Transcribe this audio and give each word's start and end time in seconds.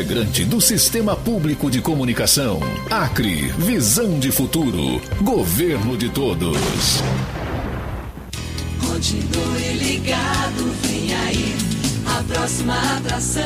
integrante 0.00 0.46
do 0.46 0.60
Sistema 0.62 1.14
Público 1.14 1.70
de 1.70 1.82
Comunicação. 1.82 2.58
Acre, 2.90 3.48
visão 3.58 4.18
de 4.18 4.32
futuro. 4.32 4.98
Governo 5.20 5.94
de 5.94 6.08
todos. 6.08 6.56
Continue 8.80 9.72
ligado, 9.74 10.72
vem 10.82 11.14
aí 11.14 11.54
a 12.06 12.22
próxima 12.32 12.96
atração. 12.96 13.42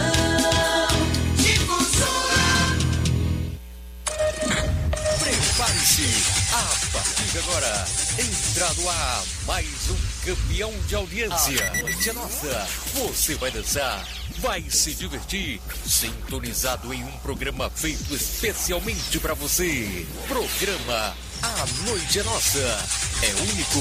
A 6.52 6.92
partir 6.92 7.32
de 7.32 7.38
agora, 7.38 7.84
entra 8.18 8.74
no 8.80 8.88
ar 8.88 9.22
mais 9.46 9.66
um 9.90 10.24
campeão 10.24 10.72
de 10.86 10.94
audiência. 10.94 11.72
A 11.72 11.82
noite 11.82 12.10
é 12.10 12.12
nossa. 12.12 12.66
Você 12.94 13.34
vai 13.34 13.50
dançar, 13.50 14.06
vai 14.40 14.64
se 14.70 14.94
divertir, 14.94 15.60
sintonizado 15.86 16.92
em 16.92 17.02
um 17.04 17.12
programa 17.18 17.70
feito 17.70 18.14
especialmente 18.14 19.18
para 19.18 19.34
você. 19.34 20.06
Programa 20.28 21.16
A 21.42 21.66
Noite 21.86 22.18
é 22.18 22.22
Nossa. 22.22 22.88
É 23.22 23.34
único, 23.42 23.80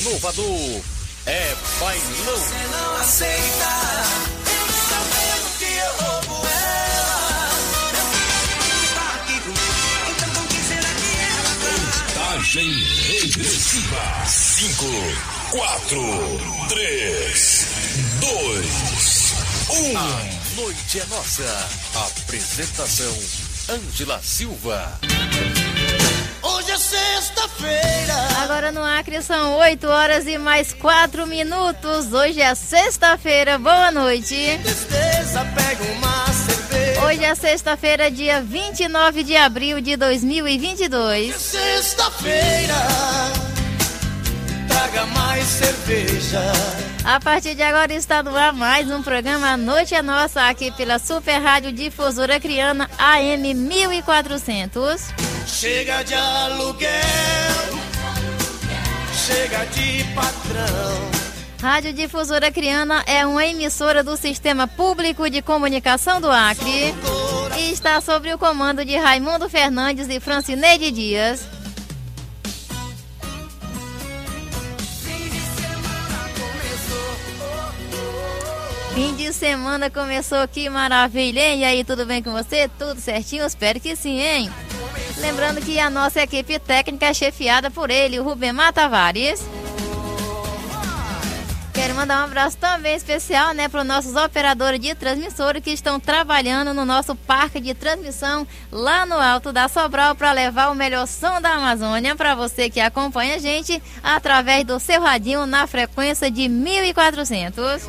inovador, 0.00 0.82
é 1.26 1.56
bailão. 1.80 2.38
Você 2.38 2.66
não 2.70 2.96
aceita, 2.96 3.68
sabendo 4.88 5.58
que 5.58 5.64
eu 5.64 6.06
roubo 6.06 6.48
Contagem 12.38 12.70
regressiva. 12.70 14.24
5, 14.26 14.84
4, 15.50 15.98
3, 16.68 17.66
2, 18.20 19.17
1. 19.70 19.98
A 19.98 20.60
noite 20.62 20.98
é 20.98 21.04
nossa. 21.06 21.68
Apresentação: 21.94 23.14
Ângela 23.68 24.18
Silva. 24.22 24.98
Hoje 26.42 26.70
é 26.70 26.78
sexta-feira. 26.78 28.14
Agora 28.42 28.72
no 28.72 28.82
Acre 28.82 29.20
são 29.20 29.58
8 29.58 29.86
horas 29.86 30.26
e 30.26 30.38
mais 30.38 30.72
4 30.72 31.26
minutos. 31.26 32.10
Hoje 32.14 32.40
é 32.40 32.54
sexta-feira. 32.54 33.58
Boa 33.58 33.90
noite. 33.90 34.58
Tristeza, 34.62 35.44
pega 35.54 35.84
uma 35.92 36.26
cerveja. 36.32 37.04
Hoje 37.04 37.24
é 37.24 37.34
sexta-feira, 37.34 38.10
dia 38.10 38.40
29 38.40 39.22
de 39.22 39.36
abril 39.36 39.82
de 39.82 39.98
2022. 39.98 41.36
Sexta-feira, 41.36 42.74
traga 44.68 45.06
mais 45.06 45.44
cerveja. 45.44 46.40
A 47.04 47.18
partir 47.18 47.54
de 47.54 47.62
agora 47.62 47.92
está 47.94 48.22
no 48.22 48.36
ar 48.36 48.52
mais 48.52 48.90
um 48.90 49.02
programa 49.02 49.48
A 49.52 49.56
Noite 49.56 49.94
é 49.94 50.02
Nossa 50.02 50.42
aqui 50.42 50.70
pela 50.72 50.98
Super 50.98 51.38
Rádio 51.38 51.72
Difusora 51.72 52.38
Criana 52.38 52.88
AM 52.98 53.54
1400. 53.54 55.08
Chega 55.46 56.02
de 56.02 56.14
aluguel, 56.14 56.90
chega 59.26 59.64
de 59.66 60.04
patrão. 60.14 61.18
Rádio 61.60 61.92
Difusora 61.92 62.52
Criana 62.52 63.02
é 63.06 63.26
uma 63.26 63.44
emissora 63.44 64.04
do 64.04 64.16
Sistema 64.16 64.68
Público 64.68 65.28
de 65.28 65.42
Comunicação 65.42 66.20
do 66.20 66.30
Acre 66.30 66.94
e 67.58 67.72
está 67.72 68.00
sob 68.00 68.32
o 68.32 68.38
comando 68.38 68.84
de 68.84 68.96
Raimundo 68.96 69.48
Fernandes 69.48 70.08
e 70.08 70.20
Francineide 70.20 70.92
Dias. 70.92 71.57
Fim 78.98 79.14
de 79.14 79.32
semana 79.32 79.88
começou 79.88 80.38
aqui, 80.38 80.68
maravilha? 80.68 81.54
E 81.54 81.62
aí, 81.62 81.84
tudo 81.84 82.04
bem 82.04 82.20
com 82.20 82.32
você? 82.32 82.68
Tudo 82.76 83.00
certinho? 83.00 83.46
Espero 83.46 83.78
que 83.78 83.94
sim, 83.94 84.18
hein? 84.18 84.50
Lembrando 85.18 85.60
que 85.60 85.78
a 85.78 85.88
nossa 85.88 86.20
equipe 86.20 86.58
técnica 86.58 87.06
é 87.06 87.14
chefiada 87.14 87.70
por 87.70 87.92
ele, 87.92 88.18
o 88.18 88.24
Rubemar 88.24 88.72
Tavares. 88.72 89.40
Quero 91.72 91.94
mandar 91.94 92.22
um 92.22 92.24
abraço 92.24 92.56
também 92.56 92.96
especial, 92.96 93.54
né, 93.54 93.68
para 93.68 93.82
os 93.82 93.86
nossos 93.86 94.16
operadores 94.16 94.80
de 94.80 94.92
transmissora 94.96 95.60
que 95.60 95.70
estão 95.70 96.00
trabalhando 96.00 96.74
no 96.74 96.84
nosso 96.84 97.14
parque 97.14 97.60
de 97.60 97.74
transmissão 97.74 98.44
lá 98.72 99.06
no 99.06 99.14
alto 99.14 99.52
da 99.52 99.68
Sobral 99.68 100.16
para 100.16 100.32
levar 100.32 100.72
o 100.72 100.74
melhor 100.74 101.06
som 101.06 101.40
da 101.40 101.50
Amazônia 101.50 102.16
para 102.16 102.34
você 102.34 102.68
que 102.68 102.80
acompanha 102.80 103.36
a 103.36 103.38
gente 103.38 103.80
através 104.02 104.64
do 104.64 104.80
seu 104.80 105.00
radinho 105.00 105.46
na 105.46 105.68
frequência 105.68 106.28
de 106.28 106.48
1400. 106.48 107.86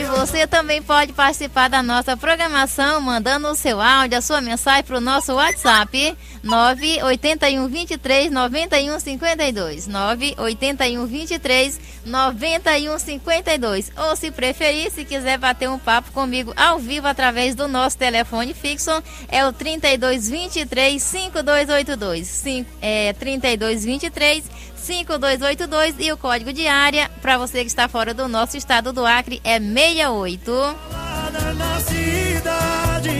E 0.00 0.02
você 0.02 0.46
também 0.46 0.80
pode 0.80 1.12
participar 1.12 1.68
da 1.68 1.82
nossa 1.82 2.16
programação 2.16 3.02
mandando 3.02 3.48
o 3.48 3.54
seu 3.54 3.82
áudio, 3.82 4.16
a 4.16 4.22
sua 4.22 4.40
mensagem 4.40 4.82
para 4.82 4.96
o 4.96 5.00
nosso 5.00 5.34
WhatsApp 5.34 6.16
981 6.42 7.68
23 7.68 8.30
91 8.32 8.98
52. 8.98 9.86
981 9.86 11.06
23 11.06 11.80
91 12.06 12.98
52. 12.98 13.92
Ou 13.94 14.16
se 14.16 14.30
preferir, 14.30 14.90
se 14.90 15.04
quiser 15.04 15.36
bater 15.36 15.68
um 15.68 15.78
papo 15.78 16.10
comigo 16.12 16.54
ao 16.56 16.78
vivo 16.78 17.06
através 17.06 17.54
do 17.54 17.68
nosso 17.68 17.98
telefone 17.98 18.54
fixo, 18.54 19.02
é 19.28 19.44
o 19.44 19.52
32 19.52 20.30
23 20.30 21.02
5282. 21.02 22.26
Sim, 22.26 22.64
é 22.80 23.12
32 23.12 23.84
23 23.84 24.44
5282 24.90 25.94
e 26.00 26.12
o 26.12 26.16
código 26.16 26.52
de 26.52 26.66
área 26.66 27.08
para 27.22 27.38
você 27.38 27.60
que 27.60 27.68
está 27.68 27.88
fora 27.88 28.12
do 28.12 28.26
nosso 28.26 28.56
estado 28.56 28.92
do 28.92 29.06
Acre 29.06 29.40
é 29.44 29.60
68. 29.60 30.50
Lá 30.50 31.30
na 31.54 31.80
cidade, 31.80 33.10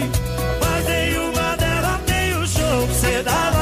mas 0.59 0.85
nenhuma 0.85 1.55
dela 1.55 2.01
tem 2.05 2.35
o 2.35 2.45
show 2.45 2.87
que 2.87 2.93
cê 2.93 3.23
dá 3.23 3.31
lá 3.31 3.60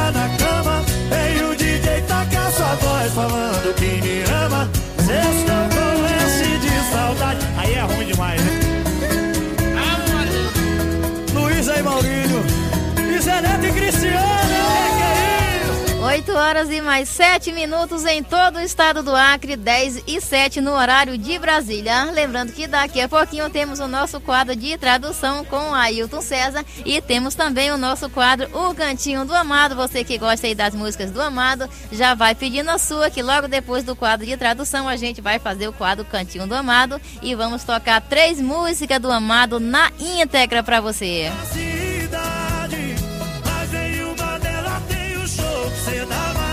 8 16.20 16.34
horas 16.34 16.70
e 16.70 16.82
mais 16.82 17.08
7 17.08 17.54
minutos 17.54 18.04
em 18.04 18.22
todo 18.22 18.58
o 18.58 18.62
estado 18.62 19.02
do 19.02 19.16
Acre, 19.16 19.56
10 19.56 20.04
e 20.06 20.20
7 20.20 20.60
no 20.60 20.72
horário 20.72 21.18
de 21.18 21.40
Brasília. 21.40 22.12
Lembrando 22.12 22.52
que 22.52 22.68
daqui 22.68 23.00
a 23.00 23.08
pouquinho 23.08 23.50
temos 23.50 23.80
o 23.80 23.88
nosso 23.88 24.20
quadro 24.20 24.54
de 24.54 24.78
tradução 24.78 25.46
com 25.46 25.74
Ailton 25.74 26.20
César 26.20 26.66
e 26.86 27.02
temos 27.02 27.36
também 27.36 27.72
o 27.72 27.78
nosso 27.78 28.10
quadro 28.10 28.50
O 28.54 28.76
Cantinho 28.76 29.24
do 29.24 29.34
Amado. 29.34 29.78
Você 29.78 30.04
que 30.04 30.18
gosta 30.18 30.46
aí 30.46 30.54
das 30.54 30.76
músicas 30.76 31.10
do 31.10 31.22
Amado, 31.22 31.70
já 31.90 32.14
vai 32.16 32.36
pedindo 32.36 32.70
a 32.70 32.78
sua, 32.78 33.10
que 33.10 33.22
logo 33.22 33.48
depois 33.48 33.86
do 33.86 33.96
quadro 33.96 34.26
de 34.26 34.36
tradução 34.36 34.90
a 34.90 34.98
gente 34.98 35.22
vai 35.22 35.40
fazer 35.40 35.70
o 35.70 35.74
quadro 35.74 36.04
Cantinho 36.04 36.46
do 36.46 36.54
Amado 36.54 37.00
e 37.22 37.34
vamos 37.34 37.64
tocar 37.64 38.02
três 38.02 38.42
músicas 38.42 39.00
do 39.00 39.10
Amado 39.10 39.58
na 39.58 39.90
íntegra 39.98 40.62
para 40.62 40.82
você. 40.82 41.32
cidade, 41.54 41.79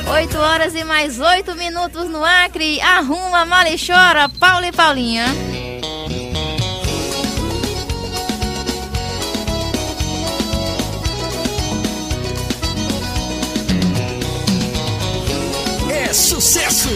8 0.09 0.39
horas 0.39 0.75
e 0.75 0.85
mais 0.85 1.21
8 1.21 1.55
minutos 1.55 2.09
no 2.09 2.25
Acre. 2.25 2.81
Arruma, 2.81 3.45
mala 3.45 3.69
e 3.69 3.77
chora, 3.77 4.29
Paulo 4.29 4.65
e 4.65 4.73
Paulinha. 4.73 5.27
É 15.91 16.13
sucesso! 16.13 16.89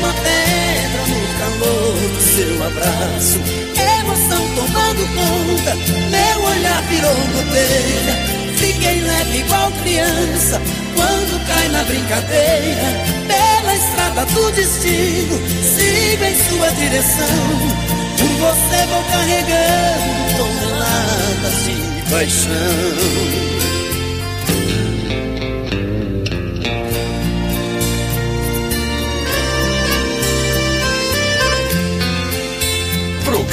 Uma 0.00 0.12
pedra 0.14 1.02
no 1.06 1.20
calor 1.38 1.94
do 1.94 2.20
seu 2.22 2.66
abraço. 2.66 3.38
Emoção 4.00 4.48
tomando 4.54 5.02
conta, 5.14 5.74
meu 6.10 6.44
olhar 6.44 6.82
virou 6.88 7.14
goteira. 7.14 8.40
Fiquei 8.56 9.00
leve 9.00 9.38
igual 9.38 9.70
criança 9.82 10.60
quando 10.94 11.46
cai 11.46 11.68
na 11.68 11.84
brincadeira. 11.84 12.88
Pela 13.28 13.74
estrada 13.74 14.26
do 14.26 14.50
destino, 14.52 15.38
sigo 15.62 16.24
em 16.24 16.36
sua 16.48 16.70
direção. 16.72 17.80
Por 18.18 18.28
você 18.28 18.86
vou 18.86 19.04
carregando 19.04 20.36
toneladas 20.36 21.64
de 21.64 22.10
paixão. 22.10 23.49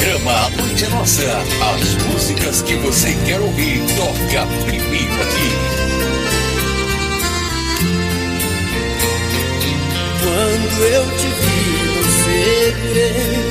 Programa 0.08 0.48
Noite 0.56 0.86
Nossa. 0.88 1.22
As 1.22 1.94
músicas 2.06 2.62
que 2.62 2.76
você 2.76 3.14
quer 3.26 3.38
ouvir, 3.40 3.82
toca 3.94 4.46
primeiro 4.64 5.14
aqui. 5.22 5.50
Quando 10.22 10.82
eu 10.82 11.04
te 11.18 11.26
vi, 11.26 11.68
você 11.98 12.72
segurei. 12.72 13.42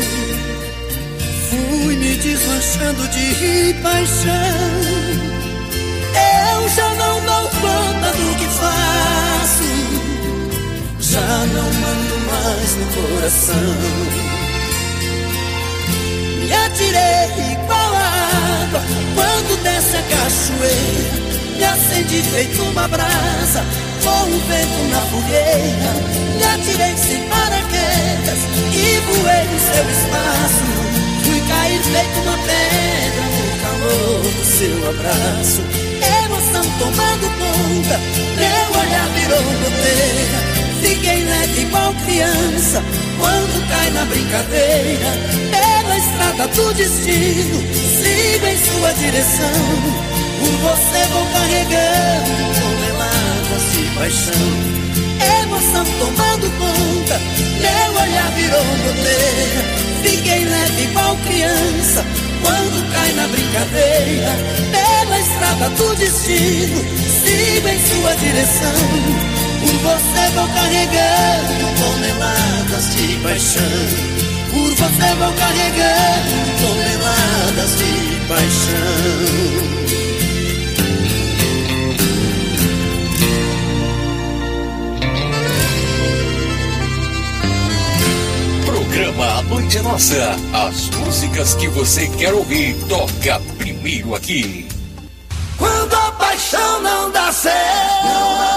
Fui 1.51 1.95
me 1.95 2.15
desmanchando 2.15 3.07
de 3.09 3.75
paixão. 3.83 4.71
Eu 6.15 6.69
já 6.69 6.89
não 6.95 7.21
dou 7.21 7.49
conta 7.61 8.11
do 8.17 8.35
que 8.35 8.47
faço. 8.57 9.69
Já 11.01 11.21
não 11.21 11.71
mando 11.71 12.17
mais 12.25 12.75
no 12.77 12.85
coração. 12.95 14.26
Me 16.47 16.53
atirei 16.53 17.27
igual 17.51 17.93
a 17.93 18.63
água 18.63 18.81
quando 19.15 19.61
desce 19.63 19.97
a 19.97 20.01
cachoeira. 20.01 21.27
Me 21.57 21.63
acendi 21.65 22.21
feito 22.21 22.61
uma 22.63 22.87
brasa 22.87 23.65
com 24.01 24.31
o 24.31 24.39
vento 24.47 24.81
na 24.89 25.01
fogueira. 25.11 25.91
Me 26.37 26.43
atirei 26.43 26.95
sem 26.95 27.27
paraquedas 27.27 28.39
e 28.71 28.99
voei 29.07 29.43
no 29.51 29.59
seu 29.59 29.85
espaço. 29.91 30.63
Fui 31.25 31.41
cair 31.49 31.81
feito 31.83 32.19
uma 32.21 32.37
pedra 32.37 33.25
no 33.35 33.43
calor 33.61 34.21
do 34.23 34.45
seu 34.45 34.89
abraço. 34.89 35.61
Emoção 36.23 36.63
tomando 36.79 37.27
conta, 37.39 37.99
meu 38.37 38.79
olhar 38.79 39.07
virou 39.19 39.43
goteira. 39.43 40.39
Fiquei 40.81 41.25
leve 41.25 41.61
igual 41.63 41.93
criança 42.05 42.81
quando 43.19 43.69
cai 43.69 43.89
na 43.89 44.05
brincadeira. 44.05 45.76
Pela 45.97 46.09
estrada 46.09 46.47
do 46.49 46.73
destino, 46.75 47.59
sigo 47.73 48.45
em 48.45 48.57
sua 48.57 48.93
direção. 48.93 49.49
Por 50.39 50.51
você 50.51 51.07
vou 51.11 51.25
carregando 51.33 52.53
toneladas 52.61 53.73
de 53.73 53.95
paixão. 53.95 54.47
Emoção 55.41 55.85
tomando 55.97 56.51
conta, 56.59 57.19
meu 57.61 58.01
olhar 58.01 58.31
virou 58.35 58.63
goteira. 58.63 59.65
Fiquei 60.03 60.45
leve 60.45 60.83
igual 60.83 61.17
criança 61.25 62.05
quando 62.43 62.93
cai 62.93 63.11
na 63.13 63.27
brincadeira. 63.29 64.35
Pela 64.71 65.19
estrada 65.19 65.69
do 65.69 65.95
destino, 65.95 66.77
sigo 67.23 67.67
em 67.69 67.79
sua 67.87 68.15
direção. 68.17 68.87
Por 69.61 69.73
você 69.79 70.31
vou 70.35 70.47
carregando 70.47 71.81
toneladas 71.81 72.95
de 72.95 73.17
paixão. 73.23 74.16
Por 74.57 74.73
você 74.73 75.33
carregando 75.37 76.33
toneladas 76.59 77.77
de 77.77 77.93
paixão. 78.27 79.67
Programa 88.65 89.25
A 89.37 89.41
Noite 89.43 89.79
Nossa. 89.81 90.35
As 90.53 90.89
músicas 90.89 91.53
que 91.53 91.67
você 91.67 92.07
quer 92.17 92.33
ouvir, 92.33 92.75
toca 92.89 93.39
primeiro 93.59 94.15
aqui. 94.15 94.67
Quando 95.59 95.93
a 95.93 96.11
paixão 96.13 96.81
não 96.81 97.11
dá 97.11 97.31
certo, 97.31 98.56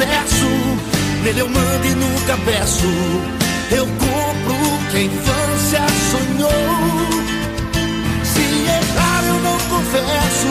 sucesso, 0.00 0.48
nele 1.22 1.40
eu 1.40 1.48
mando 1.48 1.86
e 1.86 1.94
nunca 1.94 2.36
peço. 2.44 2.86
Eu 3.70 3.86
compro 3.86 4.56
que 4.90 4.96
a 4.96 5.02
infância 5.02 5.80
sonhou. 6.10 6.50
Se 8.24 8.40
errar 8.40 9.24
eu 9.26 9.34
não 9.40 9.58
confesso, 9.68 10.48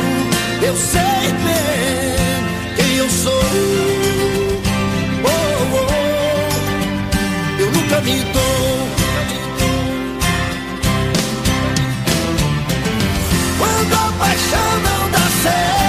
eu 0.62 0.76
sei 0.76 1.34
bem 1.46 2.76
quem 2.76 2.96
eu 2.98 3.10
sou. 3.10 3.44
Oh, 5.24 5.30
oh, 5.78 6.00
eu 7.60 7.72
nunca 7.72 8.02
me 8.02 8.20
dou. 8.34 8.88
Quando 13.58 13.94
a 13.94 14.12
paixão 14.20 14.80
não 14.84 15.10
dá 15.12 15.26
certo, 15.44 15.89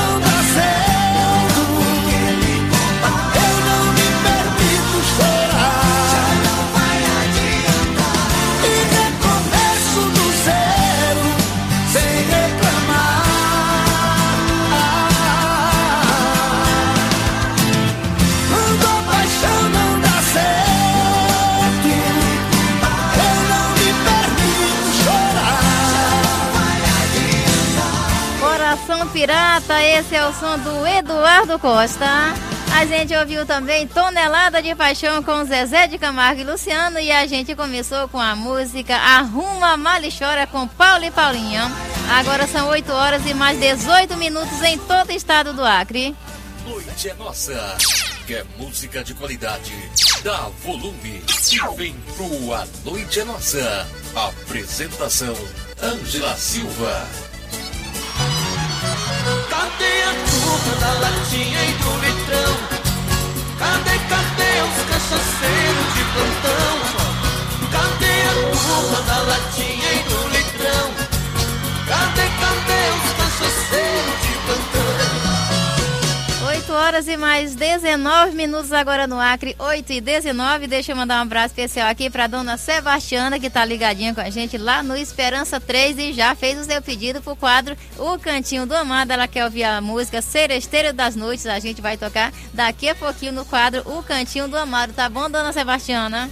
Pirata, 29.71 29.83
esse 29.83 30.15
é 30.15 30.27
o 30.27 30.33
som 30.33 30.57
do 30.59 30.85
Eduardo 30.85 31.57
Costa. 31.57 32.05
A 32.75 32.85
gente 32.85 33.15
ouviu 33.15 33.45
também 33.45 33.87
Tonelada 33.87 34.61
de 34.61 34.75
Paixão 34.75 35.23
com 35.23 35.45
Zezé 35.45 35.87
de 35.87 35.97
Camargo 35.97 36.41
e 36.41 36.43
Luciano. 36.43 36.99
E 36.99 37.09
a 37.09 37.25
gente 37.25 37.55
começou 37.55 38.07
com 38.09 38.19
a 38.19 38.35
música 38.35 38.95
Arruma 38.97 39.77
Malichora 39.77 40.45
com 40.45 40.67
Paulo 40.67 41.05
e 41.05 41.11
Paulinha. 41.11 41.71
Agora 42.09 42.47
são 42.47 42.67
8 42.69 42.91
horas 42.91 43.25
e 43.25 43.33
mais 43.33 43.57
18 43.59 44.17
minutos 44.17 44.61
em 44.61 44.77
todo 44.77 45.09
o 45.09 45.13
estado 45.13 45.53
do 45.53 45.63
Acre. 45.63 46.15
Noite 46.67 47.09
é 47.09 47.13
nossa. 47.13 47.77
Quer 48.27 48.45
música 48.57 49.03
de 49.03 49.13
qualidade? 49.13 49.73
Dá 50.23 50.49
volume 50.63 51.23
e 51.51 51.75
vem 51.77 51.95
pro 52.17 52.53
A 52.53 52.67
Noite 52.83 53.21
é 53.21 53.23
Nossa. 53.23 53.87
Apresentação: 54.15 55.35
Ângela 55.81 56.35
Silva. 56.35 57.30
Cadê 59.61 60.01
a 60.01 60.13
turma 60.25 60.75
da 60.81 60.91
latinha 60.93 61.63
e 61.63 61.73
do 61.73 61.91
litrão? 61.99 62.53
Cadê, 63.59 63.95
cadê 64.09 64.53
os 64.65 64.77
cachaceiros 64.89 65.93
de 65.93 66.03
plantão? 66.13 66.73
Cadê 67.71 68.17
a 68.23 68.33
turma 68.57 69.01
da 69.03 69.19
latinha 69.21 69.93
e 69.93 69.99
do 70.09 70.19
litrão? 70.29 70.87
Cadê, 71.87 72.30
horas 76.91 77.07
e 77.07 77.15
mais 77.15 77.55
19 77.55 78.35
minutos 78.35 78.73
agora 78.73 79.07
no 79.07 79.17
Acre, 79.17 79.55
8 79.57 79.93
e 79.93 80.01
19. 80.01 80.67
Deixa 80.67 80.91
eu 80.91 80.95
mandar 80.97 81.19
um 81.19 81.21
abraço 81.21 81.53
especial 81.53 81.87
aqui 81.87 82.09
para 82.09 82.27
dona 82.27 82.57
Sebastiana, 82.57 83.39
que 83.39 83.49
tá 83.49 83.63
ligadinha 83.63 84.13
com 84.13 84.19
a 84.19 84.29
gente 84.29 84.57
lá 84.57 84.83
no 84.83 84.97
Esperança 84.97 85.57
3 85.57 85.97
e 85.97 86.11
já 86.11 86.35
fez 86.35 86.59
o 86.59 86.65
seu 86.65 86.81
pedido 86.81 87.21
pro 87.21 87.33
quadro 87.33 87.77
O 87.97 88.19
Cantinho 88.19 88.65
do 88.65 88.75
Amado. 88.75 89.11
Ela 89.11 89.25
quer 89.25 89.45
ouvir 89.45 89.63
a 89.63 89.79
música 89.79 90.21
Seresteira 90.21 90.91
das 90.91 91.15
Noites. 91.15 91.45
A 91.45 91.59
gente 91.59 91.81
vai 91.81 91.95
tocar 91.95 92.33
daqui 92.53 92.89
a 92.89 92.95
pouquinho 92.95 93.31
no 93.31 93.45
quadro 93.45 93.83
O 93.85 94.03
Cantinho 94.03 94.49
do 94.49 94.57
Amado. 94.57 94.91
Tá 94.91 95.07
bom, 95.07 95.29
dona 95.29 95.53
Sebastiana? 95.53 96.29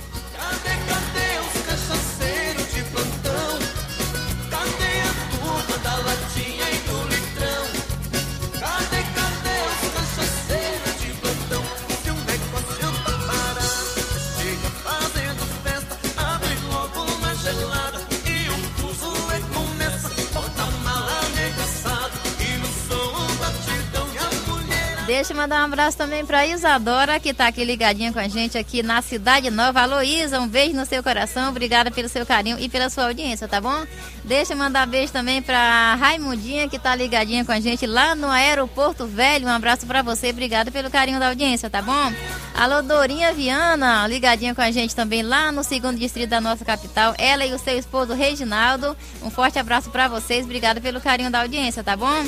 Deixa 25.09 25.33
eu 25.33 25.37
mandar 25.37 25.61
um 25.61 25.65
abraço 25.65 25.97
também 25.97 26.23
pra 26.23 26.45
Isadora, 26.45 27.19
que 27.19 27.33
tá 27.33 27.47
aqui 27.47 27.63
ligadinha 27.63 28.13
com 28.13 28.19
a 28.19 28.27
gente 28.27 28.59
aqui 28.59 28.83
na 28.83 29.01
Cidade 29.01 29.49
Nova. 29.49 29.81
Alô, 29.81 30.03
Isa, 30.03 30.39
um 30.39 30.47
beijo 30.47 30.75
no 30.75 30.85
seu 30.85 31.01
coração. 31.01 31.49
Obrigada 31.49 31.89
pelo 31.89 32.07
seu 32.07 32.23
carinho 32.27 32.59
e 32.59 32.69
pela 32.69 32.91
sua 32.91 33.05
audiência, 33.05 33.47
tá 33.47 33.59
bom? 33.59 33.87
Deixa 34.23 34.53
eu 34.53 34.57
mandar 34.57 34.85
beijo 34.85 35.11
também 35.11 35.41
pra 35.41 35.95
Raimundinha, 35.95 36.69
que 36.69 36.77
tá 36.77 36.93
ligadinha 36.93 37.43
com 37.43 37.51
a 37.51 37.59
gente 37.59 37.87
lá 37.87 38.13
no 38.13 38.29
Aeroporto 38.29 39.07
Velho. 39.07 39.47
Um 39.47 39.49
abraço 39.49 39.87
pra 39.87 40.03
você. 40.03 40.29
Obrigada 40.29 40.69
pelo 40.69 40.91
carinho 40.91 41.19
da 41.19 41.29
audiência, 41.29 41.71
tá 41.71 41.81
bom? 41.81 42.13
Alô, 42.53 42.83
Dorinha 42.83 43.33
Viana, 43.33 44.05
ligadinha 44.05 44.53
com 44.53 44.61
a 44.61 44.69
gente 44.69 44.95
também 44.95 45.23
lá 45.23 45.51
no 45.51 45.63
segundo 45.63 45.97
distrito 45.97 46.29
da 46.29 46.39
nossa 46.39 46.63
capital. 46.63 47.15
Ela 47.17 47.47
e 47.47 47.53
o 47.55 47.57
seu 47.57 47.79
esposo 47.79 48.13
Reginaldo. 48.13 48.95
Um 49.23 49.31
forte 49.31 49.57
abraço 49.57 49.89
pra 49.89 50.07
vocês. 50.07 50.45
Obrigada 50.45 50.79
pelo 50.79 51.01
carinho 51.01 51.31
da 51.31 51.41
audiência, 51.41 51.83
tá 51.83 51.97
bom? 51.97 52.23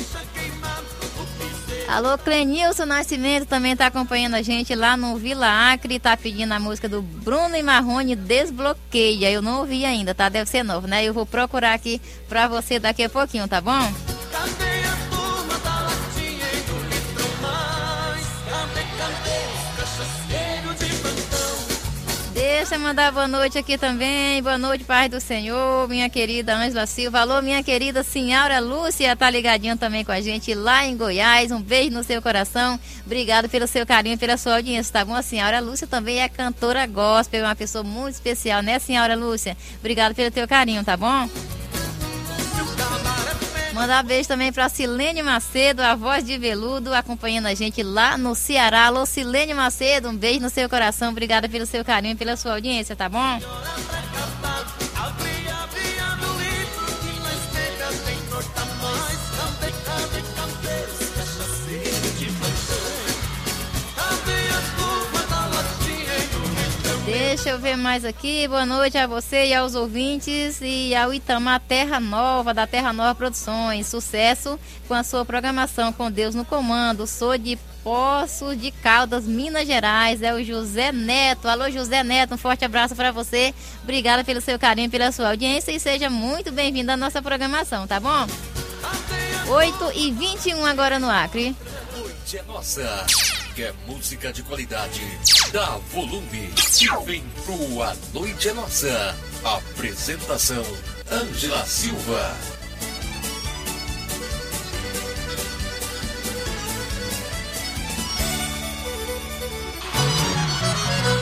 Alô, 1.92 2.16
Clenilson 2.16 2.86
Nascimento 2.86 3.44
também 3.44 3.76
tá 3.76 3.84
acompanhando 3.84 4.32
a 4.34 4.40
gente 4.40 4.74
lá 4.74 4.96
no 4.96 5.14
Vila 5.18 5.72
Acre, 5.74 5.98
tá 5.98 6.16
pedindo 6.16 6.52
a 6.52 6.58
música 6.58 6.88
do 6.88 7.02
Bruno 7.02 7.54
e 7.54 7.62
Marrone 7.62 8.16
Desbloqueia. 8.16 9.30
Eu 9.30 9.42
não 9.42 9.58
ouvi 9.58 9.84
ainda, 9.84 10.14
tá? 10.14 10.30
Deve 10.30 10.48
ser 10.48 10.62
novo, 10.62 10.86
né? 10.86 11.04
Eu 11.04 11.12
vou 11.12 11.26
procurar 11.26 11.74
aqui 11.74 12.00
pra 12.30 12.48
você 12.48 12.78
daqui 12.78 13.04
a 13.04 13.10
pouquinho, 13.10 13.46
tá 13.46 13.60
bom? 13.60 13.92
Cadê 14.32 14.71
Deixa 22.54 22.74
eu 22.74 22.80
mandar 22.80 23.10
boa 23.10 23.26
noite 23.26 23.56
aqui 23.56 23.78
também. 23.78 24.42
Boa 24.42 24.58
noite, 24.58 24.84
Pai 24.84 25.08
do 25.08 25.18
Senhor, 25.18 25.88
minha 25.88 26.10
querida 26.10 26.54
Ângela 26.54 26.84
Silva. 26.84 27.20
Alô, 27.20 27.40
minha 27.40 27.62
querida 27.62 28.02
senhora 28.02 28.60
Lúcia, 28.60 29.16
tá 29.16 29.30
ligadinha 29.30 29.74
também 29.74 30.04
com 30.04 30.12
a 30.12 30.20
gente 30.20 30.52
lá 30.52 30.84
em 30.84 30.94
Goiás. 30.94 31.50
Um 31.50 31.62
beijo 31.62 31.90
no 31.92 32.04
seu 32.04 32.20
coração. 32.20 32.78
Obrigado 33.06 33.48
pelo 33.48 33.66
seu 33.66 33.86
carinho 33.86 34.18
pela 34.18 34.36
sua 34.36 34.56
audiência, 34.56 34.92
tá 34.92 35.02
bom? 35.02 35.14
A 35.14 35.22
senhora 35.22 35.60
Lúcia 35.60 35.86
também 35.86 36.20
é 36.20 36.28
cantora 36.28 36.86
gospel, 36.86 37.40
é 37.40 37.48
uma 37.48 37.56
pessoa 37.56 37.82
muito 37.82 38.16
especial, 38.16 38.62
né, 38.62 38.78
senhora 38.78 39.16
Lúcia? 39.16 39.56
Obrigado 39.80 40.14
pelo 40.14 40.30
teu 40.30 40.46
carinho, 40.46 40.84
tá 40.84 40.94
bom? 40.94 41.30
Mandar 43.72 44.02
beijo 44.04 44.28
também 44.28 44.52
pra 44.52 44.68
Silene 44.68 45.22
Macedo, 45.22 45.82
a 45.82 45.94
voz 45.94 46.24
de 46.24 46.36
veludo, 46.36 46.92
acompanhando 46.94 47.46
a 47.46 47.54
gente 47.54 47.82
lá 47.82 48.18
no 48.18 48.34
Ceará. 48.34 48.86
Alô, 48.86 49.06
Silene 49.06 49.54
Macedo, 49.54 50.10
um 50.10 50.16
beijo 50.16 50.40
no 50.40 50.50
seu 50.50 50.68
coração. 50.68 51.10
Obrigada 51.10 51.48
pelo 51.48 51.64
seu 51.64 51.82
carinho 51.82 52.12
e 52.12 52.16
pela 52.16 52.36
sua 52.36 52.52
audiência, 52.52 52.94
tá 52.94 53.08
bom? 53.08 53.40
Deixa 67.12 67.50
eu 67.50 67.58
ver 67.58 67.76
mais 67.76 68.06
aqui. 68.06 68.48
Boa 68.48 68.64
noite 68.64 68.96
a 68.96 69.06
você 69.06 69.48
e 69.48 69.54
aos 69.54 69.74
ouvintes 69.74 70.60
e 70.62 70.94
ao 70.94 71.12
Itamar 71.12 71.60
Terra 71.60 72.00
Nova, 72.00 72.54
da 72.54 72.66
Terra 72.66 72.90
Nova 72.90 73.14
Produções. 73.14 73.86
Sucesso 73.86 74.58
com 74.88 74.94
a 74.94 75.04
sua 75.04 75.22
programação 75.22 75.92
com 75.92 76.10
Deus 76.10 76.34
no 76.34 76.42
comando. 76.42 77.06
Sou 77.06 77.36
de 77.36 77.58
Poços 77.84 78.58
de 78.58 78.70
Caldas, 78.70 79.26
Minas 79.26 79.66
Gerais. 79.66 80.22
É 80.22 80.32
o 80.32 80.42
José 80.42 80.90
Neto. 80.90 81.48
Alô, 81.48 81.70
José 81.70 82.02
Neto, 82.02 82.32
um 82.32 82.38
forte 82.38 82.64
abraço 82.64 82.96
para 82.96 83.12
você. 83.12 83.52
Obrigada 83.82 84.24
pelo 84.24 84.40
seu 84.40 84.58
carinho, 84.58 84.88
pela 84.88 85.12
sua 85.12 85.28
audiência 85.28 85.70
e 85.70 85.78
seja 85.78 86.08
muito 86.08 86.50
bem-vindo 86.50 86.92
à 86.92 86.96
nossa 86.96 87.20
programação, 87.20 87.86
tá 87.86 88.00
bom? 88.00 88.26
8 89.48 89.92
e 89.96 90.10
21 90.12 90.64
agora 90.64 90.98
no 90.98 91.10
Acre. 91.10 91.54
Noite 91.94 92.38
é 92.38 92.42
nossa. 92.44 93.04
Quer 93.54 93.74
música 93.86 94.32
de 94.32 94.42
qualidade? 94.44 95.02
Dá 95.52 95.76
volume 95.92 96.50
e 96.80 97.04
vem 97.04 97.22
pro 97.44 97.82
A 97.82 97.94
Noite 98.14 98.48
é 98.48 98.54
Nossa. 98.54 99.14
Apresentação: 99.44 100.64
Ângela 101.10 101.62
Silva. 101.66 102.34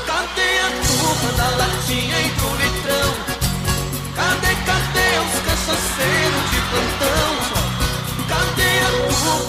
Cadê 0.07 0.59
a 0.61 0.71
turma 0.87 1.33
da 1.37 1.49
latinha 1.57 2.21
e 2.21 2.29
do 2.29 2.57
litrão? 2.57 3.15
Cadê, 4.15 4.55
cadê 4.67 5.19
os 5.19 5.41
cachaceiros 5.45 6.51
de 6.51 6.61
plantão? 6.71 7.40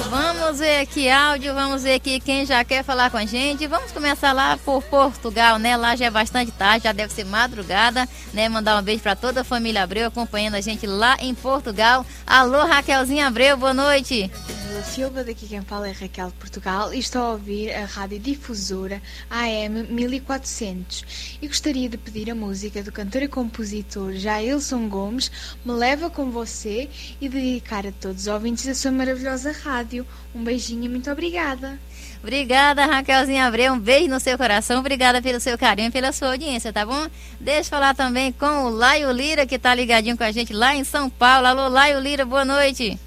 Vamos 0.10 0.60
ver 0.60 0.82
aqui 0.82 1.10
áudio, 1.10 1.54
vamos 1.54 1.84
ver 1.84 1.94
aqui 1.94 2.20
quem 2.20 2.46
já 2.46 2.64
quer 2.66 2.84
falar 2.84 3.10
com 3.10 3.18
a 3.18 3.26
gente. 3.26 3.66
Vamos 3.68 3.92
começar 3.92 4.34
lá 4.34 4.58
por 4.58 4.84
Portugal, 4.84 5.58
né? 5.58 5.78
Lá 5.78 5.96
já 5.96 6.06
é 6.06 6.10
bastante 6.10 6.52
tarde, 6.52 6.84
já 6.84 6.92
deve 6.92 7.14
ser 7.14 7.26
madrugada, 7.26 8.08
né? 8.34 8.50
Mandar 8.50 8.78
um 8.78 8.82
beijo 8.82 9.02
para 9.02 9.16
toda 9.16 9.42
a 9.42 9.46
família 9.46 9.84
Abreu 9.84 10.08
acompanhando 10.08 10.56
a 10.56 10.62
gente 10.62 10.86
lá 10.86 11.16
em 11.22 11.34
Portugal. 11.34 12.06
Alô, 12.28 12.66
Raquelzinha 12.66 13.28
Abreu, 13.28 13.56
boa 13.56 13.74
noite. 13.74 14.30
Angela 14.72 14.84
Silva, 14.84 15.24
daqui 15.24 15.48
quem 15.50 15.62
fala 15.62 15.90
é 15.90 15.92
Raquel 15.92 16.28
de 16.28 16.34
Portugal 16.36 16.94
e 16.94 17.00
estou 17.00 17.22
a 17.22 17.32
ouvir 17.32 17.74
a 17.74 17.84
rádio 17.84 18.20
difusora 18.20 19.02
AM 19.30 19.84
1400 19.84 21.38
e 21.42 21.48
gostaria 21.48 21.90
de 21.90 21.98
pedir 21.98 22.32
a 22.32 22.36
música 22.36 22.82
do 22.82 22.90
cantor 22.90 23.22
e 23.24 23.28
compositor 23.28 24.14
Jailson 24.14 24.88
Gomes, 24.88 25.30
Me 25.66 25.74
Leva 25.74 26.10
Com 26.10 26.32
Você 26.32 26.90
e 27.20 27.28
dedicar 27.28 27.86
a 27.86 27.92
todos 27.92 28.22
os 28.22 28.28
ouvintes 28.28 28.66
da 28.66 28.74
sua 28.74 28.92
maravilhosa 28.92 29.52
rádio. 29.52 30.08
Um 30.34 30.42
beijinho 30.42 30.86
e 30.86 30.90
muito 30.90 31.12
obrigada. 31.12 31.78
Obrigada, 32.24 32.86
Raquelzinha 32.86 33.46
Abreu. 33.46 33.74
Um 33.74 33.80
beijo 33.80 34.10
no 34.10 34.22
seu 34.22 34.38
coração. 34.38 34.80
Obrigada 34.80 35.22
pelo 35.22 35.42
seu 35.42 35.58
carinho 35.58 35.90
e 35.90 35.92
pela 35.92 36.14
sua 36.14 36.30
audiência, 36.30 36.72
tá 36.72 36.86
bom? 36.86 37.08
Deixa 37.42 37.62
eu 37.62 37.66
falar 37.66 37.94
também 37.94 38.32
com 38.32 38.68
o 38.68 38.70
Laio 38.70 39.12
Lira, 39.12 39.46
que 39.46 39.60
tá 39.60 39.76
ligadinho 39.76 40.18
com 40.18 40.24
a 40.24 40.32
gente 40.32 40.54
lá 40.54 40.74
em 40.74 40.86
São 40.86 41.10
Paulo. 41.10 41.48
Alô, 41.48 41.68
Laio 41.68 42.00
Lira, 42.00 42.24
boa 42.24 42.46
noite. 42.46 42.98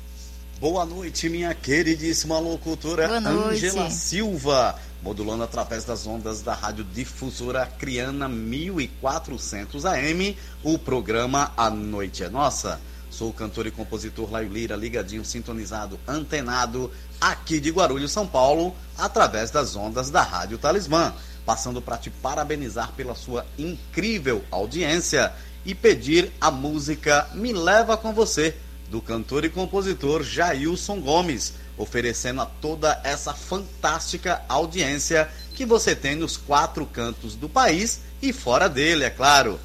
Boa 0.65 0.87
noite, 0.87 1.29
minha 1.29 1.55
queridíssima 1.55 2.39
locutora. 2.39 3.19
Ângela 3.19 3.91
Silva, 3.91 4.75
modulando 5.03 5.43
através 5.43 5.85
das 5.85 6.07
ondas 6.07 6.41
da 6.41 6.55
Rádio 6.55 6.85
Difusora 6.85 7.67
Criana 7.67 8.31
1400 8.31 9.85
AM, 9.85 10.35
o 10.63 10.79
programa 10.79 11.53
A 11.55 11.69
Noite 11.69 12.25
é 12.25 12.31
Nossa. 12.31 12.81
Sou 13.11 13.29
o 13.29 13.33
cantor 13.35 13.67
e 13.67 13.71
compositor 13.71 14.33
Laio 14.33 14.49
Lira, 14.49 14.75
ligadinho, 14.75 15.23
sintonizado, 15.23 16.01
antenado, 16.09 16.91
aqui 17.21 17.61
de 17.61 17.71
Guarulhos, 17.71 18.11
São 18.11 18.27
Paulo, 18.27 18.75
através 18.97 19.51
das 19.51 19.77
ondas 19.77 20.09
da 20.09 20.23
Rádio 20.23 20.57
Talismã. 20.57 21.13
Passando 21.45 21.83
para 21.83 21.99
te 21.99 22.09
parabenizar 22.09 22.91
pela 22.93 23.15
sua 23.15 23.45
incrível 23.59 24.43
audiência 24.51 25.31
e 25.63 25.75
pedir 25.75 26.33
a 26.41 26.51
música 26.51 27.29
Me 27.35 27.53
Leva 27.53 27.99
Com 27.99 28.15
Você, 28.15 28.57
do 28.95 29.03
cantor 29.03 29.45
e 29.45 29.49
compositor 29.49 30.23
Jailson 30.23 31.01
Gomes, 31.01 31.55
oferecendo 31.77 32.43
a 32.43 32.47
toda 32.47 33.01
essa 33.03 33.35
fantástica 33.35 34.41
audiência 34.49 35.29
que 35.53 35.67
você 35.67 35.97
tem 35.97 36.15
nos 36.15 36.37
quatro 36.37 36.87
cantos 36.87 37.35
do 37.35 37.49
país 37.49 38.03
e 38.23 38.33
fora 38.33 38.69
dele, 38.69 39.03
é 39.03 39.11
claro. 39.11 39.59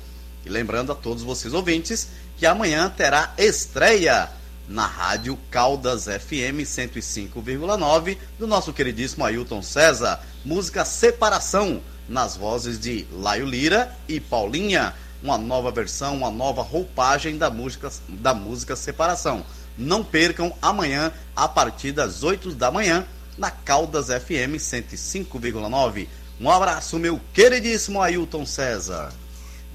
E 0.44 0.50
lembrando 0.50 0.92
a 0.92 0.96
todos 0.96 1.22
vocês 1.22 1.54
ouvintes 1.54 2.08
que 2.40 2.46
amanhã 2.48 2.90
terá 2.90 3.32
estreia 3.38 4.32
na 4.68 4.88
Rádio 4.88 5.38
Caldas 5.52 6.06
FM 6.06 6.66
105,9 6.66 8.18
do 8.40 8.48
nosso 8.48 8.74
queridíssimo 8.74 9.24
Ailton 9.24 9.62
César, 9.62 10.22
música 10.44 10.84
Separação, 10.84 11.84
nas 12.08 12.36
vozes 12.36 12.80
de 12.80 13.06
Laio 13.12 13.46
Lira 13.46 13.96
e 14.08 14.20
Paulinha 14.20 14.96
uma 15.22 15.38
nova 15.38 15.72
versão, 15.72 16.16
uma 16.16 16.32
nova 16.32 16.62
roupagem 16.62 17.38
da 17.38 17.50
música, 17.50 17.92
da 18.08 18.34
música 18.34 18.76
Separação. 18.76 19.44
Não 19.78 20.04
percam 20.04 20.54
amanhã, 20.62 21.12
a 21.36 21.48
partir 21.48 21.92
das 21.92 22.24
8 22.24 22.54
da 22.54 22.72
manhã, 22.72 23.06
na 23.38 23.50
Caldas 23.50 24.08
FM 24.08 24.58
105,9. 24.58 26.08
Um 26.40 26.50
abraço, 26.50 26.98
meu 27.00 27.20
queridíssimo 27.34 28.02
Ailton 28.02 28.46
César. 28.46 29.14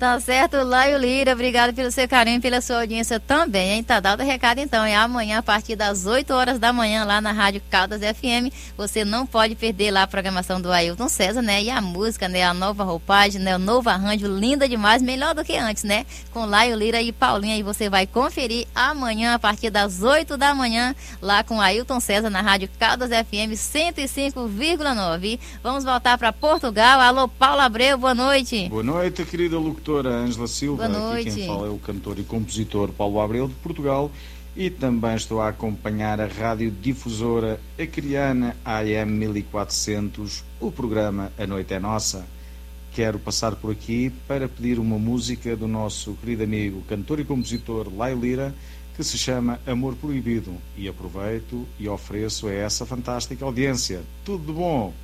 Tá 0.04 0.20
certo, 0.20 0.62
Laio 0.62 0.98
Lira, 0.98 1.32
obrigado 1.32 1.72
pelo 1.72 1.90
seu 1.90 2.06
carinho 2.06 2.36
e 2.36 2.40
pela 2.40 2.60
sua 2.60 2.80
audiência 2.80 3.18
também, 3.18 3.70
hein? 3.70 3.82
Tá 3.82 4.00
dado 4.00 4.20
o 4.20 4.26
recado 4.26 4.58
então, 4.58 4.84
é 4.84 4.94
amanhã 4.94 5.38
a 5.38 5.42
partir 5.42 5.76
das 5.76 6.04
8 6.04 6.30
horas 6.34 6.58
da 6.58 6.74
manhã 6.74 7.04
lá 7.06 7.22
na 7.22 7.32
Rádio 7.32 7.62
Caldas 7.70 8.02
FM. 8.02 8.52
Você 8.76 9.02
não 9.02 9.24
pode 9.24 9.54
perder 9.54 9.90
lá 9.90 10.02
a 10.02 10.06
programação 10.06 10.60
do 10.60 10.70
Ailton 10.70 11.08
César, 11.08 11.40
né? 11.40 11.62
E 11.62 11.70
a 11.70 11.80
música, 11.80 12.28
né? 12.28 12.44
A 12.44 12.52
nova 12.52 12.84
roupagem, 12.84 13.40
né? 13.40 13.56
O 13.56 13.58
novo 13.58 13.88
arranjo, 13.88 14.26
linda 14.26 14.68
demais, 14.68 15.00
melhor 15.00 15.34
do 15.34 15.42
que 15.42 15.56
antes, 15.56 15.84
né? 15.84 16.04
Com 16.30 16.44
Laio 16.44 16.76
Lira 16.76 17.00
e 17.00 17.10
Paulinha, 17.10 17.56
e 17.56 17.62
você 17.62 17.88
vai 17.88 18.06
conferir 18.06 18.66
amanhã 18.74 19.32
a 19.32 19.38
partir 19.38 19.70
das 19.70 20.02
8 20.02 20.36
da 20.36 20.54
manhã 20.54 20.94
lá 21.22 21.42
com 21.42 21.62
Ailton 21.62 21.98
César 21.98 22.28
na 22.28 22.42
Rádio 22.42 22.68
Caldas 22.78 23.08
FM 23.08 23.54
105,9. 23.54 25.40
Vamos 25.62 25.82
voltar 25.82 26.18
para 26.18 26.30
Portugal. 26.30 27.00
Alô, 27.00 27.26
Paulo 27.26 27.62
Abreu, 27.62 27.96
boa 27.96 28.14
noite. 28.14 28.68
Boa 28.68 28.82
noite, 28.82 29.24
querida 29.24 29.56
locutora 29.94 30.10
Ângela 30.10 30.48
Silva. 30.48 30.88
Boa 30.88 30.98
Aqui 30.98 31.24
noite. 31.24 31.36
quem 31.36 31.46
fala 31.46 31.66
é 31.68 31.70
o 31.70 31.78
cantor 31.78 32.18
e 32.18 32.24
compositor 32.24 32.90
Paulo 32.92 33.20
Abreu 33.20 33.46
de 33.46 33.54
Portugal 33.54 34.10
e 34.56 34.68
também 34.70 35.14
estou 35.14 35.40
a 35.40 35.48
acompanhar 35.48 36.20
a 36.20 36.26
rádio 36.26 36.70
difusora 36.70 37.60
Acriana 37.78 38.56
AM 38.64 39.12
1400, 39.12 40.44
o 40.60 40.70
programa 40.70 41.32
A 41.38 41.46
Noite 41.46 41.74
é 41.74 41.78
Nossa. 41.78 42.26
Quero 42.92 43.18
passar 43.18 43.56
por 43.56 43.72
aqui 43.72 44.10
para 44.28 44.48
pedir 44.48 44.78
uma 44.78 44.98
música 44.98 45.56
do 45.56 45.66
nosso 45.66 46.14
querido 46.14 46.44
amigo 46.44 46.82
cantor 46.88 47.20
e 47.20 47.24
compositor 47.24 47.88
Lai 47.96 48.14
Lira, 48.14 48.54
que 48.96 49.02
se 49.02 49.18
chama 49.18 49.60
Amor 49.66 49.96
Proibido. 49.96 50.54
E 50.76 50.88
aproveito 50.88 51.66
e 51.78 51.88
ofereço 51.88 52.46
a 52.46 52.52
essa 52.52 52.86
fantástica 52.86 53.44
audiência. 53.44 54.02
Tudo 54.24 54.46
de 54.46 54.52
bom! 54.52 55.03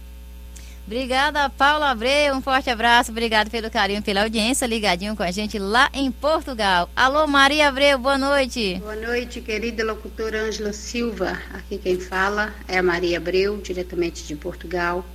Obrigada, 0.90 1.48
Paula 1.48 1.88
Abreu. 1.92 2.35
Um 2.35 2.42
forte 2.42 2.68
abraço. 2.68 3.12
Obrigado 3.12 3.48
pelo 3.48 3.70
carinho, 3.70 4.03
pela 4.03 4.24
audiência, 4.24 4.66
ligadinho 4.66 5.14
com 5.14 5.22
a 5.22 5.31
gente 5.31 5.57
lá 5.57 5.88
em 5.94 6.11
Portugal. 6.11 6.90
Alô, 6.96 7.29
Maria 7.29 7.68
Abreu, 7.68 7.96
boa 7.96 8.18
noite. 8.18 8.74
Boa 8.81 8.96
noite, 8.96 9.40
querida 9.40 9.85
locutora 9.85 10.42
Ângela 10.42 10.72
Silva. 10.72 11.40
Aqui 11.55 11.79
quem 11.79 12.00
fala 12.00 12.53
é 12.66 12.76
a 12.76 12.83
Maria 12.83 13.18
Abreu, 13.18 13.59
diretamente 13.59 14.26
de 14.26 14.35
Portugal. 14.35 15.07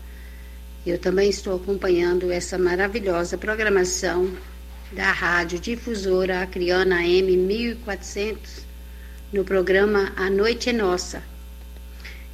Eu 0.88 0.98
também 0.98 1.30
estou 1.30 1.58
acompanhando 1.58 2.32
essa 2.32 2.58
maravilhosa 2.58 3.38
programação 3.38 4.32
da 4.94 5.12
Rádio 5.12 5.60
Difusora 5.60 6.42
Acriana 6.42 7.06
M 7.06 7.36
1400 7.36 8.66
no 9.34 9.44
programa 9.44 10.14
A 10.16 10.30
Noite 10.30 10.70
é 10.70 10.74
Nossa. 10.74 11.22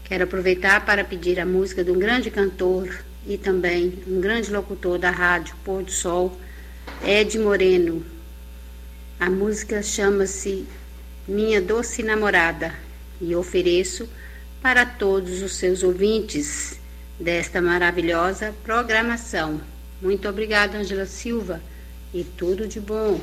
Quero 0.04 0.26
aproveitar 0.26 0.86
para 0.86 1.04
pedir 1.04 1.40
a 1.40 1.46
música 1.46 1.84
de 1.84 1.90
um 1.90 1.98
grande 1.98 2.30
cantor 2.30 3.10
e 3.26 3.38
também 3.38 4.00
um 4.08 4.20
grande 4.20 4.52
locutor 4.52 4.98
da 4.98 5.12
rádio 5.12 5.56
Pôr 5.64 5.84
do 5.84 5.92
Sol, 5.92 6.36
Ed 7.06 7.38
Moreno. 7.38 8.06
A 9.20 9.30
música 9.30 9.84
chama-se 9.84 10.66
Minha 11.28 11.62
Doce 11.62 12.02
Namorada 12.04 12.74
e 13.20 13.36
ofereço 13.36 14.10
para 14.62 14.86
todos 14.86 15.42
os 15.42 15.56
seus 15.56 15.84
ouvintes 15.84 16.80
desta 17.20 17.62
maravilhosa 17.62 18.54
programação. 18.64 19.62
Muito 20.02 20.28
obrigada, 20.28 20.80
Angela 20.80 21.06
Silva, 21.06 21.62
e 22.14 22.24
tudo 22.24 22.68
de 22.68 22.80
bom. 22.80 23.22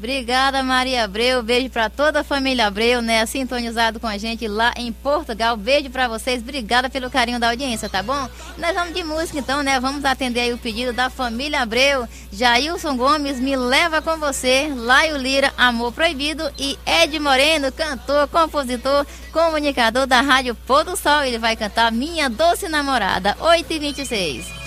Obrigada, 0.00 0.62
Maria 0.62 1.04
Abreu. 1.04 1.42
Beijo 1.42 1.68
para 1.68 1.90
toda 1.90 2.20
a 2.20 2.24
família 2.24 2.66
Abreu, 2.66 3.02
né? 3.02 3.26
Sintonizado 3.26 4.00
com 4.00 4.06
a 4.06 4.16
gente 4.16 4.48
lá 4.48 4.72
em 4.74 4.90
Portugal. 4.90 5.58
Beijo 5.58 5.90
para 5.90 6.08
vocês. 6.08 6.40
Obrigada 6.40 6.88
pelo 6.88 7.10
carinho 7.10 7.38
da 7.38 7.50
audiência, 7.50 7.86
tá 7.86 8.02
bom? 8.02 8.26
Nós 8.56 8.74
vamos 8.74 8.94
de 8.94 9.04
música 9.04 9.38
então, 9.38 9.62
né? 9.62 9.78
Vamos 9.78 10.02
atender 10.06 10.40
aí 10.40 10.54
o 10.54 10.58
pedido 10.58 10.94
da 10.94 11.10
família 11.10 11.60
Abreu. 11.60 12.08
Jailson 12.32 12.96
Gomes, 12.96 13.38
Me 13.38 13.54
Leva 13.54 14.00
Com 14.00 14.16
Você. 14.16 14.72
Laio 14.74 15.18
Lira, 15.18 15.52
Amor 15.54 15.92
Proibido. 15.92 16.50
E 16.58 16.78
Ed 16.86 17.18
Moreno, 17.18 17.70
cantor, 17.70 18.26
compositor, 18.28 19.06
comunicador 19.30 20.06
da 20.06 20.22
Rádio 20.22 20.54
Pôr 20.54 20.82
do 20.82 20.96
Sol. 20.96 21.24
Ele 21.24 21.38
vai 21.38 21.56
cantar 21.56 21.92
Minha 21.92 22.30
Doce 22.30 22.70
Namorada, 22.70 23.36
8h26. 23.38 24.59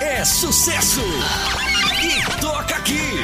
É 0.00 0.24
sucesso! 0.24 1.02
E 2.02 2.40
toca 2.40 2.74
aqui! 2.76 3.20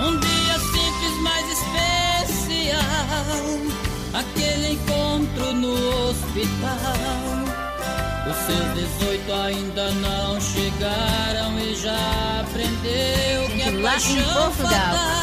Um 0.00 0.18
dia 0.18 0.58
simples, 0.58 1.20
mas 1.20 1.46
especial. 1.50 2.80
Aquele 4.14 4.72
encontro 4.72 5.52
no 5.52 6.08
hospital. 6.08 7.42
Os 8.30 8.36
seus 8.46 8.74
18 9.00 9.32
ainda 9.32 9.90
não 9.92 10.40
chegaram 10.40 11.58
e 11.58 11.74
já 11.76 12.40
aprendeu 12.40 13.48
que 13.54 13.62
é 13.62 13.66
lá 13.66 13.70
em 13.70 13.82
paixão 13.82 14.14
Portugal. 14.16 14.70
fatal. 14.70 15.22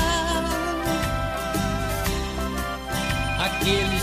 Passaram. 3.40 3.99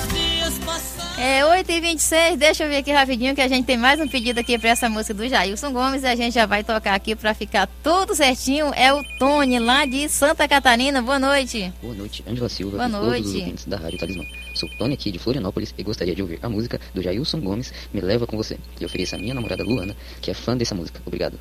É 1.19 1.41
8h26, 1.43 2.37
deixa 2.37 2.65
eu 2.65 2.69
ver 2.69 2.77
aqui 2.77 2.93
rapidinho 2.93 3.35
que 3.35 3.41
a 3.41 3.49
gente 3.49 3.65
tem 3.65 3.79
mais 3.79 3.99
um 3.99 4.07
pedido 4.07 4.39
aqui 4.39 4.59
para 4.59 4.69
essa 4.69 4.87
música 4.87 5.15
do 5.15 5.27
Jailson 5.27 5.73
Gomes 5.73 6.03
e 6.03 6.07
a 6.07 6.15
gente 6.15 6.35
já 6.35 6.45
vai 6.45 6.63
tocar 6.63 6.95
aqui 6.95 7.17
para 7.17 7.33
ficar 7.33 7.67
tudo 7.83 8.15
certinho. 8.15 8.71
É 8.75 8.93
o 8.93 9.03
Tony 9.19 9.59
lá 9.59 9.87
de 9.87 10.11
Santa 10.11 10.47
Catarina. 10.47 11.01
Boa 11.01 11.19
noite. 11.19 11.73
Boa 11.81 11.95
noite, 11.95 12.23
Ângela 12.29 12.51
Silva 12.51 12.77
Boa 12.77 12.91
todos 12.91 13.07
os 13.07 13.13
noite. 13.25 13.39
ouvintes 13.41 13.65
da 13.65 13.79
Rádio 13.79 13.99
Talismã. 13.99 14.25
Sou 14.55 14.69
Tony 14.79 14.93
aqui 14.93 15.11
de 15.11 15.19
Florianópolis 15.19 15.73
e 15.79 15.83
gostaria 15.83 16.15
de 16.15 16.21
ouvir 16.21 16.39
a 16.43 16.51
música 16.51 16.79
do 16.95 17.01
Jailson 17.03 17.41
Gomes, 17.41 17.73
Me 17.95 18.03
Leva 18.03 18.27
Com 18.27 18.37
Você, 18.37 18.59
e 18.79 18.85
ofereço 18.85 19.17
a 19.17 19.19
minha 19.19 19.33
namorada 19.33 19.65
Luana, 19.65 19.97
que 20.21 20.31
é 20.31 20.35
fã 20.35 20.55
dessa 20.55 20.75
música. 20.75 21.01
Obrigado. 21.07 21.39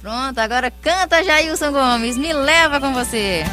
Pronto, 0.00 0.38
agora 0.38 0.70
canta 0.70 1.22
Jailson 1.22 1.72
Gomes. 1.72 2.16
Me 2.16 2.32
leva 2.32 2.80
com 2.80 2.94
você. 2.94 3.44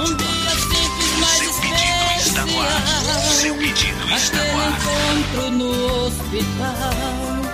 Um 0.00 0.16
dia 0.16 0.50
simples, 0.50 1.12
mas 1.20 1.36
Seu 1.36 1.52
pedido 1.54 2.16
está 2.16 2.46
no. 2.46 3.32
Seu 3.34 3.54
pedido 3.54 4.14
está 4.14 4.38
no 4.38 4.60
ar. 4.60 4.70
encontro 4.70 5.50
no 5.50 6.06
hospital. 6.06 7.50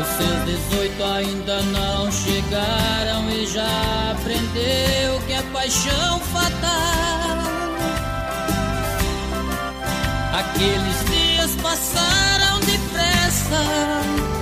Os 0.00 0.06
seus 0.16 0.38
18 0.70 1.04
ainda 1.04 1.62
não 1.62 2.12
chegaram 2.12 3.28
e 3.30 3.46
já 3.46 4.12
aprendeu 4.12 5.20
que 5.26 5.32
é 5.32 5.42
paixão 5.52 6.20
fatal. 6.20 7.38
Aqueles 10.32 11.04
dias 11.10 11.56
passaram 11.60 12.60
depressa. 12.60 14.33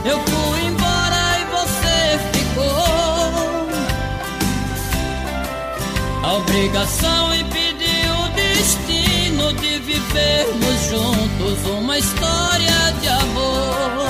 Obrigação 6.36 7.34
impediu 7.34 8.14
o 8.24 8.28
destino 8.30 9.52
de 9.52 9.78
vivermos 9.80 10.80
juntos 10.88 11.70
uma 11.70 11.98
história 11.98 12.92
de 13.02 13.08
amor. 13.08 14.08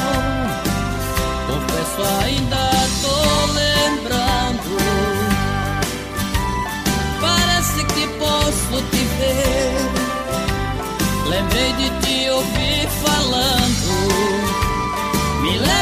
Confesso, 1.48 2.02
ainda 2.22 2.70
tô 3.02 3.46
lembrando. 3.52 4.78
Parece 7.20 7.84
que 7.86 8.06
posso 8.18 8.82
te 8.92 9.04
ver. 9.18 9.72
Lembrei 11.28 11.72
de 11.72 11.90
te 12.06 12.30
ouvir 12.30 12.88
falando. 13.02 13.92
Me 15.42 15.58
leva 15.58 15.81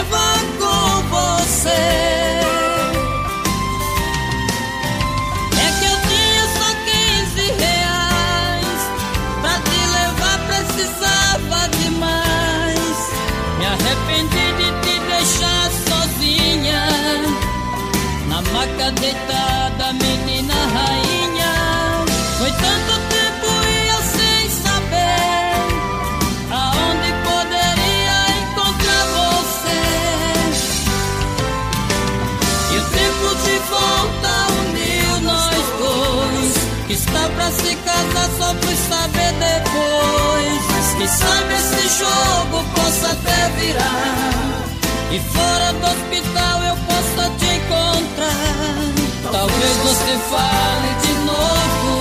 jogo 41.98 42.64
possa 42.74 43.12
até 43.12 43.48
virar. 43.59 44.64
E 45.12 45.18
fora 45.18 45.72
do 45.72 45.87
hospital 45.87 46.62
eu 46.62 46.76
possa 46.76 47.31
te 47.38 47.46
encontrar. 47.46 48.90
Talvez 49.33 49.76
você 49.76 50.18
fale 50.31 50.90
de 51.03 51.12
novo. 51.26 51.92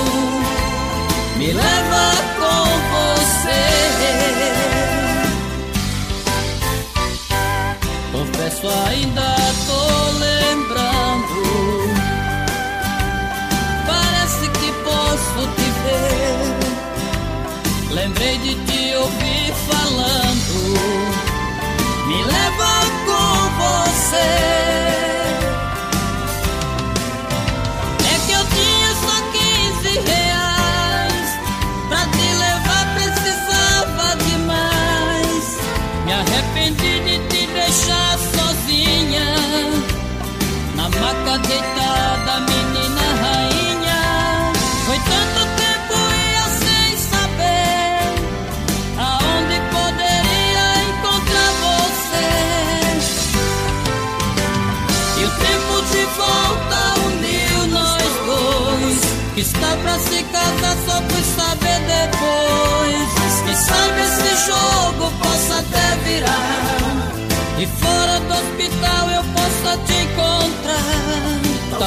Me 1.38 1.54
leva 1.54 2.06
com 2.38 2.66
você. 2.94 3.64
Confesso, 8.12 8.68
ainda 8.88 9.49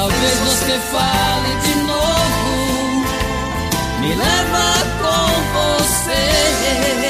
Talvez 0.03 0.37
você 0.39 0.79
fale 0.91 1.55
de 1.61 1.75
novo, 1.75 3.05
me 4.01 4.13
leva 4.15 4.67
com 4.99 5.27
você. 5.53 7.02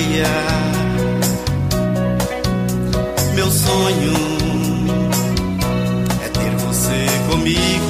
Alegria. 0.00 0.24
Meu 3.34 3.50
sonho 3.50 4.12
é 6.24 6.28
ter 6.28 6.56
você 6.56 7.06
comigo. 7.30 7.89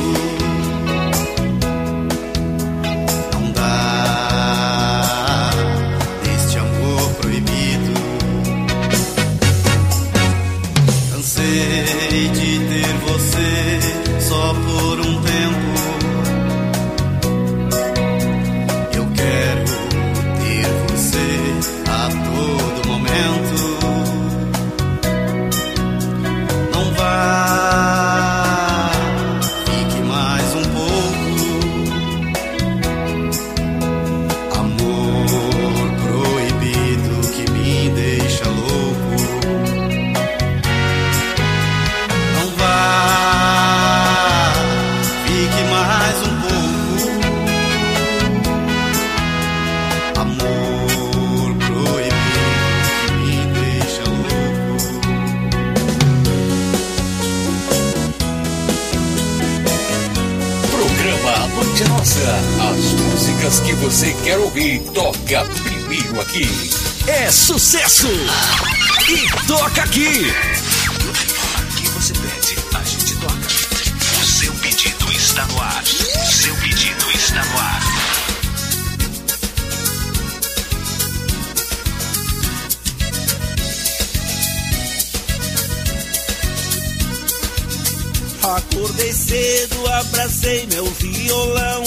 Toca 65.30 65.44
primeiro 65.62 66.20
aqui. 66.20 66.48
É 67.06 67.30
sucesso! 67.30 68.08
E 69.08 69.46
toca 69.46 69.82
aqui! 69.82 70.26
Aqui 71.54 71.88
você 71.90 72.12
pede, 72.14 72.56
a 72.74 72.82
gente 72.82 73.14
toca. 73.14 73.34
O 74.20 74.24
seu 74.24 74.52
pedido 74.54 75.12
está 75.12 75.46
no 75.46 75.60
ar. 75.60 75.84
O 75.84 76.32
seu 76.32 76.54
pedido 76.56 77.10
está 77.12 77.44
no 77.44 77.58
ar. 77.58 77.80
Acordei 88.56 89.12
cedo, 89.12 89.86
abracei 89.86 90.66
meu 90.66 90.86
violão. 90.86 91.84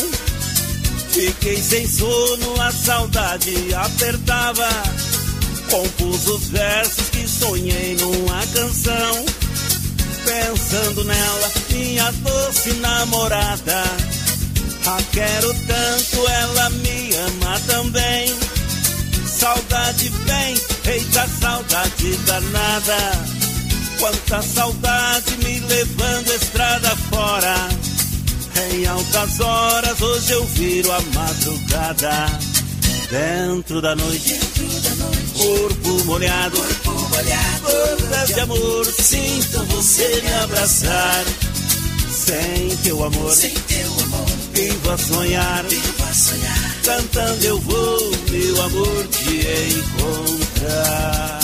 Fiquei 1.13 1.57
sem 1.57 1.87
sono, 1.87 2.59
a 2.59 2.71
saudade 2.71 3.53
apertava. 3.75 4.67
Compus 5.69 6.27
os 6.27 6.47
versos 6.47 7.09
que 7.11 7.27
sonhei 7.27 7.95
numa 7.97 8.41
canção. 8.47 9.25
Pensando 10.25 11.03
nela, 11.03 11.51
minha 11.69 12.11
doce 12.13 12.73
namorada. 12.73 13.83
A 14.87 15.03
quero 15.11 15.53
tanto, 15.67 16.27
ela 16.29 16.69
me 16.71 17.15
ama 17.15 17.59
também. 17.67 18.35
Saudade 19.27 20.09
vem, 20.09 20.55
eita 20.95 21.27
saudade 21.39 22.17
danada. 22.25 22.97
Quanta 23.99 24.41
saudade 24.41 25.37
me 25.43 25.59
levando 25.59 26.33
estrada 26.33 26.89
fora. 27.11 27.82
Em 28.55 28.85
altas 28.85 29.39
horas 29.39 30.01
hoje 30.01 30.33
eu 30.33 30.45
viro 30.45 30.91
a 30.91 31.01
madrugada. 31.01 32.39
Dentro 33.09 33.81
da 33.81 33.95
noite, 33.95 34.39
corpo 35.37 36.05
molhado, 36.05 36.57
Gotas 37.61 38.27
de 38.33 38.39
amor, 38.39 38.85
sinto 38.85 39.63
você 39.65 40.21
me 40.23 40.33
abraçar. 40.33 41.23
Sem 42.09 42.75
teu 42.83 43.03
amor, 43.03 43.33
vivo 44.53 44.89
a 44.91 44.97
sonhar. 44.97 45.65
Cantando 46.83 47.45
eu 47.45 47.59
vou, 47.59 48.11
meu 48.29 48.61
amor, 48.61 49.07
te 49.07 49.41
encontrar. 49.77 51.42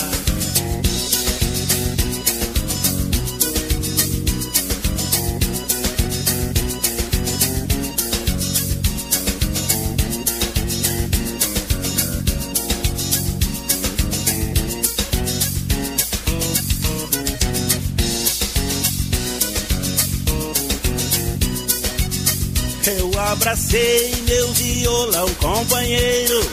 Eu 22.86 23.10
abracei 23.20 24.10
meu 24.26 24.52
violão, 24.54 25.28
companheiro, 25.34 26.50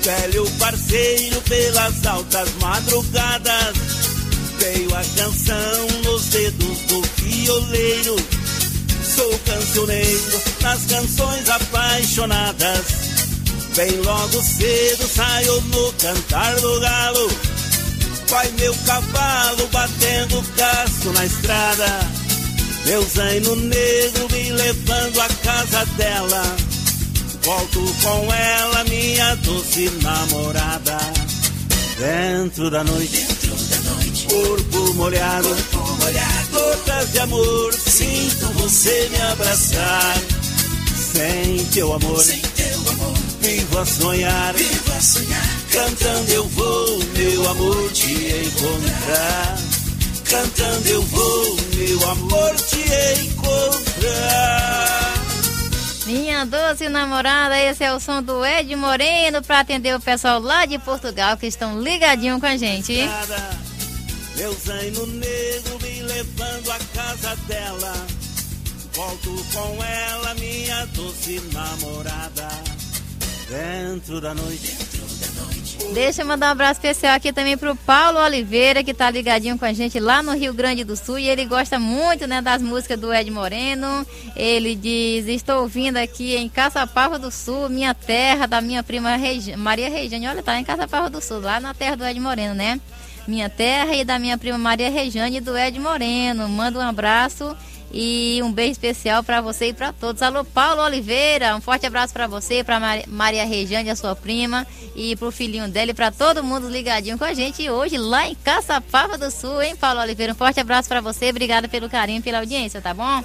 velho 0.00 0.48
parceiro 0.52 1.40
pelas 1.42 2.06
altas 2.06 2.48
madrugadas. 2.60 3.76
Veio 4.58 4.94
a 4.94 5.02
canção 5.16 5.86
nos 6.04 6.26
dedos 6.26 6.78
do 6.82 7.02
violeiro. 7.16 8.16
Sou 9.16 9.38
cancioneiro 9.40 10.42
nas 10.60 10.84
canções 10.86 11.48
apaixonadas. 11.48 12.86
Bem 13.74 14.00
logo 14.00 14.42
cedo 14.42 15.08
saio 15.08 15.60
no 15.60 15.92
cantar 15.94 16.54
do 16.60 16.80
galo. 16.80 17.30
Vai 18.28 18.48
meu 18.52 18.74
cavalo 18.86 19.66
batendo 19.72 20.42
casco 20.56 21.10
na 21.12 21.26
estrada. 21.26 22.21
Meu 22.84 23.02
zaino 23.08 23.56
negro 23.56 24.28
me 24.32 24.52
levando 24.52 25.20
à 25.20 25.28
casa 25.28 25.84
dela. 25.96 26.42
Volto 27.42 27.80
com 28.02 28.32
ela, 28.32 28.84
minha 28.84 29.34
doce 29.36 29.90
namorada. 30.02 30.98
Dentro 31.98 32.70
da 32.70 32.82
noite, 32.82 33.26
corpo 34.28 34.94
molhado, 34.94 35.48
gotas 36.50 37.12
de 37.12 37.18
amor, 37.20 37.72
sinto 37.72 38.46
você 38.54 39.08
me 39.10 39.20
abraçar. 39.20 40.16
Sem 41.12 41.64
teu 41.66 41.92
amor, 41.92 42.24
vivo 43.40 43.78
a 43.78 43.86
sonhar, 43.86 44.54
cantando 45.70 46.32
eu 46.32 46.48
vou, 46.48 46.98
meu 47.16 47.50
amor, 47.50 47.92
te 47.92 48.10
encontrar. 48.10 49.71
Cantando 50.32 50.88
eu 50.88 51.02
vou, 51.02 51.56
meu 51.74 52.08
amor, 52.08 52.56
te 52.56 52.78
encontrar. 53.22 55.12
Minha 56.06 56.46
doce 56.46 56.88
namorada, 56.88 57.60
esse 57.60 57.84
é 57.84 57.92
o 57.92 58.00
som 58.00 58.22
do 58.22 58.42
Ed 58.42 58.74
Moreno 58.74 59.42
para 59.42 59.60
atender 59.60 59.94
o 59.94 60.00
pessoal 60.00 60.40
lá 60.40 60.64
de 60.64 60.78
Portugal 60.78 61.36
que 61.36 61.46
estão 61.46 61.78
ligadinho 61.82 62.40
com 62.40 62.46
a 62.46 62.56
gente. 62.56 62.94
Meu 64.36 64.54
zaino 64.54 65.06
negro 65.06 65.78
me 65.82 66.00
levando 66.00 66.70
à 66.70 66.78
casa 66.78 67.36
dela. 67.46 67.92
Volto 68.94 69.46
com 69.52 69.84
ela, 69.84 70.34
minha 70.36 70.86
doce 70.94 71.42
namorada. 71.52 72.48
Dentro 73.50 74.18
da 74.18 74.32
noite. 74.32 74.78
Deixa 75.90 76.22
eu 76.22 76.26
mandar 76.26 76.48
um 76.48 76.52
abraço 76.52 76.80
especial 76.80 77.14
aqui 77.14 77.32
também 77.32 77.56
pro 77.58 77.76
Paulo 77.76 78.18
Oliveira, 78.18 78.82
que 78.82 78.94
tá 78.94 79.10
ligadinho 79.10 79.58
com 79.58 79.64
a 79.64 79.72
gente 79.72 80.00
lá 80.00 80.22
no 80.22 80.32
Rio 80.32 80.54
Grande 80.54 80.84
do 80.84 80.96
Sul. 80.96 81.18
E 81.18 81.28
ele 81.28 81.44
gosta 81.44 81.78
muito, 81.78 82.26
né, 82.26 82.40
das 82.40 82.62
músicas 82.62 82.98
do 82.98 83.12
Ed 83.12 83.30
Moreno. 83.30 84.06
Ele 84.34 84.74
diz: 84.74 85.26
Estou 85.26 85.62
ouvindo 85.62 85.98
aqui 85.98 86.34
em 86.34 86.48
Caçapava 86.48 87.18
do 87.18 87.30
Sul, 87.30 87.68
minha 87.68 87.92
terra, 87.92 88.46
da 88.46 88.60
minha 88.60 88.82
prima 88.82 89.16
Regi 89.16 89.54
Maria 89.54 89.90
Regiane. 89.90 90.28
Olha, 90.28 90.42
tá 90.42 90.58
em 90.58 90.64
Caçapava 90.64 91.10
do 91.10 91.20
Sul, 91.20 91.40
lá 91.40 91.60
na 91.60 91.74
terra 91.74 91.96
do 91.96 92.04
Ed 92.04 92.18
Moreno, 92.18 92.54
né? 92.54 92.80
Minha 93.26 93.50
terra 93.50 93.94
e 93.94 94.04
da 94.04 94.18
minha 94.18 94.38
prima 94.38 94.56
Maria 94.56 94.90
Regiane 94.90 95.36
e 95.36 95.40
do 95.40 95.56
Ed 95.56 95.78
Moreno. 95.78 96.48
Manda 96.48 96.78
um 96.78 96.82
abraço 96.82 97.54
e 97.92 98.40
um 98.42 98.50
beijo 98.50 98.72
especial 98.72 99.22
para 99.22 99.40
você 99.40 99.68
e 99.68 99.72
para 99.72 99.92
todos. 99.92 100.22
Alô, 100.22 100.44
Paulo 100.44 100.82
Oliveira, 100.82 101.54
um 101.54 101.60
forte 101.60 101.86
abraço 101.86 102.12
para 102.12 102.26
você, 102.26 102.64
para 102.64 102.80
Maria 103.06 103.44
Rejane, 103.44 103.90
a 103.90 103.96
sua 103.96 104.16
prima, 104.16 104.66
e 104.96 105.14
pro 105.16 105.30
filhinho 105.30 105.68
dela 105.68 105.90
e 105.90 105.94
para 105.94 106.10
todo 106.10 106.42
mundo 106.42 106.68
ligadinho 106.68 107.18
com 107.18 107.24
a 107.24 107.34
gente 107.34 107.68
hoje 107.68 107.98
lá 107.98 108.26
em 108.26 108.34
Caçapava 108.34 109.18
do 109.18 109.30
Sul, 109.30 109.60
hein, 109.60 109.76
Paulo 109.76 110.00
Oliveira? 110.00 110.32
Um 110.32 110.36
forte 110.36 110.58
abraço 110.58 110.88
para 110.88 111.00
você, 111.00 111.28
obrigada 111.28 111.68
pelo 111.68 111.90
carinho 111.90 112.20
e 112.20 112.22
pela 112.22 112.38
audiência, 112.38 112.80
tá 112.80 112.94
bom? 112.94 113.22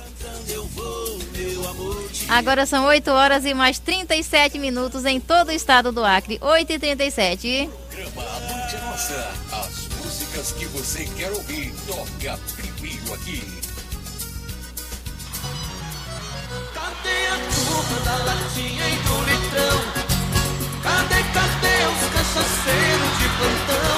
Agora 2.27 2.65
são 2.65 2.85
8 2.85 3.09
horas 3.09 3.45
e 3.45 3.53
mais 3.53 3.79
37 3.79 4.59
minutos 4.59 5.05
em 5.05 5.19
todo 5.19 5.47
o 5.47 5.51
estado 5.51 5.91
do 5.93 6.03
Acre. 6.03 6.37
8 6.41 6.73
e 6.73 6.79
37 6.79 7.69
Programa 7.89 8.21
A 8.21 8.39
Noite 8.39 8.75
é 8.75 8.79
Nossa. 8.79 9.33
As 9.51 9.87
músicas 9.97 10.51
que 10.51 10.65
você 10.65 11.05
quer 11.15 11.31
ouvir, 11.31 11.73
toca 11.87 12.39
primeiro 12.55 13.13
aqui. 13.13 13.66
Cadê 16.77 17.25
a 17.25 17.37
turma 17.49 17.99
da 18.05 18.17
latinha 18.23 18.87
e 18.87 18.95
do 18.97 19.17
litrão? 19.25 19.77
Cadê, 20.83 21.23
cadê 21.33 21.77
os 21.87 22.01
cachaceiros 22.13 23.13
de 23.17 23.27
plantão? 23.37 23.97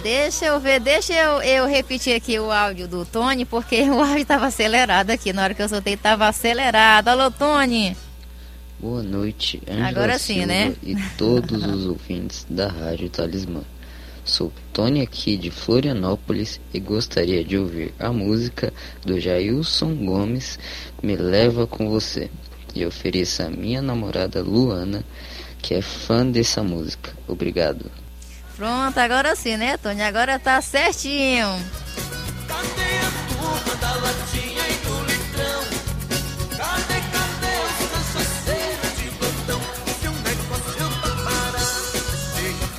Deixa 0.00 0.44
eu 0.46 0.60
ver, 0.60 0.78
deixa 0.78 1.12
eu, 1.12 1.42
eu 1.42 1.66
repetir 1.66 2.14
aqui 2.14 2.38
o 2.38 2.52
áudio 2.52 2.86
do 2.86 3.04
Tony, 3.04 3.44
porque 3.44 3.82
o 3.90 4.00
áudio 4.00 4.18
estava 4.18 4.46
acelerado 4.46 5.10
aqui. 5.10 5.32
Na 5.32 5.42
hora 5.42 5.54
que 5.54 5.62
eu 5.62 5.68
soltei, 5.68 5.94
estava 5.94 6.28
acelerado. 6.28 7.08
Alô, 7.08 7.32
Tony! 7.32 7.96
Boa 8.78 9.02
noite, 9.02 9.60
Angela 9.68 9.88
Agora 9.88 10.18
sim, 10.20 10.34
Silva 10.34 10.46
né? 10.46 10.72
e 10.84 10.94
todos 11.16 11.64
os 11.64 11.84
ouvintes 11.86 12.46
da 12.48 12.68
Rádio 12.68 13.08
Talismã. 13.10 13.62
Sou 14.28 14.52
Tony 14.74 15.00
aqui 15.00 15.38
de 15.38 15.50
Florianópolis 15.50 16.60
e 16.72 16.78
gostaria 16.78 17.42
de 17.42 17.56
ouvir 17.56 17.94
a 17.98 18.12
música 18.12 18.70
do 19.02 19.18
Jailson 19.18 19.94
Gomes, 19.94 20.58
Me 21.02 21.16
Leva 21.16 21.66
Com 21.66 21.88
Você. 21.88 22.30
E 22.74 22.84
ofereço 22.84 23.42
a 23.42 23.48
minha 23.48 23.80
namorada 23.80 24.42
Luana, 24.42 25.02
que 25.62 25.74
é 25.74 25.80
fã 25.80 26.26
dessa 26.26 26.62
música. 26.62 27.10
Obrigado. 27.26 27.90
Pronto, 28.54 28.98
agora 28.98 29.34
sim, 29.34 29.56
né, 29.56 29.78
Tony? 29.78 30.02
Agora 30.02 30.38
tá 30.38 30.60
certinho. 30.60 31.46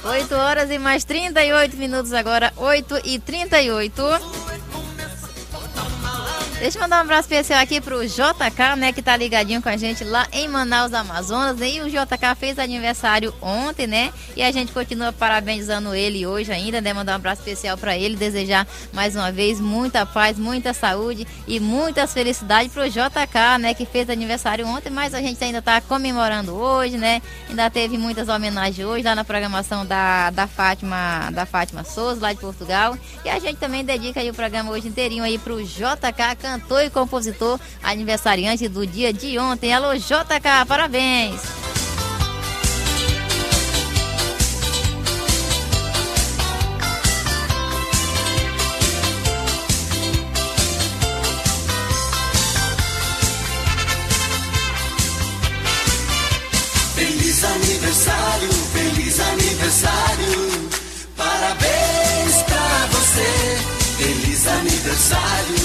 8 0.09 0.33
horas 0.33 0.71
e 0.71 0.79
mais 0.79 1.03
38 1.03 1.77
minutos 1.77 2.13
agora, 2.13 2.51
8 2.57 3.01
e 3.03 3.19
38. 3.19 4.38
Deixa 6.59 6.77
eu 6.77 6.81
mandar 6.81 6.97
um 6.97 7.01
abraço 7.03 7.21
especial 7.21 7.61
aqui 7.61 7.79
pro 7.79 8.05
JK, 8.05 8.75
né, 8.77 8.91
que 8.91 9.01
tá 9.01 9.15
ligadinho 9.15 9.61
com 9.61 9.69
a 9.69 9.77
gente 9.77 10.03
lá 10.03 10.27
em 10.29 10.45
Manaus, 10.45 10.93
Amazonas. 10.93 11.57
E 11.61 11.79
o 11.79 11.89
JK 11.89 12.35
fez 12.37 12.59
aniversário 12.59 13.33
ontem, 13.41 13.87
né? 13.87 14.11
E 14.35 14.43
a 14.43 14.51
gente 14.51 14.73
continua 14.73 15.13
parabenizando 15.13 15.95
ele 15.95 16.27
hoje 16.27 16.51
ainda, 16.51 16.81
né? 16.81 16.91
Mandar 16.91 17.13
um 17.13 17.15
abraço 17.15 17.41
especial 17.41 17.77
para 17.77 17.97
ele, 17.97 18.17
desejar 18.17 18.67
mais 18.91 19.15
uma 19.15 19.31
vez 19.31 19.61
muita 19.61 20.05
paz, 20.05 20.37
muita 20.37 20.73
saúde 20.73 21.25
e 21.47 21.61
muitas 21.61 22.13
felicidades 22.13 22.73
pro 22.73 22.89
JK, 22.89 23.57
né, 23.57 23.73
que 23.73 23.85
fez 23.85 24.09
aniversário 24.09 24.67
ontem, 24.67 24.89
mas 24.89 25.13
a 25.13 25.21
gente 25.21 25.41
ainda 25.41 25.61
tá 25.61 25.79
comemorando 25.79 26.53
hoje, 26.53 26.97
né? 26.97 27.21
Ainda 27.47 27.69
teve 27.69 27.97
muitas 27.97 28.27
homenagens 28.27 28.85
hoje 28.85 29.05
lá 29.05 29.15
na 29.15 29.23
programação 29.23 29.85
da, 29.85 30.29
da 30.31 30.45
Fátima, 30.45 31.29
da 31.31 31.45
Fátima 31.45 31.85
Souza, 31.85 32.19
lá 32.19 32.33
de 32.33 32.39
Portugal. 32.39 32.97
E 33.23 33.29
a 33.29 33.39
gente 33.39 33.55
também 33.55 33.85
dedica 33.85 34.19
aí 34.19 34.29
o 34.29 34.33
programa 34.33 34.71
hoje 34.71 34.89
inteirinho 34.89 35.23
aí 35.23 35.37
pro 35.37 35.63
JK, 35.63 36.35
cantor 36.49 36.83
e 36.83 36.89
compositor 36.89 37.59
aniversariante 37.83 38.67
do 38.67 38.85
dia 38.87 39.13
de 39.13 39.37
ontem. 39.37 39.71
Alô, 39.71 39.93
JK, 39.93 40.65
parabéns! 40.67 41.39
Feliz 56.95 57.43
aniversário, 57.43 58.51
feliz 58.73 59.19
aniversário. 59.19 60.69
Parabéns 61.15 62.43
pra 62.43 62.87
você. 62.91 63.79
Feliz 63.99 64.47
aniversário, 64.47 65.58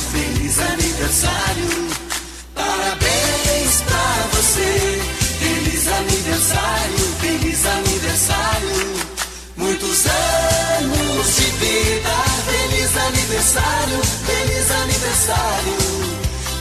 aniversário, 13.45 14.01
feliz 14.25 14.71
aniversário. 14.71 15.77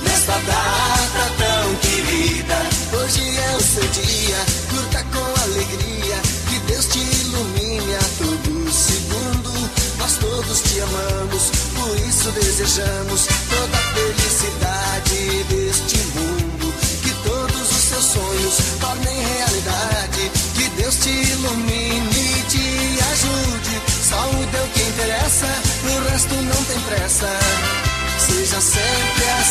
Nesta 0.04 0.34
data 0.34 1.32
tão 1.38 1.76
querida, 1.76 2.56
hoje 2.92 3.38
é 3.38 3.56
o 3.56 3.62
seu 3.62 3.88
dia, 3.88 4.36
curta 4.70 5.04
com 5.14 5.42
alegria, 5.44 6.16
que 6.50 6.60
Deus 6.68 6.86
te 6.88 7.00
ilumine 7.00 7.96
a 7.96 8.04
todo 8.18 8.72
segundo. 8.72 9.70
Nós 9.98 10.18
todos 10.18 10.60
te 10.62 10.82
amamos, 10.82 11.52
por 11.74 11.96
isso 12.06 12.32
desejamos 12.32 13.28
toda 13.50 13.78
a 13.78 13.94
felicidade 13.94 15.44
deste 15.50 15.98
mundo. 16.18 16.74
Que 17.02 17.12
todos 17.24 17.72
os 17.72 17.84
seus 17.84 18.06
sonhos 18.06 18.58
tornem 18.82 19.22
realidade, 19.38 20.32
que 20.56 20.70
Deus 20.82 20.96
te 20.98 21.10
ilumine 21.10 21.73
pressa. 26.96 27.28
Seja 28.18 28.62
sempre 28.62 29.30
assim, 29.40 29.43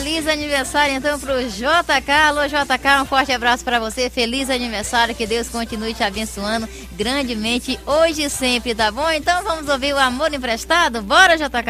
Feliz 0.00 0.26
aniversário 0.26 0.94
então 0.94 1.20
pro 1.20 1.46
JK. 1.46 2.10
Alô, 2.26 2.46
JK, 2.46 3.02
um 3.02 3.04
forte 3.04 3.32
abraço 3.32 3.62
para 3.62 3.78
você. 3.78 4.08
Feliz 4.08 4.48
aniversário, 4.48 5.14
que 5.14 5.26
Deus 5.26 5.50
continue 5.50 5.92
te 5.92 6.02
abençoando 6.02 6.66
grandemente 6.92 7.78
hoje 7.84 8.22
e 8.22 8.30
sempre, 8.30 8.74
tá 8.74 8.90
bom? 8.90 9.10
Então 9.10 9.44
vamos 9.44 9.68
ouvir 9.68 9.92
o 9.92 9.98
Amor 9.98 10.32
Emprestado? 10.32 11.02
Bora, 11.02 11.36
JK! 11.36 11.68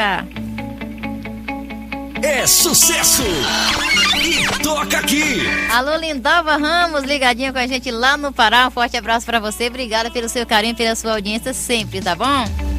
É 2.23 2.47
sucesso! 2.47 3.25
E 4.15 4.63
toca 4.63 4.99
aqui! 4.99 5.41
Alô, 5.73 5.97
Lindalva 5.97 6.57
Ramos, 6.57 7.03
ligadinha 7.03 7.53
com 7.53 7.59
a 7.59 7.67
gente 7.67 7.91
lá 7.91 8.17
no 8.17 8.33
Pará. 8.33 8.69
Um 8.69 8.71
forte 8.71 8.97
abraço 8.97 9.27
para 9.27 9.41
você. 9.41 9.67
Obrigada 9.67 10.09
pelo 10.09 10.29
seu 10.29 10.47
carinho, 10.47 10.77
pela 10.77 10.95
sua 10.95 11.15
audiência 11.15 11.53
sempre, 11.53 12.01
tá 12.01 12.15
bom? 12.15 12.70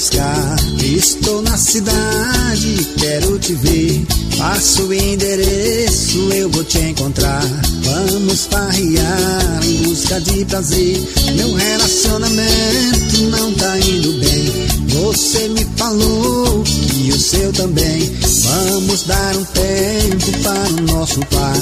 Buscar. 0.00 0.56
Estou 0.82 1.42
na 1.42 1.58
cidade, 1.58 2.88
quero 2.96 3.38
te 3.38 3.52
ver. 3.52 4.02
Passo 4.38 4.84
o 4.84 4.94
endereço, 4.94 6.18
eu 6.32 6.48
vou 6.48 6.64
te 6.64 6.78
encontrar. 6.78 7.44
Vamos 7.82 8.46
farrear 8.46 9.60
em 9.62 9.82
busca 9.82 10.18
de 10.22 10.42
prazer. 10.46 10.98
Meu 11.36 11.54
relacionamento 11.54 13.22
não 13.30 13.52
tá 13.52 13.78
indo 13.78 14.12
bem. 14.20 14.70
Você 14.88 15.48
me 15.48 15.66
falou 15.76 16.64
e 16.96 17.10
o 17.12 17.20
seu 17.20 17.52
também. 17.52 18.10
Vamos 18.44 19.02
dar 19.02 19.36
um 19.36 19.44
tempo 19.44 20.38
para 20.42 20.82
o 20.82 20.96
nosso 20.96 21.20
par. 21.26 21.56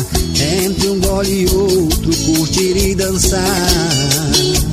Entre 0.64 0.88
um 0.88 1.00
gole 1.00 1.42
e 1.42 1.46
outro, 1.46 2.16
curtir 2.24 2.76
e 2.76 2.94
dançar. 2.94 4.67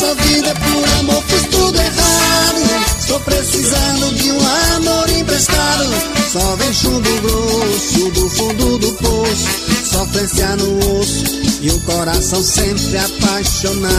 Se 0.00 0.06
nessa 0.06 0.14
vida 0.14 0.54
por 0.54 0.98
amor 0.98 1.22
fiz 1.28 1.42
tudo 1.50 1.78
errado. 1.78 2.98
Estou 2.98 3.20
precisando 3.20 4.14
de 4.14 4.32
um 4.32 4.40
amor 4.76 5.10
emprestado. 5.10 5.84
Só 6.32 6.56
vem 6.56 6.72
chumbo 6.72 7.10
grosso 7.20 8.10
do 8.12 8.30
fundo 8.30 8.78
do 8.78 8.92
poço. 8.94 9.46
Sofrência 9.84 10.56
no 10.56 10.98
osso 10.98 11.24
e 11.60 11.70
o 11.70 11.80
coração 11.80 12.42
sempre 12.42 12.96
apaixonado. 12.96 13.90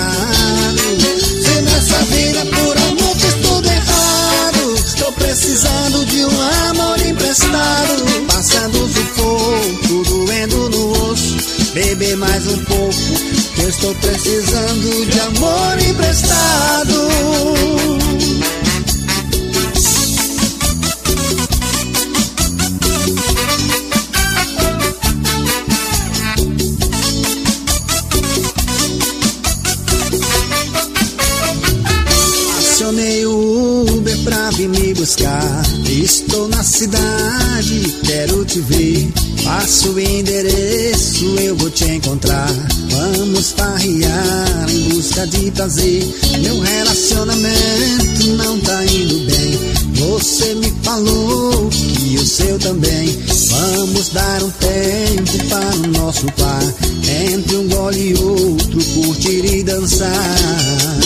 Se 1.43 1.61
nessa 1.61 1.97
vida 2.05 2.45
por 2.47 2.77
amor 2.79 3.15
fiz 3.17 3.35
tudo 3.47 3.67
errado. 3.69 4.73
Estou 4.83 5.11
precisando 5.11 6.05
de 6.07 6.25
um 6.25 6.41
amor 6.71 6.99
emprestado. 7.05 8.25
Passando 8.25 8.89
sufoco, 8.91 10.03
doendo 10.09 10.69
no 10.71 11.11
osso. 11.11 11.37
Beber 11.75 12.17
mais 12.17 12.47
um 12.47 12.57
pouco 12.65 13.30
estou 13.67 13.93
precisando 13.95 15.05
de 15.05 15.19
amor 15.19 15.79
emprestado. 15.79 17.11
Buscar. 35.01 35.63
Estou 35.89 36.47
na 36.49 36.63
cidade, 36.63 37.79
quero 38.05 38.45
te 38.45 38.59
ver. 38.59 39.11
Passo 39.43 39.93
o 39.93 39.99
endereço, 39.99 41.25
eu 41.39 41.55
vou 41.55 41.71
te 41.71 41.85
encontrar. 41.85 42.47
Vamos 42.91 43.49
farrear 43.51 44.67
em 44.69 44.89
busca 44.89 45.25
de 45.25 45.49
prazer. 45.51 46.07
Meu 46.43 46.59
relacionamento 46.59 48.27
não 48.37 48.59
tá 48.59 48.85
indo 48.85 49.25
bem. 49.25 50.07
Você 50.07 50.53
me 50.53 50.71
falou 50.83 51.69
e 52.05 52.17
o 52.17 52.25
seu 52.25 52.59
também. 52.59 53.17
Vamos 53.49 54.09
dar 54.09 54.43
um 54.43 54.51
tempo 54.51 55.45
para 55.49 55.75
o 55.77 55.87
nosso 55.87 56.25
par. 56.33 56.63
Entre 57.33 57.55
um 57.55 57.67
gole 57.69 58.11
e 58.11 58.13
outro, 58.13 58.79
curtir 58.93 59.45
e 59.45 59.63
dançar. 59.63 61.00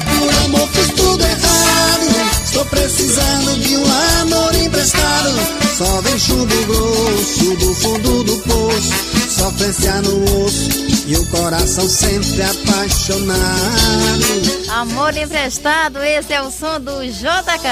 Por 0.00 0.44
amor 0.44 0.68
fiz 0.68 0.88
tudo 0.90 1.22
errado. 1.24 2.40
Estou 2.44 2.64
precisando 2.66 3.60
de 3.60 3.76
um 3.76 3.84
amor 4.22 4.54
emprestado. 4.54 5.30
Só 5.76 6.00
vem 6.02 6.18
chumbo 6.18 6.54
grosso 6.66 7.56
do 7.56 7.74
fundo 7.74 8.24
do 8.24 8.38
poço. 8.38 9.10
Sofrência 9.30 10.02
no 10.02 10.44
osso 10.44 10.68
e 11.06 11.16
o 11.16 11.26
coração 11.26 11.88
sempre 11.88 12.42
apaixonado. 12.42 13.40
Amor 14.70 15.16
emprestado, 15.16 15.98
esse 16.02 16.32
é 16.32 16.42
o 16.42 16.50
som 16.50 16.80
do 16.80 17.04
JK. 17.04 17.66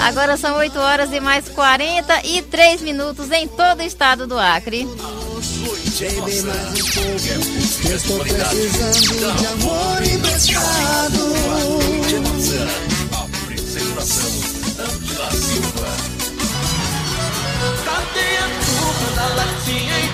Agora 0.00 0.36
são 0.36 0.56
8 0.56 0.78
horas 0.78 1.12
e 1.12 1.20
mais 1.20 1.48
43 1.48 2.82
minutos 2.82 3.30
em 3.30 3.48
todo 3.48 3.80
o 3.80 3.82
estado 3.82 4.26
do 4.26 4.38
Acre. 4.38 4.88
Baby, 6.02 6.42
mais 6.42 6.80
um 6.80 6.90
pouco. 6.90 7.88
Eu 7.88 7.96
estou 7.96 8.18
precisando 8.18 9.36
de 9.38 9.46
amor 9.46 10.02
emprestado. 10.02 11.20
Apresentação 13.12 14.32
Angela 14.80 15.30
Silva. 15.30 15.86
A 17.86 18.02
turma 18.64 19.10
da 19.14 19.26
latinha 19.36 20.11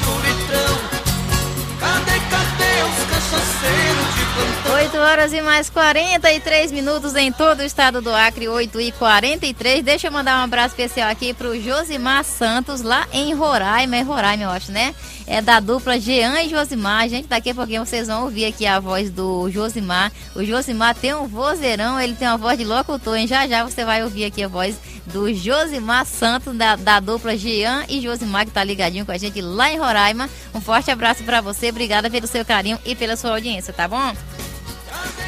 horas 5.19 5.33
e 5.33 5.41
mais 5.41 5.69
43 5.69 6.71
minutos 6.71 7.16
em 7.16 7.33
todo 7.33 7.59
o 7.59 7.64
estado 7.64 8.01
do 8.01 8.14
Acre, 8.14 8.47
8 8.47 8.81
e 8.81 8.93
43. 8.93 9.85
Deixa 9.85 10.07
eu 10.07 10.12
mandar 10.12 10.39
um 10.39 10.45
abraço 10.45 10.69
especial 10.69 11.11
aqui 11.11 11.35
pro 11.35 11.61
Josimar 11.61 12.23
Santos, 12.23 12.83
lá 12.83 13.05
em 13.12 13.35
Roraima, 13.35 13.97
é 13.97 14.03
Roraima, 14.03 14.45
eu 14.45 14.51
acho, 14.51 14.71
né? 14.71 14.95
É 15.27 15.43
da 15.43 15.59
dupla 15.59 15.99
Jean 15.99 16.41
e 16.43 16.49
Josimar. 16.49 17.09
Gente, 17.09 17.27
daqui 17.27 17.51
a 17.51 17.55
pouquinho 17.55 17.85
vocês 17.85 18.07
vão 18.07 18.25
ouvir 18.25 18.45
aqui 18.45 18.64
a 18.64 18.79
voz 18.79 19.11
do 19.11 19.51
Josimar. 19.51 20.12
O 20.37 20.45
Josimar 20.45 20.95
tem 20.95 21.12
um 21.14 21.27
vozeirão, 21.27 22.01
ele 22.01 22.14
tem 22.14 22.29
uma 22.29 22.39
voz 22.39 22.57
de 22.57 22.64
locutor, 22.64 23.16
hein? 23.16 23.27
Já 23.27 23.45
já 23.49 23.64
você 23.64 23.85
vai 23.85 24.05
ouvir 24.05 24.25
aqui 24.25 24.45
a 24.45 24.49
voz 24.49 24.77
do 25.07 25.35
Josimar 25.35 26.07
Santos, 26.07 26.57
da, 26.57 26.77
da 26.77 27.01
dupla 27.01 27.37
Jean 27.37 27.85
e 27.89 28.01
Josimar, 28.01 28.47
que 28.47 28.53
tá 28.53 28.62
ligadinho 28.62 29.05
com 29.05 29.11
a 29.11 29.19
gente 29.19 29.41
lá 29.41 29.69
em 29.69 29.79
Roraima. 29.79 30.31
Um 30.55 30.61
forte 30.61 30.93
abraço 30.93 31.25
para 31.25 31.41
você, 31.41 31.71
obrigada 31.71 32.09
pelo 32.09 32.29
seu 32.29 32.45
carinho 32.45 32.79
e 32.85 32.95
pela 32.95 33.16
sua 33.16 33.33
audiência, 33.33 33.73
tá 33.73 33.89
bom? 33.89 34.14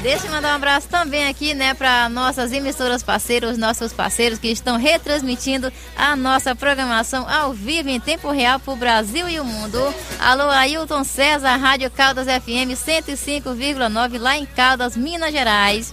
Deixa 0.02 0.26
eu 0.26 0.30
mandar 0.30 0.52
um 0.52 0.56
abraço 0.56 0.88
também 0.88 1.28
aqui, 1.28 1.52
né, 1.52 1.74
para 1.74 2.08
nossas 2.08 2.52
emissoras 2.52 3.02
parceiros, 3.02 3.58
nossos 3.58 3.92
parceiros 3.92 4.38
que 4.38 4.48
estão 4.48 4.78
retransmitindo 4.78 5.70
a 5.94 6.16
nossa 6.16 6.54
programação 6.54 7.28
ao 7.28 7.52
vivo 7.52 7.90
em 7.90 8.00
tempo 8.00 8.30
real 8.30 8.58
para 8.58 8.72
o 8.72 8.76
Brasil 8.76 9.28
e 9.28 9.38
o 9.38 9.44
mundo. 9.44 9.78
Alô, 10.18 10.48
Ailton 10.48 11.04
César, 11.04 11.56
Rádio 11.56 11.90
Caldas 11.90 12.26
FM 12.26 12.72
105,9 12.74 14.18
lá 14.18 14.38
em 14.38 14.46
Caldas, 14.46 14.96
Minas 14.96 15.32
Gerais. 15.32 15.92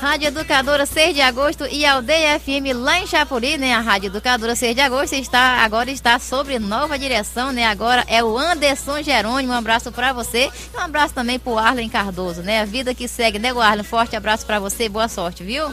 Rádio 0.00 0.28
Educadora 0.28 0.86
6 0.86 1.12
de 1.12 1.20
Agosto 1.20 1.66
e 1.66 1.84
Aldeia 1.84 2.38
FM 2.38 2.72
lá 2.72 3.00
em 3.00 3.06
Chapuri, 3.06 3.58
né? 3.58 3.74
A 3.74 3.80
Rádio 3.80 4.06
Educadora 4.06 4.54
6 4.54 4.76
de 4.76 4.80
Agosto 4.80 5.14
está 5.14 5.58
agora 5.64 5.90
está 5.90 6.20
sobre 6.20 6.56
nova 6.60 6.96
direção, 6.96 7.50
né? 7.50 7.66
Agora 7.66 8.04
é 8.06 8.22
o 8.22 8.38
Anderson 8.38 9.02
Jerônimo. 9.02 9.52
Um 9.52 9.56
abraço 9.56 9.90
para 9.90 10.12
você 10.12 10.50
e 10.72 10.76
um 10.76 10.80
abraço 10.80 11.14
também 11.14 11.36
pro 11.36 11.58
Arlen 11.58 11.88
Cardoso, 11.88 12.42
né? 12.42 12.60
A 12.60 12.64
vida 12.64 12.94
que 12.94 13.08
segue, 13.08 13.40
né, 13.40 13.50
Arlen? 13.50 13.82
Forte 13.82 14.14
abraço 14.14 14.46
para 14.46 14.60
você, 14.60 14.88
boa 14.88 15.08
sorte, 15.08 15.42
viu? 15.42 15.64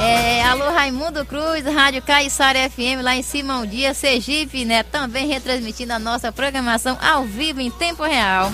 É, 0.00 0.42
alô 0.44 0.70
Raimundo 0.70 1.24
Cruz, 1.26 1.64
Rádio 1.66 2.00
Caiçara 2.00 2.70
FM 2.70 3.02
lá 3.02 3.14
em 3.14 3.22
Simão 3.22 3.66
Dias, 3.66 3.98
Sergipe, 3.98 4.64
né? 4.64 4.82
Também 4.82 5.26
retransmitindo 5.26 5.92
a 5.92 5.98
nossa 5.98 6.32
programação 6.32 6.96
ao 7.00 7.24
vivo 7.24 7.60
em 7.60 7.70
tempo 7.70 8.02
real. 8.04 8.50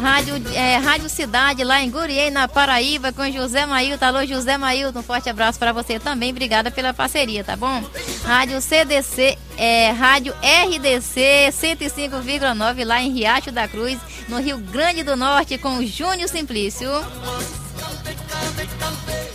Rádio, 0.00 0.40
é, 0.54 0.76
Rádio 0.76 1.08
Cidade 1.08 1.64
lá 1.64 1.82
em 1.82 1.90
Guriei, 1.90 2.30
na 2.30 2.46
Paraíba, 2.46 3.12
com 3.12 3.30
José 3.30 3.66
Mailton. 3.66 4.04
Alô, 4.04 4.24
José 4.24 4.56
Mailton, 4.56 5.00
um 5.00 5.02
forte 5.02 5.28
abraço 5.28 5.58
para 5.58 5.72
você 5.72 5.98
também. 5.98 6.30
Obrigada 6.30 6.70
pela 6.70 6.94
parceria, 6.94 7.42
tá 7.42 7.56
bom? 7.56 7.82
Rádio 8.24 8.60
CDC, 8.60 9.36
é, 9.56 9.90
Rádio 9.90 10.32
RDC 10.34 11.50
105,9 11.52 12.84
lá 12.84 13.02
em 13.02 13.10
Riacho 13.10 13.50
da 13.50 13.66
Cruz, 13.66 13.98
no 14.28 14.38
Rio 14.40 14.58
Grande 14.58 15.02
do 15.02 15.16
Norte, 15.16 15.58
com 15.58 15.84
Júnior 15.84 16.28
Simplício. 16.28 16.88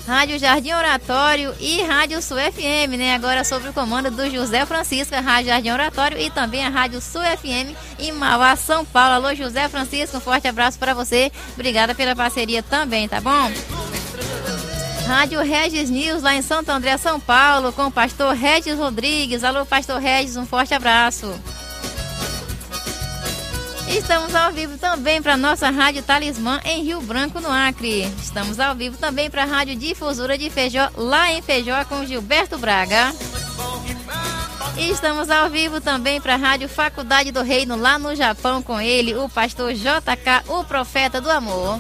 Rádio 0.06 0.38
Jardim 0.38 0.74
Oratório 0.74 1.56
e 1.60 1.82
Rádio 1.82 2.22
Sul 2.22 2.38
FM, 2.38 2.98
né? 2.98 3.16
Agora 3.16 3.44
sob 3.46 3.70
o 3.70 3.74
comando 3.74 4.12
do 4.12 4.30
José 4.30 4.66
Francisco, 4.66 5.16
Rádio 5.16 5.48
Jardim 5.52 5.70
Oratório 5.70 6.20
e 6.20 6.30
também 6.30 6.66
a 6.66 6.70
Rádio 6.70 7.00
Sul 7.00 7.22
FM 7.22 7.74
em 7.98 8.12
Mauá, 8.12 8.56
São 8.58 8.84
Paulo. 8.84 9.16
Alô, 9.16 9.34
José 9.34 9.70
Francisco, 9.70 10.18
um 10.18 10.20
forte 10.20 10.48
abraço 10.48 10.78
para 10.78 10.94
você. 10.94 11.32
Obrigada 11.54 11.96
pela 11.96 12.16
parceria 12.16 12.62
também, 12.62 13.08
tá 13.08 13.22
bom? 13.22 13.50
Rádio 15.08 15.42
Regis 15.42 15.90
News, 15.90 16.22
lá 16.22 16.36
em 16.36 16.42
Santo 16.42 16.70
André, 16.70 16.98
São 16.98 17.20
Paulo, 17.20 17.72
com 17.72 17.88
o 17.88 17.92
pastor 17.92 18.34
Regis 18.34 18.78
Rodrigues. 18.78 19.44
Alô, 19.44 19.66
pastor 19.66 20.00
Regis, 20.02 20.36
um 20.36 20.46
forte 20.46 20.74
abraço. 20.74 21.34
Estamos 23.96 24.34
ao 24.34 24.52
vivo 24.52 24.76
também 24.80 25.22
para 25.22 25.38
nossa 25.38 25.70
Rádio 25.70 26.02
Talismã 26.02 26.60
em 26.66 26.84
Rio 26.84 27.00
Branco, 27.00 27.40
no 27.40 27.52
Acre. 27.52 28.12
Estamos 28.24 28.60
ao 28.60 28.74
vivo 28.74 28.98
também 28.98 29.30
para 29.30 29.44
a 29.44 29.46
Rádio 29.46 29.76
Difusora 29.76 30.36
de 30.36 30.50
Feijó, 30.50 30.90
lá 30.98 31.32
em 31.32 31.44
Feijó, 31.44 31.86
com 31.86 32.04
Gilberto 32.04 32.58
Braga. 32.58 33.14
Estamos 34.76 35.30
ao 35.30 35.48
vivo 35.48 35.80
também 35.80 36.20
para 36.20 36.34
a 36.34 36.38
Rádio 36.38 36.68
Faculdade 36.68 37.32
do 37.32 37.44
Reino, 37.44 37.76
lá 37.76 38.00
no 38.00 38.16
Japão, 38.16 38.64
com 38.64 38.82
ele, 38.82 39.16
o 39.16 39.30
pastor 39.30 39.72
JK, 39.74 40.50
o 40.50 40.64
profeta 40.64 41.22
do 41.22 41.30
amor. 41.30 41.80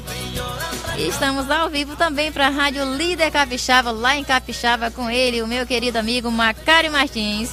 Estamos 0.95 1.49
ao 1.49 1.68
vivo 1.68 1.95
também 1.95 2.32
para 2.32 2.45
a 2.45 2.51
Rádio 2.51 2.95
Líder 2.95 3.32
Capixaba, 3.32 3.89
lá 3.89 4.16
em 4.16 4.24
Capixaba, 4.24 4.91
com 4.91 5.09
ele, 5.09 5.41
o 5.41 5.47
meu 5.47 5.66
querido 5.66 5.97
amigo 5.97 6.30
Macário 6.30 6.91
Martins. 6.91 7.49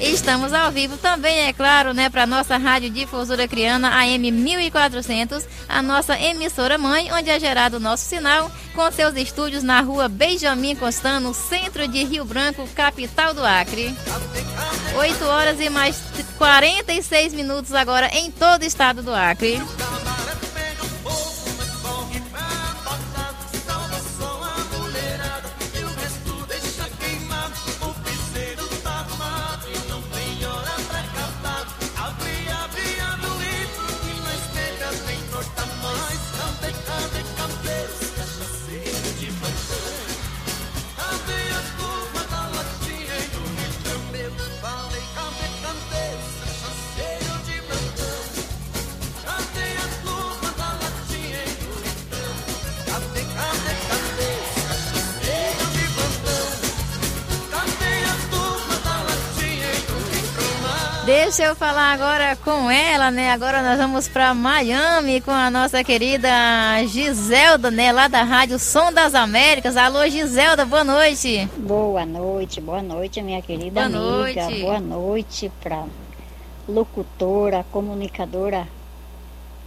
Estamos 0.00 0.52
ao 0.52 0.70
vivo 0.70 0.96
também, 0.96 1.40
é 1.40 1.52
claro, 1.52 1.92
né, 1.92 2.08
para 2.08 2.26
nossa 2.26 2.56
Rádio 2.56 2.88
Difusora 2.88 3.48
Criana, 3.48 3.90
AM 3.98 4.30
1400, 4.30 5.44
a 5.68 5.82
nossa 5.82 6.18
emissora 6.18 6.78
mãe, 6.78 7.12
onde 7.12 7.28
é 7.30 7.40
gerado 7.40 7.78
o 7.78 7.80
nosso 7.80 8.04
sinal, 8.04 8.50
com 8.74 8.90
seus 8.92 9.16
estúdios 9.16 9.62
na 9.62 9.80
rua 9.80 10.08
Benjamin 10.08 10.76
Costano, 10.76 11.34
centro 11.34 11.88
de 11.88 12.04
Rio 12.04 12.24
Branco, 12.24 12.68
capital 12.74 13.34
do 13.34 13.44
Acre. 13.44 13.92
8 14.96 15.24
horas 15.24 15.60
e 15.60 15.68
mais 15.68 16.00
46 16.38 17.34
minutos 17.34 17.74
agora 17.74 18.08
em 18.12 18.30
todo 18.30 18.62
o 18.62 18.66
estado 18.66 19.02
do 19.02 19.14
Acre. 19.14 19.60
Deixa 61.38 61.52
eu 61.52 61.54
falar 61.54 61.92
agora 61.92 62.34
com 62.34 62.68
ela, 62.68 63.12
né? 63.12 63.30
Agora 63.30 63.62
nós 63.62 63.78
vamos 63.78 64.08
para 64.08 64.34
Miami 64.34 65.20
com 65.20 65.30
a 65.30 65.48
nossa 65.48 65.84
querida 65.84 66.28
Giselda, 66.88 67.70
né? 67.70 67.92
Lá 67.92 68.08
da 68.08 68.24
Rádio 68.24 68.58
Som 68.58 68.92
das 68.92 69.14
Américas. 69.14 69.76
Alô, 69.76 70.04
Giselda, 70.08 70.64
boa 70.64 70.82
noite. 70.82 71.48
Boa 71.56 72.04
noite, 72.04 72.60
boa 72.60 72.82
noite, 72.82 73.22
minha 73.22 73.40
querida 73.40 73.88
Boa 73.88 74.24
amiga. 74.24 74.46
noite. 74.48 74.60
Boa 74.62 74.80
noite 74.80 75.52
para 75.62 75.84
locutora, 76.68 77.64
comunicadora 77.70 78.66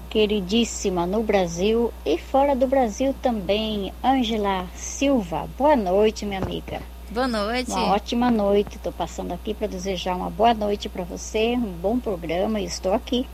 queridíssima 0.10 1.06
no 1.06 1.24
Brasil 1.24 1.94
e 2.06 2.18
fora 2.18 2.54
do 2.54 2.68
Brasil 2.68 3.16
também, 3.22 3.94
Ângela 4.04 4.68
Silva. 4.76 5.48
Boa 5.58 5.78
noite, 5.78 6.26
minha 6.26 6.42
amiga. 6.42 6.82
Boa 7.12 7.28
noite. 7.28 7.70
Uma 7.70 7.88
ótima 7.88 8.32
noite. 8.32 8.78
Estou 8.78 8.94
passando 8.94 9.34
aqui 9.34 9.54
para 9.54 9.68
desejar 9.68 10.16
uma 10.16 10.30
boa 10.30 10.54
noite 10.54 10.88
para 10.88 11.04
você, 11.04 11.58
um 11.58 11.74
bom 11.74 12.00
programa 12.00 12.62
e 12.62 12.64
estou 12.64 12.94
aqui 12.94 13.28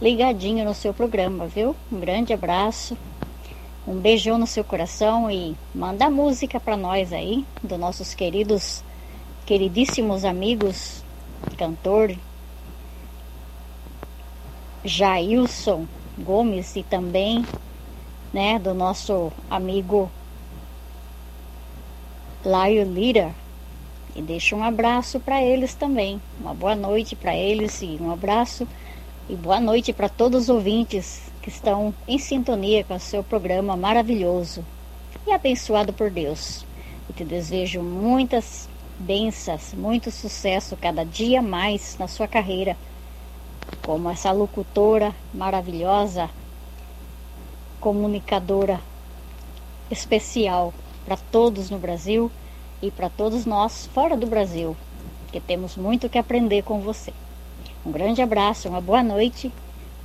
ligadinho 0.00 0.64
no 0.64 0.72
seu 0.72 0.94
programa, 0.94 1.48
viu? 1.48 1.74
Um 1.90 1.98
grande 1.98 2.32
abraço. 2.32 2.96
Um 3.84 3.96
beijão 3.96 4.38
no 4.38 4.46
seu 4.46 4.62
coração 4.62 5.28
e 5.28 5.56
manda 5.74 6.08
música 6.08 6.60
para 6.60 6.76
nós 6.76 7.12
aí, 7.12 7.44
dos 7.60 7.76
nossos 7.76 8.14
queridos, 8.14 8.84
queridíssimos 9.44 10.24
amigos, 10.24 11.02
cantor 11.56 12.14
Jailson 14.84 15.88
Gomes 16.16 16.76
e 16.76 16.84
também, 16.84 17.44
né, 18.32 18.60
do 18.60 18.72
nosso 18.74 19.32
amigo 19.50 20.08
Laio 22.44 22.84
Lira. 22.84 23.34
E 24.14 24.22
deixa 24.22 24.54
um 24.54 24.62
abraço 24.62 25.18
para 25.18 25.42
eles 25.42 25.74
também. 25.74 26.20
Uma 26.40 26.54
boa 26.54 26.76
noite 26.76 27.16
para 27.16 27.36
eles 27.36 27.82
e 27.82 27.98
um 28.00 28.12
abraço 28.12 28.66
e 29.28 29.34
boa 29.34 29.60
noite 29.60 29.92
para 29.92 30.08
todos 30.08 30.44
os 30.44 30.48
ouvintes 30.48 31.30
que 31.42 31.48
estão 31.48 31.92
em 32.06 32.18
sintonia 32.18 32.84
com 32.84 32.94
o 32.94 33.00
seu 33.00 33.24
programa 33.24 33.76
maravilhoso 33.76 34.64
e 35.26 35.32
abençoado 35.32 35.92
por 35.92 36.10
Deus. 36.10 36.64
E 37.10 37.12
te 37.12 37.24
desejo 37.24 37.82
muitas 37.82 38.68
bênçãos, 38.98 39.74
muito 39.74 40.10
sucesso 40.10 40.76
cada 40.76 41.04
dia 41.04 41.42
mais 41.42 41.96
na 41.98 42.06
sua 42.06 42.28
carreira, 42.28 42.76
como 43.82 44.10
essa 44.10 44.30
locutora 44.30 45.14
maravilhosa, 45.34 46.30
comunicadora 47.80 48.80
especial 49.90 50.72
para 51.08 51.16
todos 51.16 51.70
no 51.70 51.78
Brasil 51.78 52.30
e 52.82 52.90
para 52.90 53.08
todos 53.08 53.46
nós 53.46 53.88
fora 53.94 54.14
do 54.14 54.26
Brasil, 54.26 54.76
que 55.32 55.40
temos 55.40 55.74
muito 55.74 56.06
que 56.06 56.18
aprender 56.18 56.62
com 56.62 56.80
você. 56.80 57.14
Um 57.84 57.90
grande 57.90 58.20
abraço, 58.20 58.68
uma 58.68 58.82
boa 58.82 59.02
noite 59.02 59.50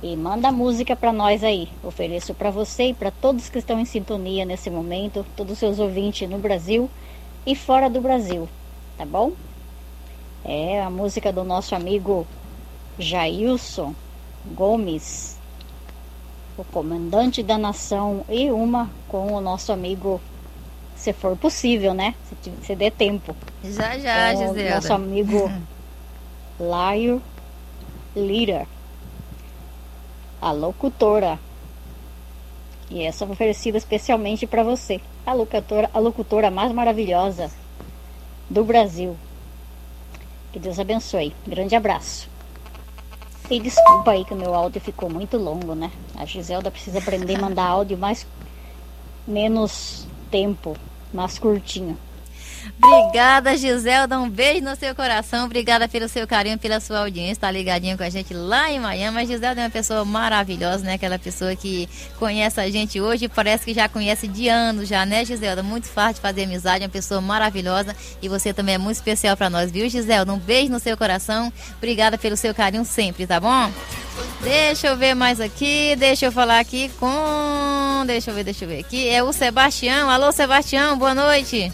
e 0.02 0.16
manda 0.16 0.50
música 0.50 0.96
para 0.96 1.12
nós 1.12 1.44
aí. 1.44 1.68
Ofereço 1.82 2.32
para 2.32 2.50
você 2.50 2.84
e 2.84 2.94
para 2.94 3.10
todos 3.10 3.50
que 3.50 3.58
estão 3.58 3.78
em 3.78 3.84
sintonia 3.84 4.46
nesse 4.46 4.70
momento, 4.70 5.26
todos 5.36 5.52
os 5.52 5.58
seus 5.58 5.78
ouvintes 5.78 6.26
no 6.26 6.38
Brasil 6.38 6.88
e 7.44 7.54
fora 7.54 7.90
do 7.90 8.00
Brasil, 8.00 8.48
tá 8.96 9.04
bom? 9.04 9.32
É 10.42 10.80
a 10.80 10.88
música 10.88 11.30
do 11.30 11.44
nosso 11.44 11.74
amigo 11.74 12.26
Jailson 12.98 13.94
Gomes, 14.54 15.36
o 16.56 16.64
comandante 16.64 17.42
da 17.42 17.58
nação, 17.58 18.24
e 18.26 18.50
uma 18.50 18.90
com 19.06 19.34
o 19.34 19.40
nosso 19.42 19.70
amigo, 19.70 20.18
se 21.04 21.12
for 21.12 21.36
possível, 21.36 21.92
né? 21.92 22.14
Se, 22.42 22.50
se 22.64 22.74
der 22.74 22.90
tempo. 22.90 23.36
Já, 23.62 23.98
já, 23.98 24.34
com 24.34 24.50
o. 24.50 24.70
Nosso 24.70 24.92
amigo 24.92 25.52
Laio 26.58 27.22
Lira, 28.16 28.66
a 30.40 30.50
locutora. 30.50 31.38
E 32.90 33.02
essa 33.02 33.24
é 33.24 33.28
oferecida 33.28 33.76
especialmente 33.76 34.46
para 34.46 34.62
você, 34.62 35.00
a 35.26 35.32
locutora, 35.34 35.90
a 35.92 35.98
locutora 35.98 36.50
mais 36.50 36.72
maravilhosa 36.72 37.50
do 38.48 38.64
Brasil. 38.64 39.16
Que 40.52 40.58
Deus 40.58 40.78
abençoe. 40.78 41.34
Grande 41.46 41.74
abraço. 41.74 42.30
E 43.50 43.60
desculpa 43.60 44.12
aí 44.12 44.24
que 44.24 44.32
o 44.32 44.36
meu 44.36 44.54
áudio 44.54 44.80
ficou 44.80 45.10
muito 45.10 45.36
longo, 45.36 45.74
né? 45.74 45.90
A 46.16 46.24
Giselda 46.24 46.70
precisa 46.70 46.98
aprender 46.98 47.36
a 47.36 47.40
mandar 47.40 47.66
áudio 47.66 47.98
mais 47.98 48.26
menos 49.26 50.06
tempo, 50.30 50.76
mais 51.14 51.38
curtinho. 51.38 51.96
Obrigada, 52.82 53.56
Giselda. 53.56 54.18
Um 54.18 54.28
beijo 54.28 54.64
no 54.64 54.74
seu 54.74 54.94
coração. 54.94 55.44
Obrigada 55.44 55.88
pelo 55.88 56.08
seu 56.08 56.26
carinho, 56.26 56.58
pela 56.58 56.80
sua 56.80 57.00
audiência. 57.00 57.42
Tá 57.42 57.50
ligadinho 57.50 57.96
com 57.96 58.02
a 58.02 58.10
gente 58.10 58.32
lá 58.32 58.70
em 58.70 58.80
Miami. 58.80 59.18
A 59.18 59.24
Giselda 59.24 59.60
é 59.60 59.64
uma 59.64 59.70
pessoa 59.70 60.04
maravilhosa, 60.04 60.84
né? 60.84 60.94
Aquela 60.94 61.18
pessoa 61.18 61.54
que 61.54 61.88
conhece 62.18 62.60
a 62.60 62.70
gente 62.70 63.00
hoje 63.00 63.28
parece 63.28 63.64
que 63.64 63.74
já 63.74 63.88
conhece 63.88 64.26
de 64.26 64.48
anos 64.48 64.88
já, 64.88 65.04
né, 65.04 65.24
Giselda? 65.24 65.62
Muito 65.62 65.86
fácil 65.86 66.14
de 66.14 66.20
fazer 66.20 66.44
amizade, 66.44 66.84
uma 66.84 66.90
pessoa 66.90 67.20
maravilhosa. 67.20 67.94
E 68.20 68.28
você 68.28 68.52
também 68.52 68.76
é 68.76 68.78
muito 68.78 68.96
especial 68.96 69.36
para 69.36 69.50
nós, 69.50 69.70
viu, 69.70 69.88
Giselda? 69.88 70.32
Um 70.32 70.38
beijo 70.38 70.72
no 70.72 70.80
seu 70.80 70.96
coração. 70.96 71.52
Obrigada 71.76 72.18
pelo 72.18 72.36
seu 72.36 72.54
carinho 72.54 72.84
sempre, 72.84 73.26
tá 73.26 73.38
bom? 73.38 73.70
Deixa 74.44 74.88
eu 74.88 74.96
ver 74.96 75.14
mais 75.14 75.40
aqui. 75.40 75.96
Deixa 75.96 76.26
eu 76.26 76.32
falar 76.32 76.60
aqui 76.60 76.90
com. 77.00 78.04
Deixa 78.06 78.30
eu 78.30 78.34
ver, 78.34 78.44
deixa 78.44 78.66
eu 78.66 78.68
ver 78.68 78.80
aqui. 78.80 79.08
É 79.08 79.22
o 79.22 79.32
Sebastião. 79.32 80.10
Alô, 80.10 80.30
Sebastião, 80.30 80.98
boa 80.98 81.14
noite. 81.14 81.72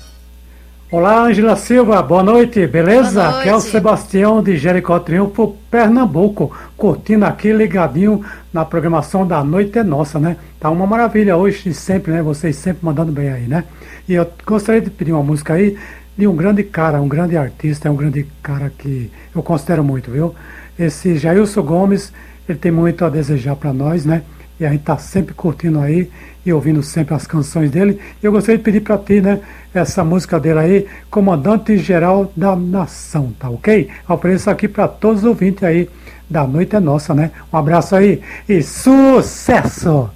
Olá, 0.89 1.23
Angela 1.23 1.57
Silva, 1.57 2.01
boa 2.03 2.23
noite, 2.23 2.66
beleza? 2.68 3.23
Boa 3.25 3.41
Aqui 3.41 3.49
é 3.49 3.53
o 3.53 3.57
noite. 3.59 3.71
Sebastião 3.71 4.43
de 4.43 4.57
Jericó 4.57 4.99
Triunfo, 5.01 5.57
Pernambuco, 5.71 6.57
curtindo 6.77 7.25
aqui 7.25 7.53
ligadinho 7.53 8.25
na 8.53 8.64
programação 8.64 9.27
da 9.27 9.43
Noite 9.43 9.79
é 9.79 9.85
Nossa, 9.85 10.21
né? 10.21 10.37
Tá 10.61 10.71
uma 10.71 10.87
maravilha 10.87 11.37
hoje 11.37 11.68
e 11.68 11.75
sempre, 11.75 12.12
né? 12.12 12.23
Vocês 12.23 12.55
sempre 12.57 12.85
mandando 12.85 13.11
bem 13.11 13.31
aí, 13.31 13.49
né? 13.49 13.64
E 14.09 14.14
eu 14.14 14.27
gostaria 14.47 14.81
de 14.81 14.91
pedir 14.91 15.12
uma 15.12 15.23
música 15.23 15.55
aí 15.55 15.77
de 16.16 16.27
um 16.27 16.37
grande 16.37 16.62
cara, 16.62 17.01
um 17.01 17.09
grande 17.09 17.37
artista, 17.37 17.89
é 17.89 17.91
um 17.91 17.97
grande 17.97 18.27
cara 18.43 18.71
que 18.77 19.11
eu 19.35 19.43
considero 19.43 19.83
muito, 19.83 20.11
viu? 20.11 20.35
Esse 20.79 21.16
Jailson 21.18 21.62
Gomes, 21.62 22.12
ele 22.51 22.59
tem 22.59 22.72
muito 22.72 23.05
a 23.05 23.09
desejar 23.09 23.57
para 23.57 23.72
nós, 23.72 24.05
né? 24.05 24.22
E 24.59 24.66
a 24.66 24.70
gente 24.70 24.80
está 24.80 24.98
sempre 24.98 25.32
curtindo 25.32 25.80
aí 25.80 26.11
e 26.44 26.53
ouvindo 26.53 26.82
sempre 26.82 27.14
as 27.14 27.26
canções 27.26 27.70
dele. 27.70 27.98
E 28.22 28.26
eu 28.26 28.32
gostaria 28.32 28.59
de 28.59 28.64
pedir 28.64 28.80
para 28.80 28.98
ti, 28.98 29.20
né, 29.20 29.40
essa 29.72 30.05
música 30.05 30.38
dele 30.38 30.59
aí, 30.59 30.86
Comandante 31.11 31.78
Geral 31.78 32.30
da 32.36 32.55
Nação, 32.55 33.34
tá 33.38 33.48
ok? 33.48 33.88
Eu 34.09 34.53
aqui 34.53 34.68
para 34.68 34.86
todos 34.86 35.22
os 35.22 35.28
ouvintes 35.28 35.62
aí 35.62 35.88
da 36.28 36.46
Noite 36.46 36.76
é 36.76 36.80
Nossa, 36.80 37.14
né? 37.14 37.30
Um 37.53 37.57
abraço 37.57 37.96
aí 37.96 38.22
e 38.48 38.62
sucesso! 38.62 40.11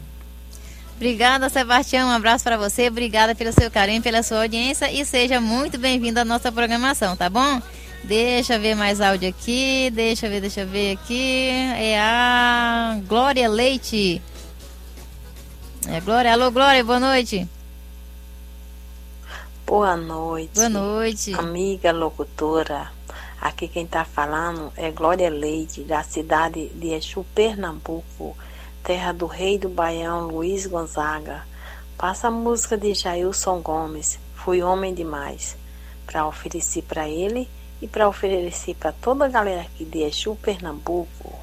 Obrigada, 0.96 1.48
Sebastião. 1.48 2.08
Um 2.08 2.12
abraço 2.12 2.44
para 2.44 2.56
você. 2.56 2.88
Obrigada 2.88 3.34
pelo 3.34 3.52
seu 3.52 3.70
carinho, 3.70 4.00
pela 4.00 4.22
sua 4.22 4.42
audiência 4.42 4.90
e 4.92 5.04
seja 5.04 5.40
muito 5.40 5.76
bem-vindo 5.76 6.20
à 6.20 6.24
nossa 6.24 6.52
programação, 6.52 7.16
tá 7.16 7.28
bom? 7.28 7.60
Deixa 8.04 8.56
eu 8.56 8.60
ver 8.60 8.74
mais 8.74 9.00
áudio 9.00 9.30
aqui. 9.30 9.90
Deixa 9.90 10.26
eu 10.26 10.30
ver, 10.30 10.42
deixa 10.42 10.60
eu 10.60 10.66
ver 10.66 10.92
aqui. 10.92 11.48
É 11.48 11.98
a 11.98 13.00
Glória 13.08 13.48
Leite. 13.48 14.20
É 15.88 16.00
Glória. 16.02 16.30
Alô, 16.30 16.50
Glória, 16.50 16.84
boa 16.84 17.00
noite. 17.00 17.48
Boa 19.66 19.96
noite. 19.96 20.54
Boa 20.54 20.68
noite. 20.68 21.32
Amiga 21.32 21.92
locutora. 21.92 22.92
Aqui 23.40 23.68
quem 23.68 23.84
está 23.84 24.04
falando 24.04 24.70
é 24.76 24.90
Glória 24.90 25.30
Leite, 25.30 25.82
da 25.82 26.02
cidade 26.02 26.68
de 26.74 26.88
Exu, 26.88 27.24
Pernambuco, 27.34 28.36
terra 28.82 29.12
do 29.12 29.24
rei 29.24 29.58
do 29.58 29.70
Baião 29.70 30.26
Luiz 30.26 30.66
Gonzaga. 30.66 31.42
Passa 31.96 32.28
a 32.28 32.30
música 32.30 32.76
de 32.76 32.92
Jailson 32.92 33.60
Gomes, 33.60 34.18
Fui 34.34 34.62
Homem 34.62 34.92
Demais, 34.92 35.56
para 36.06 36.26
oferecer 36.26 36.82
para 36.82 37.08
ele 37.08 37.48
e 37.84 37.86
para 37.86 38.08
oferecer 38.08 38.74
para 38.76 38.92
toda 38.92 39.26
a 39.26 39.28
galera 39.28 39.60
aqui 39.60 39.84
de 39.84 39.98
Exu, 40.04 40.34
Pernambuco. 40.36 41.38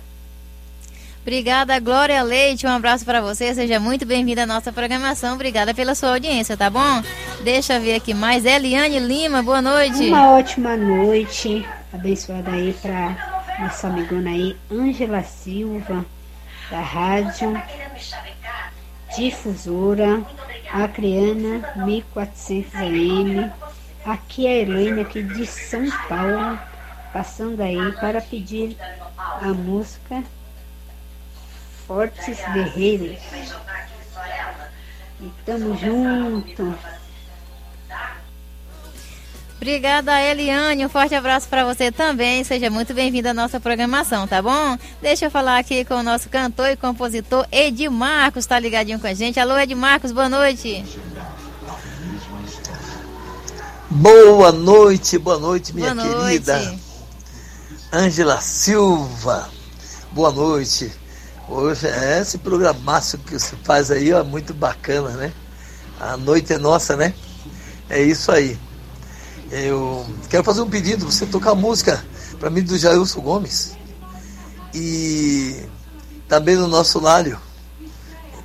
Obrigada, 1.22 1.80
Glória 1.80 2.24
Leite. 2.24 2.66
Um 2.66 2.72
abraço 2.72 3.06
para 3.06 3.22
você. 3.22 3.54
Seja 3.54 3.80
muito 3.80 4.08
bem-vinda 4.08 4.42
à 4.42 4.48
nossa 4.48 4.74
programação. 4.74 5.36
Obrigada 5.36 5.72
pela 5.72 5.94
sua 5.94 6.14
audiência, 6.14 6.58
tá 6.58 6.68
bom? 6.68 7.04
Deixa 7.44 7.76
eu 7.76 7.82
ver 7.82 7.94
aqui 7.94 8.12
mais. 8.12 8.44
Eliane 8.44 8.98
Lima, 8.98 9.44
boa 9.44 9.62
noite. 9.62 10.08
Uma 10.08 10.32
ótima 10.32 10.76
noite. 10.76 11.64
Abençoada 11.94 12.50
aí 12.50 12.74
para 12.82 13.54
nossa 13.60 13.88
amigona 13.88 14.32
aí, 14.32 14.58
Ângela 14.72 15.22
Silva, 15.22 16.04
da 16.72 16.80
Rádio 16.80 17.54
Difusora, 19.16 20.26
Acreana 20.74 21.72
1400 21.86 22.74
AM. 22.74 23.52
Aqui 24.06 24.48
é 24.48 24.50
a 24.50 24.58
Helena 24.58 25.02
aqui 25.04 25.22
de 25.22 25.46
São 25.46 25.88
Paulo, 26.08 26.60
passando 27.14 27.62
aí 27.62 27.92
para 27.94 28.20
pedir 28.20 28.76
a 29.18 29.48
música 29.48 30.24
Fortes 31.86 32.40
Guerreiros. 32.54 33.20
E 35.20 35.32
tamo 35.46 35.78
junto. 35.78 36.76
Obrigada, 39.58 40.20
Eliane. 40.20 40.84
Um 40.84 40.90
forte 40.90 41.14
abraço 41.14 41.48
para 41.48 41.64
você 41.64 41.92
também. 41.92 42.44
Seja 42.44 42.72
muito 42.72 42.96
bem-vinda 42.96 43.30
à 43.30 43.34
nossa 43.34 43.60
programação, 43.60 44.28
tá 44.28 44.42
bom? 44.42 44.76
Deixa 45.00 45.26
eu 45.26 45.30
falar 45.30 45.60
aqui 45.60 45.86
com 45.86 45.94
o 45.94 46.04
nosso 46.04 46.30
cantor 46.30 46.70
e 46.70 46.76
compositor 46.76 47.46
Edmarcos, 47.52 48.48
tá 48.48 48.58
ligadinho 48.58 49.00
com 49.00 49.06
a 49.06 49.14
gente. 49.14 49.40
Alô, 49.40 49.56
Edmarcos, 49.60 50.12
boa 50.12 50.28
noite. 50.28 50.84
Boa 53.92 54.52
noite, 54.54 55.18
boa 55.18 55.38
noite, 55.38 55.74
minha 55.74 55.94
Boa 55.94 56.06
noite. 56.08 56.46
querida 56.46 56.80
Ângela 57.92 58.40
Silva. 58.40 59.50
Boa 60.14 60.32
noite. 60.32 60.92
Hoje 61.50 61.88
é 61.88 62.22
esse 62.22 62.38
programaço 62.38 63.18
que 63.18 63.38
você 63.38 63.54
faz 63.66 63.92
aí, 63.92 64.14
ó, 64.14 64.24
muito 64.24 64.54
bacana, 64.54 65.10
né? 65.10 65.34
A 66.00 66.16
noite 66.16 66.54
é 66.54 66.58
nossa, 66.58 66.96
né? 66.96 67.14
É 67.90 68.02
isso 68.02 68.32
aí. 68.32 68.58
Eu 69.52 70.06
quero 70.30 70.44
fazer 70.46 70.62
um 70.62 70.70
pedido, 70.70 71.06
você 71.12 71.26
tocar 71.26 71.54
música 71.54 72.02
para 72.40 72.50
mim 72.50 72.62
do 72.64 72.78
Jailson 72.78 73.20
Gomes. 73.20 73.76
E 74.74 75.66
também 76.30 76.56
no 76.56 76.68
nosso 76.70 76.98
Lário, 77.02 77.38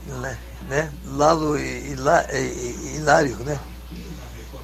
né? 0.09 0.37
né? 0.69 0.93
Lalo 1.07 1.57
e, 1.57 1.93
e, 1.93 1.95
Lá- 1.95 2.27
e- 2.33 2.37
e- 2.37 2.97
Hilário, 2.97 3.37
né? 3.45 3.57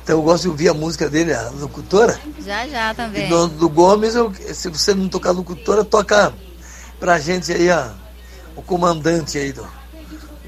Então 0.02 0.16
eu 0.16 0.22
gosto 0.22 0.42
de 0.44 0.48
ouvir 0.48 0.68
a 0.68 0.74
música 0.74 1.08
dele, 1.08 1.32
a 1.32 1.48
locutora. 1.50 2.18
Já, 2.44 2.66
já 2.66 2.92
também. 2.94 3.26
E 3.26 3.28
do, 3.28 3.46
do 3.48 3.68
Gomes, 3.68 4.14
eu- 4.14 4.32
se 4.52 4.68
você 4.68 4.94
não 4.94 5.08
tocar 5.08 5.30
locutora, 5.30 5.84
toca 5.84 6.32
pra 6.98 7.18
gente 7.20 7.52
aí 7.52 7.70
a, 7.70 7.94
o 8.56 8.62
comandante 8.62 9.38
aí 9.38 9.52
do, 9.52 9.66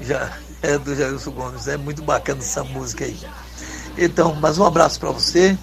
já, 0.01 0.33
é 0.61 0.77
do 0.77 0.93
Jailson 0.95 1.31
Gomes. 1.31 1.67
É 1.67 1.77
muito 1.77 2.01
bacana 2.03 2.39
essa 2.39 2.63
música 2.63 3.05
aí. 3.05 3.17
Então, 3.97 4.35
mais 4.35 4.57
um 4.57 4.65
abraço 4.65 4.99
para 4.99 5.11
você, 5.11 5.57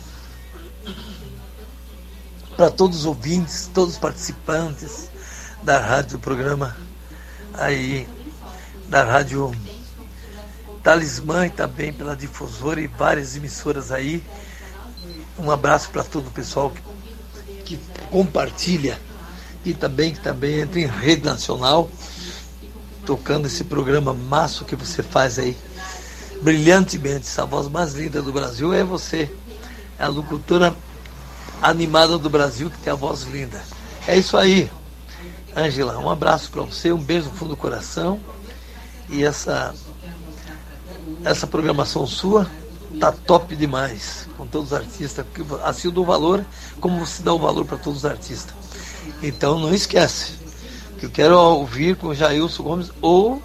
para 2.57 2.70
todos 2.70 3.01
os 3.01 3.05
ouvintes, 3.05 3.70
todos 3.74 3.95
os 3.95 3.99
participantes 4.01 5.11
da 5.62 5.78
rádio 5.78 6.12
do 6.12 6.18
programa 6.18 6.74
aí, 7.55 8.09
da 8.88 9.05
rádio 9.05 9.53
Talismã 10.83 11.47
e 11.47 11.51
também 11.51 11.93
pela 11.93 12.16
difusora 12.16 12.80
e 12.80 12.87
várias 12.87 13.37
emissoras 13.37 13.93
aí. 13.93 14.22
Um 15.39 15.51
abraço 15.51 15.91
para 15.91 16.03
todo 16.03 16.28
o 16.28 16.30
pessoal 16.30 16.70
que, 17.64 17.76
que 17.76 17.80
compartilha 18.11 18.99
e 19.64 19.72
também 19.72 20.12
que 20.12 20.20
também 20.20 20.61
entra 20.61 20.80
em 20.80 20.87
rede 20.87 21.24
nacional, 21.24 21.91
tocando 23.07 23.47
esse 23.47 23.64
programa 23.64 24.12
maço 24.12 24.64
que 24.64 24.74
você 24.74 25.03
faz 25.03 25.39
aí 25.39 25.57
brilhantemente. 26.43 27.26
Essa 27.26 27.47
voz 27.47 27.68
mais 27.68 27.95
linda 27.95 28.20
do 28.20 28.33
Brasil 28.33 28.74
é 28.74 28.83
você, 28.83 29.30
é 29.99 30.05
a 30.05 30.09
locutora 30.09 30.74
animada 31.62 32.18
do 32.18 32.28
Brasil 32.28 32.68
que 32.68 32.78
tem 32.78 32.93
a 32.93 32.97
voz 32.97 33.22
linda. 33.22 33.62
É 34.07 34.18
isso 34.18 34.37
aí, 34.37 34.68
Ângela. 35.57 35.97
Um 35.99 36.11
abraço 36.11 36.51
para 36.51 36.62
você, 36.62 36.93
um 36.93 36.99
beijo 36.99 37.28
no 37.28 37.37
fundo 37.37 37.51
do 37.51 37.57
coração 37.57 38.20
e 39.09 39.24
essa 39.24 39.72
essa 41.24 41.46
programação 41.46 42.06
sua 42.06 42.50
tá 43.00 43.10
top 43.10 43.56
demais 43.56 44.28
com 44.36 44.46
todos 44.46 44.72
os 44.72 44.78
artistas, 44.78 45.24
porque 45.24 45.42
assim 45.64 45.90
dou 45.90 46.04
valor 46.04 46.44
como 46.80 47.04
você 47.04 47.22
dá 47.22 47.32
o 47.32 47.38
valor 47.38 47.64
para 47.64 47.78
todos 47.78 48.00
os 48.00 48.04
artistas. 48.04 48.54
Então 49.22 49.58
não 49.58 49.72
esquece 49.72 50.34
que 50.98 51.06
eu 51.06 51.10
quero 51.10 51.38
ouvir 51.38 51.96
com 51.96 52.08
o 52.08 52.14
Jailson 52.14 52.62
Gomes 52.62 52.90
ou 53.00 53.42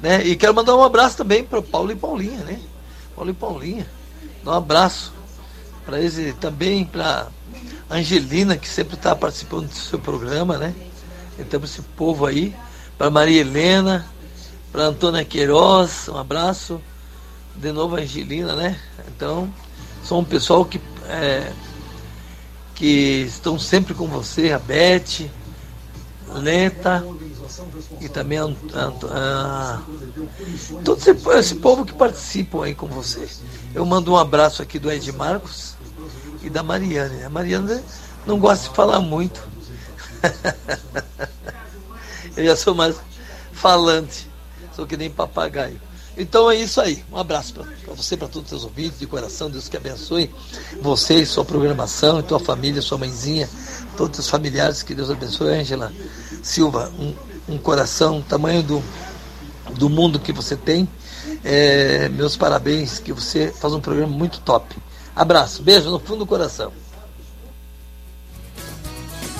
né, 0.00 0.24
e 0.24 0.36
quero 0.36 0.54
mandar 0.54 0.76
um 0.76 0.82
abraço 0.82 1.16
também 1.16 1.44
para 1.44 1.60
Paulo 1.60 1.90
e 1.90 1.96
Paulinha, 1.96 2.38
né? 2.44 2.60
Paulo 3.14 3.30
e 3.30 3.34
Paulinha. 3.34 3.86
Dar 4.44 4.52
um 4.52 4.54
abraço 4.54 5.12
para 5.84 5.98
eles 5.98 6.18
e 6.18 6.32
também 6.32 6.84
para 6.84 7.28
Angelina, 7.90 8.56
que 8.56 8.68
sempre 8.68 8.94
está 8.94 9.16
participando 9.16 9.68
do 9.68 9.74
seu 9.74 9.98
programa, 9.98 10.58
né? 10.58 10.74
Então, 11.38 11.60
esse 11.64 11.80
povo 11.80 12.26
aí, 12.26 12.54
para 12.98 13.10
Maria 13.10 13.40
Helena, 13.40 14.06
para 14.70 14.84
Antônia 14.84 15.24
Queiroz, 15.24 16.08
um 16.08 16.16
abraço. 16.16 16.80
De 17.60 17.72
novo 17.72 17.96
a 17.96 18.00
Angelina, 18.00 18.54
né? 18.54 18.78
Então, 19.08 19.52
são 20.04 20.20
um 20.20 20.24
pessoal 20.24 20.64
que, 20.64 20.80
é, 21.08 21.52
que 22.74 23.24
estão 23.26 23.58
sempre 23.58 23.94
com 23.94 24.06
você, 24.06 24.52
a 24.52 24.58
Beth, 24.58 25.28
Lenta 26.30 27.04
e 28.00 28.08
também 28.08 28.38
a, 28.38 28.44
a- 28.44 28.92
a- 29.10 29.80
todo 30.84 30.98
esse, 31.00 31.10
esse 31.10 31.54
povo 31.56 31.84
que 31.86 31.92
participam 31.94 32.64
aí 32.64 32.74
com 32.74 32.86
você. 32.86 33.26
Eu 33.74 33.84
mando 33.86 34.12
um 34.12 34.16
abraço 34.16 34.60
aqui 34.62 34.78
do 34.78 34.90
Ed 34.92 35.10
Marcos 35.12 35.74
e 36.42 36.50
da 36.50 36.62
Mariane. 36.62 37.24
A 37.24 37.30
Mariane 37.30 37.80
não 38.26 38.38
gosta 38.38 38.68
de 38.68 38.74
falar 38.76 39.00
muito. 39.00 39.42
Eu 42.36 42.44
já 42.44 42.56
sou 42.56 42.74
mais 42.74 42.96
falante, 43.52 44.28
sou 44.76 44.86
que 44.86 44.96
nem 44.96 45.10
papagaio. 45.10 45.80
Então 46.18 46.50
é 46.50 46.56
isso 46.56 46.80
aí. 46.80 47.04
Um 47.12 47.16
abraço 47.16 47.54
para 47.54 47.94
você, 47.94 48.16
para 48.16 48.26
todos 48.26 48.50
os 48.52 48.60
seus 48.60 48.64
ouvintes, 48.64 48.98
de 48.98 49.06
coração. 49.06 49.48
Deus 49.48 49.68
que 49.68 49.76
abençoe 49.76 50.28
você 50.82 51.24
sua 51.24 51.44
programação, 51.44 52.20
tua 52.22 52.40
família, 52.40 52.82
sua 52.82 52.98
mãezinha, 52.98 53.48
todos 53.96 54.18
os 54.18 54.28
familiares. 54.28 54.82
Que 54.82 54.94
Deus 54.94 55.10
abençoe. 55.10 55.54
Ângela 55.54 55.92
Silva, 56.42 56.92
um, 56.98 57.54
um 57.54 57.58
coração, 57.58 58.20
tamanho 58.20 58.64
do, 58.64 58.82
do 59.78 59.88
mundo 59.88 60.18
que 60.18 60.32
você 60.32 60.56
tem. 60.56 60.88
É, 61.44 62.08
meus 62.08 62.36
parabéns, 62.36 62.98
que 62.98 63.12
você 63.12 63.52
faz 63.52 63.72
um 63.72 63.80
programa 63.80 64.12
muito 64.12 64.40
top. 64.40 64.76
Abraço, 65.14 65.62
beijo 65.62 65.88
no 65.88 66.00
fundo 66.00 66.20
do 66.20 66.26
coração. 66.26 66.72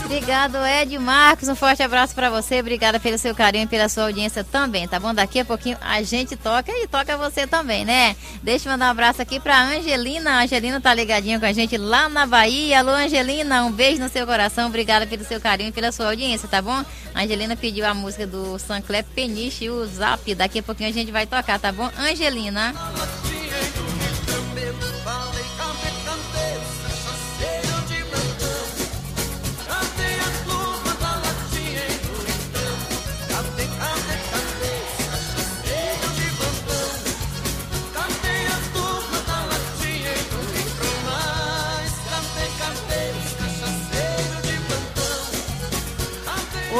Obrigado, 0.08 0.56
Ed 0.64 0.98
Marcos. 0.98 1.50
Um 1.50 1.54
forte 1.54 1.82
abraço 1.82 2.14
para 2.14 2.30
você. 2.30 2.60
Obrigada 2.60 2.98
pelo 2.98 3.18
seu 3.18 3.34
carinho 3.34 3.64
e 3.64 3.66
pela 3.66 3.90
sua 3.90 4.04
audiência 4.04 4.42
também, 4.42 4.88
tá 4.88 4.98
bom? 4.98 5.12
Daqui 5.12 5.38
a 5.38 5.44
pouquinho 5.44 5.76
a 5.82 6.00
gente 6.00 6.34
toca 6.34 6.72
e 6.72 6.86
toca 6.86 7.14
você 7.18 7.46
também, 7.46 7.84
né? 7.84 8.16
Deixa 8.42 8.66
eu 8.66 8.72
mandar 8.72 8.86
um 8.86 8.90
abraço 8.92 9.20
aqui 9.20 9.38
pra 9.38 9.62
Angelina. 9.62 10.30
A 10.30 10.42
Angelina 10.44 10.80
tá 10.80 10.94
ligadinha 10.94 11.38
com 11.38 11.44
a 11.44 11.52
gente 11.52 11.76
lá 11.76 12.08
na 12.08 12.24
Bahia. 12.24 12.78
Alô, 12.78 12.92
Angelina, 12.92 13.62
um 13.66 13.70
beijo 13.70 14.00
no 14.00 14.08
seu 14.08 14.26
coração. 14.26 14.68
Obrigada 14.68 15.06
pelo 15.06 15.24
seu 15.24 15.38
carinho 15.42 15.68
e 15.68 15.72
pela 15.72 15.92
sua 15.92 16.06
audiência, 16.06 16.48
tá 16.48 16.62
bom? 16.62 16.82
A 17.14 17.22
Angelina 17.22 17.54
pediu 17.54 17.84
a 17.84 17.92
música 17.92 18.26
do 18.26 18.58
Sancler 18.58 19.04
Peniche, 19.14 19.68
o 19.68 19.84
Zap. 19.84 20.34
Daqui 20.34 20.60
a 20.60 20.62
pouquinho 20.62 20.88
a 20.88 20.92
gente 20.92 21.12
vai 21.12 21.26
tocar, 21.26 21.58
tá 21.58 21.70
bom? 21.70 21.90
Angelina. 21.98 22.74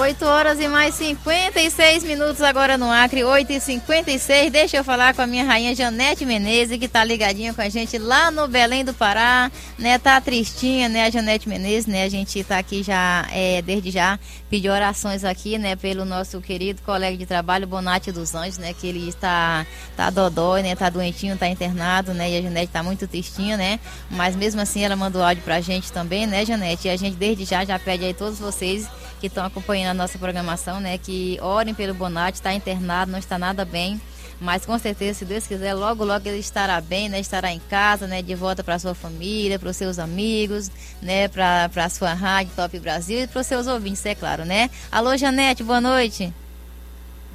8 0.08 0.24
horas 0.24 0.58
e 0.58 0.66
mais 0.68 0.94
56 0.94 2.02
minutos 2.02 2.40
agora 2.40 2.78
no 2.78 2.90
Acre, 2.90 3.24
8 3.24 3.52
e 3.52 3.60
56 3.60 4.50
Deixa 4.50 4.78
eu 4.78 4.82
falar 4.82 5.12
com 5.12 5.20
a 5.20 5.26
minha 5.26 5.44
rainha 5.44 5.74
Janete 5.74 6.24
Menezes, 6.24 6.78
que 6.78 6.88
tá 6.88 7.04
ligadinha 7.04 7.52
com 7.52 7.60
a 7.60 7.68
gente 7.68 7.98
lá 7.98 8.30
no 8.30 8.48
Belém 8.48 8.82
do 8.82 8.94
Pará, 8.94 9.52
né? 9.78 9.98
Tá 9.98 10.18
tristinha, 10.18 10.88
né? 10.88 11.04
A 11.04 11.10
Janete 11.10 11.46
Menezes, 11.46 11.84
né? 11.84 12.04
A 12.04 12.08
gente 12.08 12.42
tá 12.42 12.56
aqui 12.56 12.82
já, 12.82 13.28
é, 13.30 13.60
desde 13.60 13.90
já, 13.90 14.18
pedir 14.48 14.70
orações 14.70 15.24
aqui, 15.24 15.58
né? 15.58 15.76
Pelo 15.76 16.06
nosso 16.06 16.40
querido 16.40 16.80
colega 16.80 17.14
de 17.14 17.26
trabalho, 17.26 17.66
Bonatti 17.66 18.10
dos 18.10 18.34
Anjos, 18.34 18.56
né? 18.56 18.72
Que 18.72 18.86
ele 18.86 19.10
está, 19.10 19.66
tá 19.94 20.08
dodói, 20.08 20.62
né? 20.62 20.74
Tá 20.74 20.88
doentinho, 20.88 21.36
tá 21.36 21.46
internado, 21.48 22.14
né? 22.14 22.30
E 22.30 22.38
a 22.38 22.40
Janete 22.40 22.72
tá 22.72 22.82
muito 22.82 23.06
tristinha, 23.06 23.58
né? 23.58 23.78
Mas 24.10 24.34
mesmo 24.34 24.58
assim 24.58 24.82
ela 24.82 24.96
mandou 24.96 25.22
áudio 25.22 25.42
pra 25.42 25.60
gente 25.60 25.92
também, 25.92 26.26
né, 26.26 26.46
Janete? 26.46 26.88
E 26.88 26.90
a 26.90 26.96
gente 26.96 27.16
desde 27.16 27.44
já 27.44 27.62
já 27.62 27.78
pede 27.78 28.06
aí 28.06 28.14
todos 28.14 28.38
vocês 28.38 28.88
que 29.18 29.26
estão 29.26 29.44
acompanhando 29.44 29.90
a 29.90 30.02
nossa 30.02 30.18
programação, 30.18 30.80
né? 30.80 30.98
Que 30.98 31.38
orem 31.40 31.74
pelo 31.74 31.94
Bonatti, 31.94 32.38
está 32.38 32.52
internado, 32.52 33.12
não 33.12 33.18
está 33.18 33.38
nada 33.38 33.64
bem. 33.64 34.00
Mas 34.40 34.64
com 34.64 34.78
certeza, 34.78 35.18
se 35.18 35.24
Deus 35.24 35.46
quiser, 35.46 35.74
logo, 35.74 36.04
logo 36.04 36.28
ele 36.28 36.38
estará 36.38 36.80
bem, 36.80 37.08
né? 37.08 37.18
Estará 37.18 37.52
em 37.52 37.58
casa, 37.58 38.06
né? 38.06 38.22
De 38.22 38.34
volta 38.34 38.62
para 38.62 38.78
sua 38.78 38.94
família, 38.94 39.58
para 39.58 39.68
os 39.68 39.76
seus 39.76 39.98
amigos, 39.98 40.70
né? 41.02 41.26
Para 41.26 41.68
a 41.74 41.88
sua 41.88 42.14
rádio 42.14 42.52
Top 42.54 42.78
Brasil 42.78 43.24
e 43.24 43.26
para 43.26 43.40
os 43.40 43.46
seus 43.46 43.66
ouvintes, 43.66 44.04
é 44.06 44.14
claro, 44.14 44.44
né? 44.44 44.70
Alô, 44.92 45.16
Janete, 45.16 45.64
boa 45.64 45.80
noite. 45.80 46.32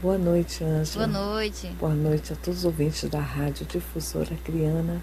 Boa 0.02 0.18
noite, 0.18 0.64
Ângela. 0.64 1.08
Boa 1.08 1.26
noite. 1.26 1.68
Boa 1.80 1.94
noite 1.94 2.34
a 2.34 2.36
todos 2.36 2.60
os 2.60 2.66
ouvintes 2.66 3.10
da 3.10 3.20
Rádio 3.20 3.66
Difusora 3.66 4.36
Criana. 4.44 5.02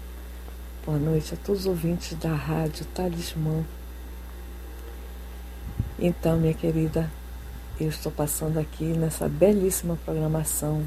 Boa 0.85 0.97
noite 0.97 1.33
a 1.33 1.37
todos 1.37 1.61
os 1.61 1.67
ouvintes 1.67 2.17
da 2.17 2.33
Rádio 2.33 2.85
Talismã. 2.85 3.63
Então, 6.03 6.35
minha 6.35 6.55
querida, 6.55 7.11
eu 7.79 7.87
estou 7.87 8.11
passando 8.11 8.57
aqui 8.57 8.85
nessa 8.85 9.29
belíssima 9.29 9.95
programação, 10.03 10.81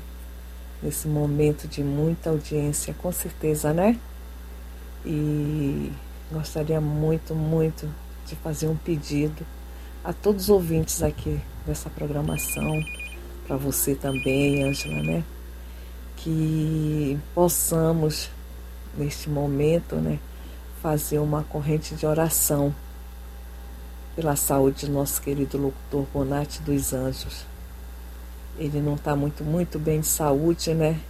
nesse 0.83 1.07
momento 1.07 1.69
de 1.69 1.85
muita 1.85 2.31
audiência, 2.31 2.93
com 2.95 3.13
certeza, 3.13 3.73
né? 3.73 3.97
E 5.07 5.93
gostaria 6.33 6.81
muito, 6.81 7.33
muito 7.33 7.89
de 8.27 8.35
fazer 8.35 8.67
um 8.67 8.75
pedido 8.75 9.47
a 10.03 10.13
todos 10.13 10.45
os 10.45 10.51
ouvintes 10.51 11.01
aqui 11.01 11.41
dessa 11.65 11.89
programação, 11.89 12.83
para 13.47 13.57
você 13.57 13.95
também, 13.95 14.65
Ângela, 14.65 15.01
né? 15.01 15.23
Que 16.17 17.17
possamos, 17.33 18.31
neste 18.99 19.31
momento, 19.31 19.95
né, 19.95 20.19
fazer 20.83 21.21
uma 21.21 21.45
corrente 21.45 21.95
de 21.95 22.05
oração 22.05 22.75
pela 24.15 24.37
saúde 24.37 24.87
do 24.87 24.93
nosso 24.93 25.21
querido 25.21 25.59
locutor 25.59 26.07
Bonatti 26.13 26.63
dos 26.63 26.93
Anjos. 26.93 27.45
Ele 28.59 28.81
não 28.81 28.95
está 28.95 29.17
muito, 29.17 29.43
muito 29.43 29.79
bem 29.79 30.01
de 30.01 30.07
saúde, 30.07 30.73
né? 30.73 31.01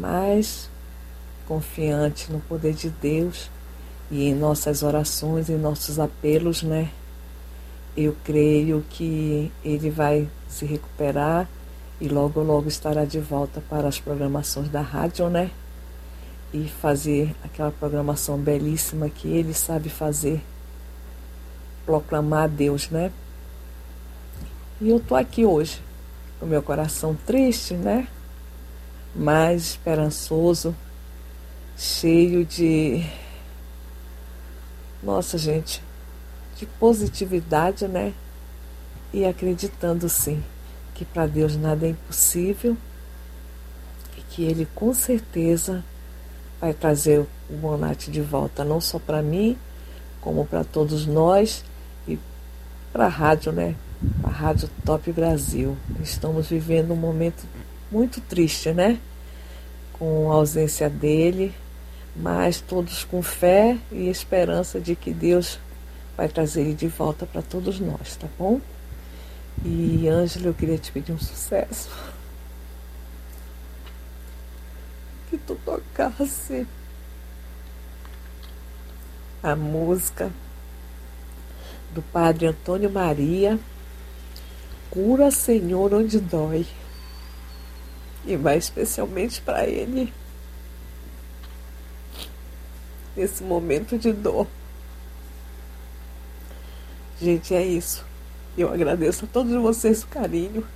Mas 0.00 0.70
confiante 1.46 2.32
no 2.32 2.40
poder 2.40 2.72
de 2.72 2.88
Deus 2.88 3.50
e 4.10 4.28
em 4.28 4.34
nossas 4.34 4.82
orações, 4.82 5.50
em 5.50 5.58
nossos 5.58 5.98
apelos, 5.98 6.62
né? 6.62 6.90
Eu 7.96 8.16
creio 8.24 8.84
que 8.88 9.52
ele 9.62 9.90
vai 9.90 10.28
se 10.48 10.64
recuperar 10.64 11.48
e 12.00 12.08
logo, 12.08 12.42
logo 12.42 12.68
estará 12.68 13.04
de 13.04 13.20
volta 13.20 13.60
para 13.68 13.86
as 13.86 14.00
programações 14.00 14.68
da 14.68 14.80
rádio, 14.80 15.28
né? 15.28 15.50
E 16.52 16.66
fazer 16.66 17.34
aquela 17.44 17.70
programação 17.70 18.38
belíssima 18.38 19.10
que 19.10 19.28
ele 19.28 19.52
sabe 19.52 19.88
fazer 19.88 20.42
proclamar 21.84 22.44
a 22.44 22.46
Deus, 22.46 22.88
né? 22.90 23.12
E 24.80 24.88
eu 24.88 25.00
tô 25.00 25.14
aqui 25.14 25.44
hoje, 25.44 25.80
com 26.38 26.46
meu 26.46 26.62
coração 26.62 27.16
triste, 27.26 27.74
né? 27.74 28.08
Mas 29.14 29.70
esperançoso, 29.70 30.74
cheio 31.76 32.44
de. 32.44 33.04
Nossa, 35.02 35.38
gente, 35.38 35.82
de 36.56 36.66
positividade, 36.66 37.86
né? 37.86 38.12
E 39.12 39.24
acreditando 39.24 40.08
sim 40.08 40.42
que 40.94 41.04
para 41.04 41.26
Deus 41.26 41.56
nada 41.56 41.86
é 41.86 41.90
impossível 41.90 42.76
e 44.16 44.22
que 44.22 44.44
Ele 44.44 44.66
com 44.74 44.92
certeza 44.94 45.84
vai 46.60 46.72
trazer 46.72 47.20
o 47.20 47.56
Bonatti 47.56 48.10
de 48.10 48.20
volta, 48.20 48.64
não 48.64 48.80
só 48.80 48.98
para 48.98 49.22
mim, 49.22 49.58
como 50.20 50.46
para 50.46 50.64
todos 50.64 51.06
nós 51.06 51.64
para 52.94 53.06
a 53.06 53.08
rádio, 53.08 53.50
né? 53.50 53.74
A 54.22 54.30
Rádio 54.30 54.70
Top 54.84 55.10
Brasil. 55.10 55.76
Estamos 56.00 56.48
vivendo 56.48 56.92
um 56.92 56.96
momento 56.96 57.44
muito 57.90 58.20
triste, 58.20 58.70
né? 58.72 59.00
Com 59.94 60.30
a 60.30 60.36
ausência 60.36 60.88
dele, 60.88 61.52
mas 62.14 62.60
todos 62.60 63.02
com 63.02 63.20
fé 63.20 63.76
e 63.90 64.08
esperança 64.08 64.78
de 64.78 64.94
que 64.94 65.12
Deus 65.12 65.58
vai 66.16 66.28
trazer 66.28 66.60
ele 66.60 66.74
de 66.74 66.86
volta 66.86 67.26
para 67.26 67.42
todos 67.42 67.80
nós, 67.80 68.14
tá 68.14 68.28
bom? 68.38 68.60
E 69.64 70.06
Ângela, 70.06 70.46
eu 70.46 70.54
queria 70.54 70.78
te 70.78 70.92
pedir 70.92 71.12
um 71.12 71.18
sucesso. 71.18 71.90
Que 75.30 75.38
tu 75.38 75.58
tocasse 75.64 76.64
a 79.42 79.56
música 79.56 80.30
do 81.94 82.02
Padre 82.02 82.46
Antônio 82.46 82.90
Maria, 82.90 83.58
Cura 84.90 85.30
Senhor 85.30 85.94
onde 85.94 86.20
dói. 86.20 86.66
E 88.26 88.36
vai 88.36 88.58
especialmente 88.58 89.40
para 89.40 89.66
ele 89.66 90.12
nesse 93.16 93.42
momento 93.42 93.98
de 93.98 94.12
dor. 94.12 94.46
Gente, 97.20 97.54
é 97.54 97.64
isso. 97.64 98.04
Eu 98.56 98.72
agradeço 98.72 99.24
a 99.24 99.28
todos 99.28 99.52
vocês 99.54 100.02
o 100.02 100.06
carinho. 100.08 100.66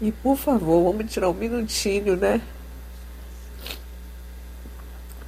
E 0.00 0.10
por 0.10 0.36
favor, 0.36 0.92
vamos 0.92 1.10
tirar 1.12 1.28
um 1.28 1.34
minutinho, 1.34 2.16
né? 2.16 2.40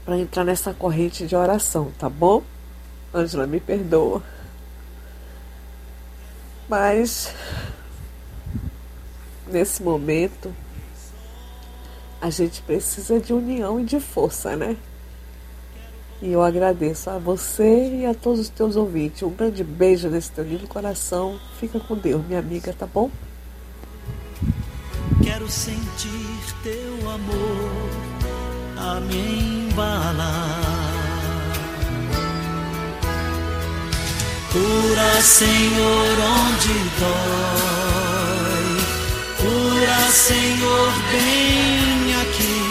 Para 0.05 0.19
entrar 0.19 0.45
nessa 0.45 0.75
corrente 0.75 1.27
de 1.27 1.35
oração, 1.35 1.93
tá 1.99 2.09
bom? 2.09 2.43
Ângela, 3.15 3.47
me 3.47 3.61
perdoa. 3.61 4.23
Mas 6.69 7.33
nesse 9.47 9.83
momento 9.83 10.55
a 12.21 12.31
gente 12.31 12.63
precisa 12.63 13.21
de 13.21 13.33
união 13.33 13.79
e 13.79 13.85
de 13.85 14.01
força, 14.01 14.57
né? 14.57 14.77
E 16.23 16.33
eu 16.33 16.43
agradeço 16.43 17.11
a 17.11 17.19
você 17.19 18.01
e 18.01 18.07
a 18.07 18.15
todos 18.15 18.41
os 18.41 18.49
teus 18.49 18.77
ouvintes. 18.77 19.23
Um 19.23 19.31
grande 19.31 19.63
beijo 19.63 20.09
nesse 20.09 20.31
teu 20.31 20.43
lindo 20.43 20.67
coração. 20.67 21.39
Fica 21.61 21.79
com 21.79 21.95
Deus, 21.95 22.25
minha 22.25 22.39
amiga, 22.39 22.73
tá 22.73 22.87
bom? 22.87 23.11
Quero 25.23 25.47
sentir 25.51 26.09
teu 26.63 27.11
amor 27.11 27.91
a 28.79 29.01
me 29.01 29.69
embalar. 29.69 30.84
Cura, 34.55 35.21
Senhor, 35.21 36.17
onde 36.21 36.75
dói. 37.01 38.79
Cura, 39.37 39.99
Senhor, 40.13 40.93
bem 41.11 42.15
aqui. 42.23 42.63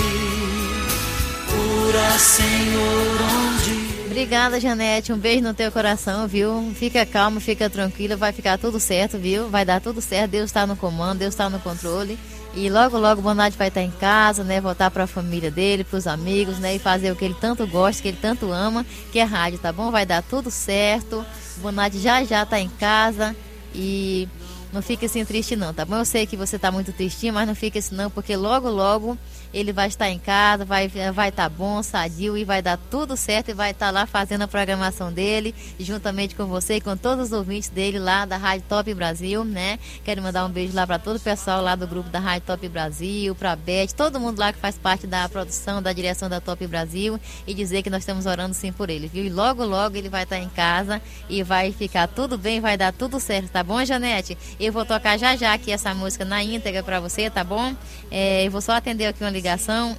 Cura, 1.51 2.17
Senhor, 2.17 3.19
onde 3.21 4.05
Obrigada, 4.05 4.61
Janete. 4.61 5.11
Um 5.11 5.17
beijo 5.17 5.43
no 5.43 5.53
teu 5.53 5.69
coração, 5.73 6.25
viu? 6.25 6.71
Fica 6.73 7.05
calmo, 7.05 7.41
fica 7.41 7.69
tranquila, 7.69 8.15
vai 8.15 8.31
ficar 8.31 8.57
tudo 8.57 8.79
certo, 8.79 9.17
viu? 9.17 9.49
Vai 9.49 9.65
dar 9.65 9.81
tudo 9.81 9.99
certo. 9.99 10.31
Deus 10.31 10.45
está 10.45 10.65
no 10.65 10.77
comando, 10.77 11.19
Deus 11.19 11.33
está 11.33 11.49
no 11.49 11.59
controle. 11.59 12.17
E 12.55 12.69
logo, 12.69 12.97
logo 12.97 13.19
o 13.19 13.35
vai 13.35 13.49
estar 13.67 13.81
em 13.81 13.91
casa, 13.91 14.41
né? 14.45 14.61
Voltar 14.61 14.89
para 14.89 15.03
a 15.03 15.07
família 15.07 15.51
dele, 15.51 15.83
para 15.83 15.97
os 15.97 16.07
amigos, 16.07 16.59
né? 16.59 16.75
E 16.75 16.79
fazer 16.79 17.11
o 17.11 17.15
que 17.17 17.25
ele 17.25 17.35
tanto 17.41 17.67
gosta, 17.67 18.01
que 18.01 18.07
ele 18.07 18.19
tanto 18.21 18.53
ama, 18.53 18.85
que 19.11 19.19
é 19.19 19.23
rádio, 19.23 19.59
tá 19.59 19.73
bom? 19.73 19.91
Vai 19.91 20.05
dar 20.05 20.23
tudo 20.23 20.49
certo. 20.49 21.25
Bonatti 21.59 21.99
já 21.99 22.23
já 22.23 22.45
tá 22.45 22.59
em 22.59 22.69
casa 22.69 23.35
e 23.73 24.27
não 24.71 24.81
fique 24.81 25.05
assim 25.05 25.23
triste 25.23 25.55
não, 25.55 25.73
tá 25.73 25.85
bom? 25.85 25.97
Eu 25.97 26.05
sei 26.05 26.25
que 26.25 26.35
você 26.35 26.57
tá 26.57 26.71
muito 26.71 26.91
tristinho, 26.91 27.33
mas 27.33 27.47
não 27.47 27.55
fique 27.55 27.79
assim 27.79 27.95
não, 27.95 28.09
porque 28.09 28.35
logo, 28.35 28.69
logo 28.69 29.17
ele 29.53 29.71
vai 29.71 29.87
estar 29.87 30.09
em 30.09 30.17
casa, 30.17 30.65
vai 30.65 30.87
vai 31.13 31.29
estar 31.29 31.43
tá 31.43 31.49
bom, 31.49 31.83
sadio 31.83 32.35
e 32.35 32.43
vai 32.43 32.61
dar 32.61 32.77
tudo 32.89 33.15
certo 33.15 33.49
e 33.49 33.53
vai 33.53 33.71
estar 33.71 33.87
tá 33.87 33.91
lá 33.91 34.05
fazendo 34.07 34.41
a 34.41 34.47
programação 34.47 35.11
dele, 35.13 35.53
juntamente 35.79 36.35
com 36.35 36.45
você 36.47 36.77
e 36.77 36.81
com 36.81 36.97
todos 36.97 37.27
os 37.27 37.31
ouvintes 37.31 37.69
dele 37.69 37.99
lá 37.99 38.25
da 38.25 38.35
Rádio 38.35 38.65
Top 38.67 38.91
Brasil, 38.93 39.45
né? 39.45 39.77
Quero 40.03 40.21
mandar 40.21 40.45
um 40.45 40.49
beijo 40.49 40.75
lá 40.75 40.87
para 40.87 40.97
todo 40.97 41.17
o 41.17 41.19
pessoal 41.19 41.61
lá 41.61 41.75
do 41.75 41.87
grupo 41.87 42.09
da 42.09 42.19
Rádio 42.19 42.47
Top 42.47 42.67
Brasil, 42.67 43.35
para 43.35 43.55
Beth, 43.55 43.93
todo 43.95 44.19
mundo 44.19 44.39
lá 44.39 44.51
que 44.51 44.59
faz 44.59 44.77
parte 44.77 45.05
da 45.05 45.29
produção, 45.29 45.81
da 45.81 45.93
direção 45.93 46.27
da 46.27 46.41
Top 46.41 46.65
Brasil 46.65 47.19
e 47.45 47.53
dizer 47.53 47.83
que 47.83 47.89
nós 47.89 48.01
estamos 48.01 48.25
orando 48.25 48.55
sim 48.55 48.71
por 48.71 48.89
ele, 48.89 49.07
viu? 49.07 49.23
E 49.23 49.29
logo, 49.29 49.63
logo 49.63 49.95
ele 49.95 50.09
vai 50.09 50.23
estar 50.23 50.37
tá 50.37 50.41
em 50.41 50.49
casa 50.49 51.01
e 51.29 51.43
vai 51.43 51.71
ficar 51.71 52.07
tudo 52.07 52.37
bem, 52.37 52.59
vai 52.59 52.75
dar 52.75 52.91
tudo 52.91 53.19
certo, 53.19 53.51
tá 53.51 53.63
bom, 53.63 53.83
Janete? 53.85 54.35
Eu 54.59 54.73
vou 54.73 54.85
tocar 54.85 55.17
já 55.17 55.35
já 55.35 55.53
aqui 55.53 55.71
essa 55.71 55.93
música 55.93 56.25
na 56.25 56.43
íntegra 56.43 56.81
para 56.81 56.99
você, 56.99 57.29
tá 57.29 57.43
bom? 57.43 57.75
É, 58.09 58.45
eu 58.45 58.51
vou 58.51 58.61
só 58.61 58.73
atender 58.73 59.05
aqui 59.05 59.23
uma 59.23 59.29
ligação 59.29 59.42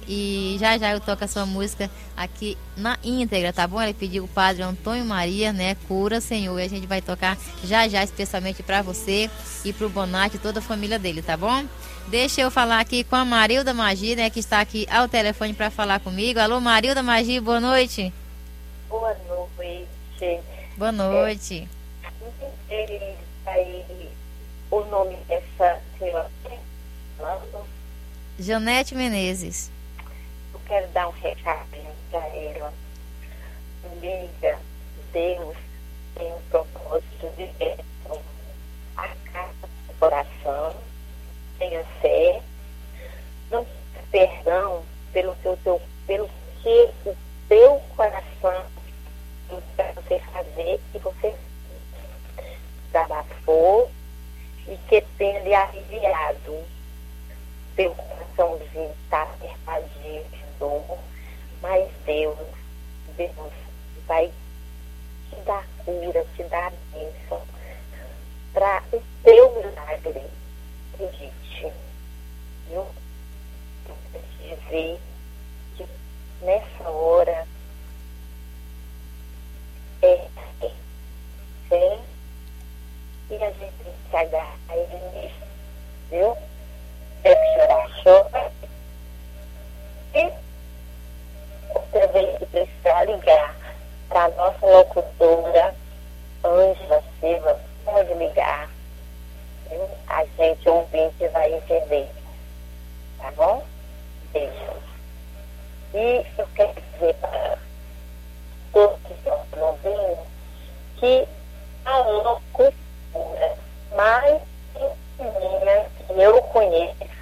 e 0.07 0.57
já 0.59 0.77
já 0.77 0.91
eu 0.91 0.99
toco 0.99 1.23
a 1.23 1.27
sua 1.27 1.45
música 1.45 1.89
aqui 2.17 2.57
na 2.75 2.97
íntegra, 3.03 3.53
tá 3.53 3.67
bom? 3.67 3.81
Ele 3.81 3.93
pediu 3.93 4.23
o 4.23 4.27
padre 4.27 4.63
Antônio 4.63 5.05
Maria, 5.05 5.53
né? 5.53 5.75
Cura, 5.87 6.19
Senhor. 6.19 6.59
E 6.59 6.63
a 6.63 6.67
gente 6.67 6.87
vai 6.87 7.01
tocar 7.01 7.37
já 7.63 7.87
já, 7.87 8.03
especialmente 8.03 8.63
para 8.63 8.81
você 8.81 9.29
e 9.63 9.71
pro 9.71 9.89
Bonatti 9.89 10.37
e 10.37 10.39
toda 10.39 10.59
a 10.59 10.63
família 10.63 10.97
dele, 10.97 11.21
tá 11.21 11.37
bom? 11.37 11.65
Deixa 12.07 12.41
eu 12.41 12.51
falar 12.51 12.79
aqui 12.79 13.03
com 13.03 13.15
a 13.15 13.25
Marilda 13.25 13.73
Magi, 13.73 14.15
né? 14.15 14.29
Que 14.29 14.39
está 14.39 14.59
aqui 14.59 14.87
ao 14.89 15.07
telefone 15.07 15.53
para 15.53 15.69
falar 15.69 15.99
comigo. 15.99 16.39
Alô, 16.39 16.59
Marilda 16.59 17.03
Magi, 17.03 17.39
boa 17.39 17.59
noite. 17.59 18.13
Boa 18.89 19.15
noite. 19.27 20.41
Boa 20.77 20.91
noite. 20.91 21.67
É, 22.69 23.15
aí, 23.45 24.09
o 24.71 24.81
nome 24.85 25.15
dessa 25.27 25.79
senhora? 25.99 26.29
Janete 28.37 28.93
Menezes. 28.93 29.71
Eu 30.53 30.59
quero 30.67 30.87
dar 30.89 31.07
um 31.07 31.11
recadinho 31.11 31.91
para 32.11 32.27
ela. 32.27 32.73
Liga, 34.01 34.59
Deus 35.13 35.55
tem 36.15 36.33
um 36.33 36.41
propósito 36.49 37.29
de 37.37 37.45
bênção. 37.57 38.21
Acata 38.97 39.69
o 39.87 39.93
coração, 39.99 40.75
tenha 41.57 41.83
fé, 42.01 42.41
não 43.49 43.65
perdão 44.11 44.83
pelo, 45.13 45.33
teu, 45.35 45.57
teu, 45.63 45.81
pelo 46.05 46.29
que 46.61 46.89
o 47.05 47.15
teu 47.47 47.81
coração 47.95 48.65
para 49.75 49.91
você 49.93 50.19
fazer 50.19 50.79
e 50.93 50.99
você 50.99 51.33
desabafou 52.87 53.89
e 54.67 54.77
que 54.89 55.01
tenha 55.17 55.63
aliviado 55.63 56.74
seu 57.75 57.93
coraçãozinho 57.93 58.91
está 59.03 59.23
apertadinho 59.23 60.23
de 60.23 60.43
dor, 60.59 60.97
mas 61.61 61.89
Deus, 62.05 62.37
Deus 63.17 63.53
vai 64.07 64.31
te 65.29 65.35
dar 65.41 65.67
cura, 65.83 66.25
te 66.35 66.43
dar 66.43 66.71
bênção 66.93 67.41
para 68.53 68.81
o 68.93 69.01
teu 69.23 69.51
milagre. 69.55 70.25
Acredite. 70.93 71.73
Viu? 72.69 72.85
Eu 73.87 73.95
preciso 74.11 74.61
dizer 74.61 74.99
que 75.75 75.85
nessa 76.41 76.89
hora 76.89 77.47
é 80.01 80.27
fé 81.67 81.99
e 83.29 83.35
a 83.35 83.51
gente 83.51 83.59
tem 83.59 83.93
que 83.93 84.09
se 84.09 84.15
agarrar 84.15 84.57
a 84.69 84.77
ele 84.77 84.99
mesmo. 85.13 85.47
Viu? 86.09 86.37
Chora. 88.03 88.51
E 90.13 90.31
outra 91.73 92.07
vez 92.07 92.39
precisar 92.49 93.03
ligar 93.05 93.55
para 94.09 94.25
a 94.25 94.29
nossa 94.29 94.65
locutora, 94.65 95.75
Ângela 96.43 97.03
Silva, 97.19 97.59
pode 97.83 98.13
ligar. 98.13 98.69
Viu? 99.69 99.89
A 100.07 100.23
gente 100.37 100.69
ouvinte 100.69 101.27
vai 101.29 101.53
entender. 101.53 102.07
Tá 103.17 103.31
bom? 103.31 103.63
Beijo. 104.31 104.53
E 105.93 106.25
eu 106.37 106.47
quero 106.55 106.73
dizer 106.73 107.15
para 107.15 107.57
todos 108.71 108.99
que 109.07 109.13
estão 109.13 109.45
ouvindo 109.59 110.17
que 110.97 111.27
a 111.85 111.97
loucura 111.97 112.73
mais 113.95 114.41
minha 115.17 115.85
que 116.07 116.21
eu 116.21 116.41
conheço 116.43 117.14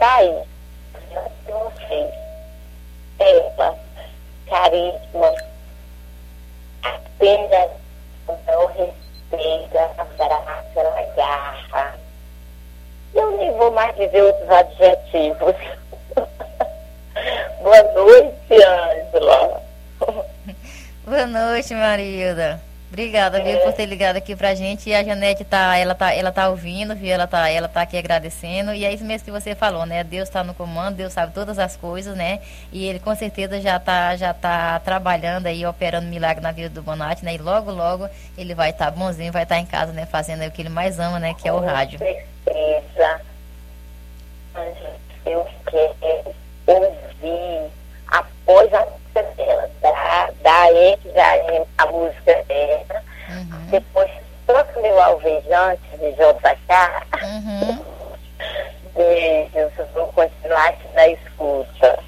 de 0.00 1.52
vocês. 1.52 2.14
Ela, 3.18 3.78
carisma, 4.48 5.34
apenas 6.82 7.70
o 8.28 8.66
respeito, 8.66 9.78
abraça, 9.98 10.80
agarra. 10.96 11.98
Eu 13.14 13.36
nem 13.36 13.52
vou 13.52 13.70
mais 13.72 13.94
dizer 13.96 14.22
outros 14.22 14.48
adjetivos. 14.48 15.54
Boa 17.60 17.82
noite, 17.92 18.54
Ângela. 18.54 19.62
Boa 21.04 21.26
noite, 21.26 21.74
Marilda. 21.74 22.69
Obrigada, 22.90 23.40
viu, 23.40 23.56
por 23.60 23.72
ter 23.72 23.86
ligado 23.86 24.16
aqui 24.16 24.34
pra 24.34 24.52
gente. 24.52 24.90
E 24.90 24.94
a 24.94 25.04
Janete 25.04 25.44
tá, 25.44 25.76
ela 25.76 25.94
tá, 25.94 26.12
ela 26.12 26.32
tá 26.32 26.48
ouvindo, 26.48 26.96
viu? 26.96 27.12
Ela 27.12 27.24
tá, 27.24 27.48
ela 27.48 27.68
tá 27.68 27.82
aqui 27.82 27.96
agradecendo. 27.96 28.74
E 28.74 28.84
é 28.84 28.92
isso 28.92 29.04
mesmo 29.04 29.24
que 29.24 29.30
você 29.30 29.54
falou, 29.54 29.86
né? 29.86 30.02
Deus 30.02 30.28
está 30.28 30.42
no 30.42 30.52
comando, 30.52 30.96
Deus 30.96 31.12
sabe 31.12 31.32
todas 31.32 31.56
as 31.60 31.76
coisas, 31.76 32.16
né? 32.16 32.40
E 32.72 32.84
ele 32.84 32.98
com 32.98 33.14
certeza 33.14 33.60
já 33.60 33.78
tá, 33.78 34.16
já 34.16 34.34
tá 34.34 34.80
trabalhando 34.80 35.46
aí, 35.46 35.64
operando 35.64 36.08
milagre 36.08 36.42
na 36.42 36.50
vida 36.50 36.68
do 36.68 36.82
Bonatti, 36.82 37.24
né? 37.24 37.34
E 37.34 37.38
logo, 37.38 37.70
logo 37.70 38.08
ele 38.36 38.56
vai 38.56 38.70
estar 38.70 38.86
tá 38.86 38.90
bonzinho, 38.90 39.32
vai 39.32 39.44
estar 39.44 39.54
tá 39.54 39.60
em 39.60 39.66
casa, 39.66 39.92
né? 39.92 40.04
Fazendo 40.06 40.44
o 40.44 40.50
que 40.50 40.60
ele 40.60 40.68
mais 40.68 40.98
ama, 40.98 41.20
né? 41.20 41.32
Que 41.34 41.48
é 41.48 41.52
o 41.52 41.60
rádio. 41.60 42.00
Com 44.52 44.74
certeza. 44.74 44.90
Eu 45.26 45.46
quero 45.70 46.34
ouvir 46.76 47.70
após 48.08 48.74
a 48.74 48.84
música 48.86 49.22
dela, 49.36 49.59
da, 50.50 50.66
da 51.12 51.36
ênfase 51.36 51.68
a 51.78 51.86
música 51.86 52.42
dela, 52.44 53.02
uhum. 53.28 53.66
depois 53.70 54.10
toca 54.46 54.80
meu 54.80 55.00
alvejante 55.00 55.80
de 55.98 56.12
JK. 56.12 56.72
Uhum. 57.22 57.84
Beijos, 58.96 59.72
vou 59.94 60.08
continuar 60.08 60.76
na 60.94 61.08
escuta. 61.08 62.02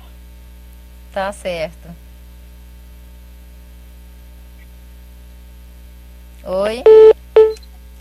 Tá 1.12 1.32
certo. 1.32 1.88
Oi? 6.44 6.82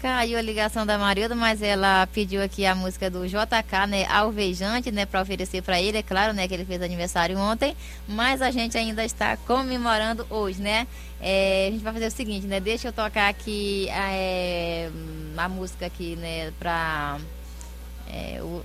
Caiu 0.01 0.35
a 0.35 0.41
ligação 0.41 0.83
da 0.83 0.97
Marilda, 0.97 1.35
mas 1.35 1.61
ela 1.61 2.07
pediu 2.07 2.41
aqui 2.41 2.65
a 2.65 2.73
música 2.73 3.07
do 3.07 3.27
JK, 3.27 3.85
né, 3.87 4.07
Alvejante, 4.09 4.91
né, 4.91 5.05
para 5.05 5.21
oferecer 5.21 5.61
para 5.61 5.79
ele, 5.79 5.99
é 5.99 6.01
claro, 6.01 6.33
né, 6.33 6.47
que 6.47 6.55
ele 6.55 6.65
fez 6.65 6.81
aniversário 6.81 7.37
ontem, 7.37 7.77
mas 8.07 8.41
a 8.41 8.49
gente 8.49 8.75
ainda 8.75 9.05
está 9.05 9.37
comemorando 9.37 10.25
hoje, 10.27 10.59
né? 10.59 10.87
É, 11.21 11.67
a 11.67 11.71
gente 11.71 11.83
vai 11.83 11.93
fazer 11.93 12.07
o 12.07 12.11
seguinte, 12.11 12.47
né? 12.47 12.59
Deixa 12.59 12.87
eu 12.87 12.91
tocar 12.91 13.29
aqui 13.29 13.87
é, 13.89 14.89
a 15.37 15.47
música 15.47 15.85
aqui, 15.85 16.15
né, 16.15 16.51
para 16.57 17.19
é, 18.11 18.41
o 18.41 18.63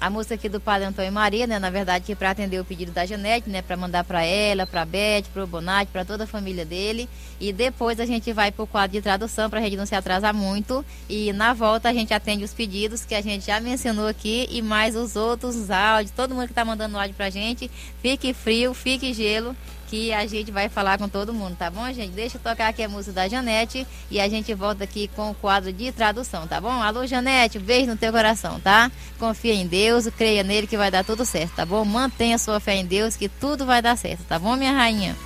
a 0.00 0.08
música 0.08 0.34
aqui 0.34 0.48
do 0.48 0.58
Padre 0.58 0.86
Antônio 0.86 1.12
Maria, 1.12 1.46
né? 1.46 1.58
Na 1.58 1.68
verdade, 1.68 2.06
que 2.06 2.14
para 2.14 2.30
atender 2.30 2.58
o 2.58 2.64
pedido 2.64 2.90
da 2.90 3.04
Janete, 3.04 3.50
né? 3.50 3.60
Para 3.60 3.76
mandar 3.76 4.02
para 4.02 4.24
ela, 4.24 4.66
para 4.66 4.84
Beth, 4.84 5.24
para 5.32 5.44
o 5.44 5.46
Bonatti, 5.46 5.92
para 5.92 6.04
toda 6.04 6.24
a 6.24 6.26
família 6.26 6.64
dele. 6.64 7.08
E 7.38 7.52
depois 7.52 8.00
a 8.00 8.06
gente 8.06 8.32
vai 8.32 8.50
para 8.50 8.62
o 8.62 8.66
quadro 8.66 8.92
de 8.92 9.02
tradução 9.02 9.50
para 9.50 9.60
a 9.60 9.62
gente 9.62 9.76
não 9.76 9.84
se 9.84 9.94
atrasar 9.94 10.32
muito. 10.32 10.84
E 11.08 11.32
na 11.34 11.52
volta 11.52 11.90
a 11.90 11.92
gente 11.92 12.14
atende 12.14 12.44
os 12.44 12.54
pedidos 12.54 13.04
que 13.04 13.14
a 13.14 13.20
gente 13.20 13.46
já 13.46 13.60
mencionou 13.60 14.06
aqui 14.06 14.48
e 14.50 14.62
mais 14.62 14.96
os 14.96 15.16
outros 15.16 15.70
áudios. 15.70 16.12
Todo 16.12 16.34
mundo 16.34 16.46
que 16.46 16.52
está 16.52 16.64
mandando 16.64 16.98
áudio 16.98 17.14
para 17.14 17.26
a 17.26 17.30
gente, 17.30 17.70
fique 18.00 18.32
frio, 18.32 18.72
fique 18.72 19.12
gelo 19.12 19.54
que 19.90 20.12
a 20.12 20.24
gente 20.24 20.52
vai 20.52 20.68
falar 20.68 20.98
com 20.98 21.08
todo 21.08 21.34
mundo, 21.34 21.56
tá 21.56 21.68
bom, 21.68 21.84
gente? 21.92 22.12
Deixa 22.12 22.36
eu 22.36 22.40
tocar 22.40 22.68
aqui 22.68 22.80
a 22.80 22.88
música 22.88 23.12
da 23.12 23.28
Janete 23.28 23.84
e 24.08 24.20
a 24.20 24.28
gente 24.28 24.54
volta 24.54 24.84
aqui 24.84 25.10
com 25.16 25.32
o 25.32 25.34
quadro 25.34 25.72
de 25.72 25.90
tradução, 25.90 26.46
tá 26.46 26.60
bom? 26.60 26.80
Alô, 26.80 27.04
Janete, 27.04 27.58
um 27.58 27.60
beijo 27.60 27.90
no 27.90 27.96
teu 27.96 28.12
coração, 28.12 28.60
tá? 28.60 28.88
Confia 29.18 29.52
em 29.52 29.66
Deus, 29.66 30.06
creia 30.16 30.44
nele 30.44 30.68
que 30.68 30.76
vai 30.76 30.92
dar 30.92 31.04
tudo 31.04 31.26
certo, 31.26 31.56
tá 31.56 31.66
bom? 31.66 31.84
Mantenha 31.84 32.38
sua 32.38 32.60
fé 32.60 32.76
em 32.76 32.86
Deus 32.86 33.16
que 33.16 33.28
tudo 33.28 33.66
vai 33.66 33.82
dar 33.82 33.96
certo, 33.96 34.22
tá 34.28 34.38
bom, 34.38 34.54
minha 34.54 34.72
rainha? 34.72 35.16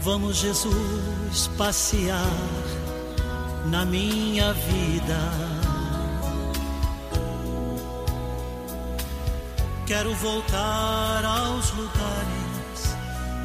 Vamos, 0.00 0.38
Jesus 0.38 1.11
passear 1.56 2.30
na 3.66 3.84
minha 3.84 4.52
vida. 4.52 5.18
Quero 9.86 10.14
voltar 10.14 11.24
aos 11.24 11.70
lugares 11.72 12.96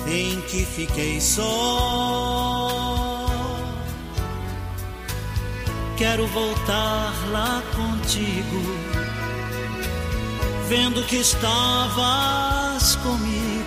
em 0.07 0.41
que 0.41 0.65
fiquei 0.65 1.19
só. 1.19 2.67
Quero 5.97 6.27
voltar 6.27 7.11
lá 7.31 7.61
contigo, 7.75 8.61
vendo 10.69 11.03
que 11.03 11.17
estavas 11.17 12.95
comigo. 12.97 13.66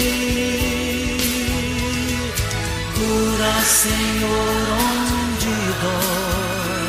Senhor, 3.65 4.67
onde 4.87 5.53
dói. 5.81 6.81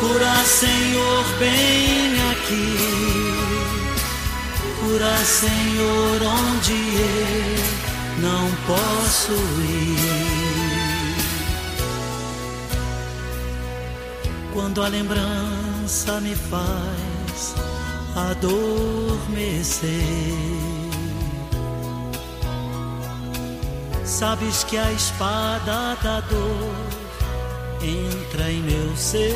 Cura, 0.00 0.34
Senhor, 0.44 1.24
bem 1.38 2.14
aqui. 2.32 2.76
Cura, 4.80 5.16
Senhor, 5.24 6.22
onde 6.22 6.72
eu 6.72 7.74
não 8.22 8.50
posso 8.66 9.32
ir. 9.32 10.34
Quando 14.52 14.82
a 14.82 14.88
lembrança 14.88 16.20
me 16.20 16.34
faz 16.34 17.54
adormecer. 18.16 19.94
Sabes 24.04 24.64
que 24.64 24.76
a 24.76 24.92
espada 24.92 25.96
da 26.02 26.20
dor 26.20 26.74
entra 27.82 28.50
em 28.50 28.60
meu 28.60 28.96
ser. 28.96 29.34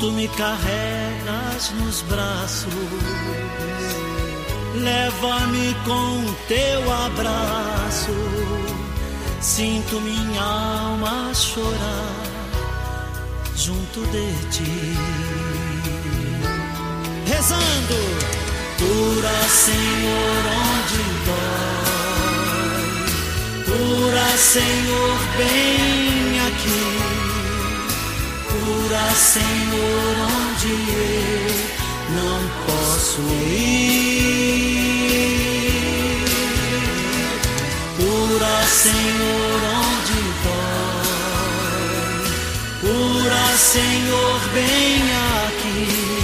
Tu 0.00 0.12
me 0.12 0.28
carregas 0.28 1.70
nos 1.80 2.02
braços, 2.02 2.72
leva-me 4.74 5.74
com 5.84 6.34
teu 6.48 6.92
abraço. 6.92 8.12
Sinto 9.40 10.00
minha 10.00 10.42
alma 10.42 11.32
chorar 11.32 12.26
junto 13.56 14.00
de 14.06 14.50
ti. 14.50 14.96
Rezando, 17.26 18.45
cura, 18.78 19.48
Senhor, 19.48 20.42
onde 20.62 21.02
dói. 21.26 21.86
Cura, 23.64 24.28
Senhor, 24.36 25.18
bem 25.36 26.40
aqui. 26.48 26.84
Cura, 28.50 29.06
Senhor, 29.14 30.14
onde 30.36 30.72
eu 30.92 31.56
não 32.16 32.38
posso 32.66 33.20
ir. 33.20 33.86
Cura, 37.96 38.56
Senhor, 38.66 39.60
onde 39.82 40.18
dói. 40.44 41.16
Cura, 42.80 43.46
Senhor, 43.56 44.38
bem 44.52 45.02
aqui. 45.46 46.15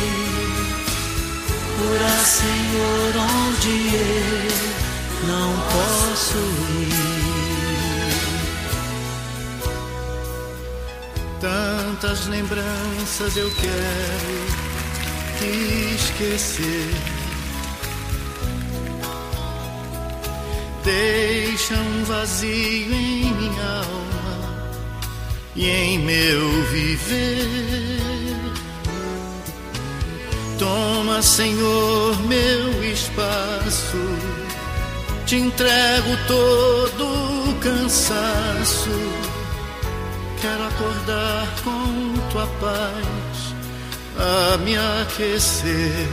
Cura, 1.92 2.24
Senhor, 2.24 3.12
onde 3.18 3.74
eu 3.94 5.28
não 5.28 5.52
posso 5.72 6.38
ir. 6.80 6.92
Tantas 11.38 12.26
lembranças 12.28 13.36
eu 13.36 13.50
quero 13.50 14.42
esquecer. 15.94 16.94
Deixa 20.84 21.74
um 21.74 22.04
vazio 22.04 22.94
em 22.94 23.34
minha 23.34 23.84
alma 23.84 24.72
e 25.54 25.68
em 25.68 25.98
meu 25.98 26.64
viver. 26.70 28.21
Toma, 30.58 31.22
Senhor, 31.22 32.20
meu 32.26 32.84
espaço. 32.84 33.98
Te 35.26 35.36
entrego 35.36 36.16
todo 36.26 37.04
o 37.50 37.54
cansaço. 37.60 38.90
Quero 40.40 40.64
acordar 40.64 41.48
com 41.64 42.14
tua 42.30 42.46
paz 42.60 43.54
a 44.18 44.56
me 44.58 44.76
aquecer. 44.76 46.08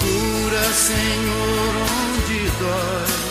Cura, 0.00 0.72
Senhor, 0.72 1.72
onde 2.00 2.50
dói. 2.60 3.26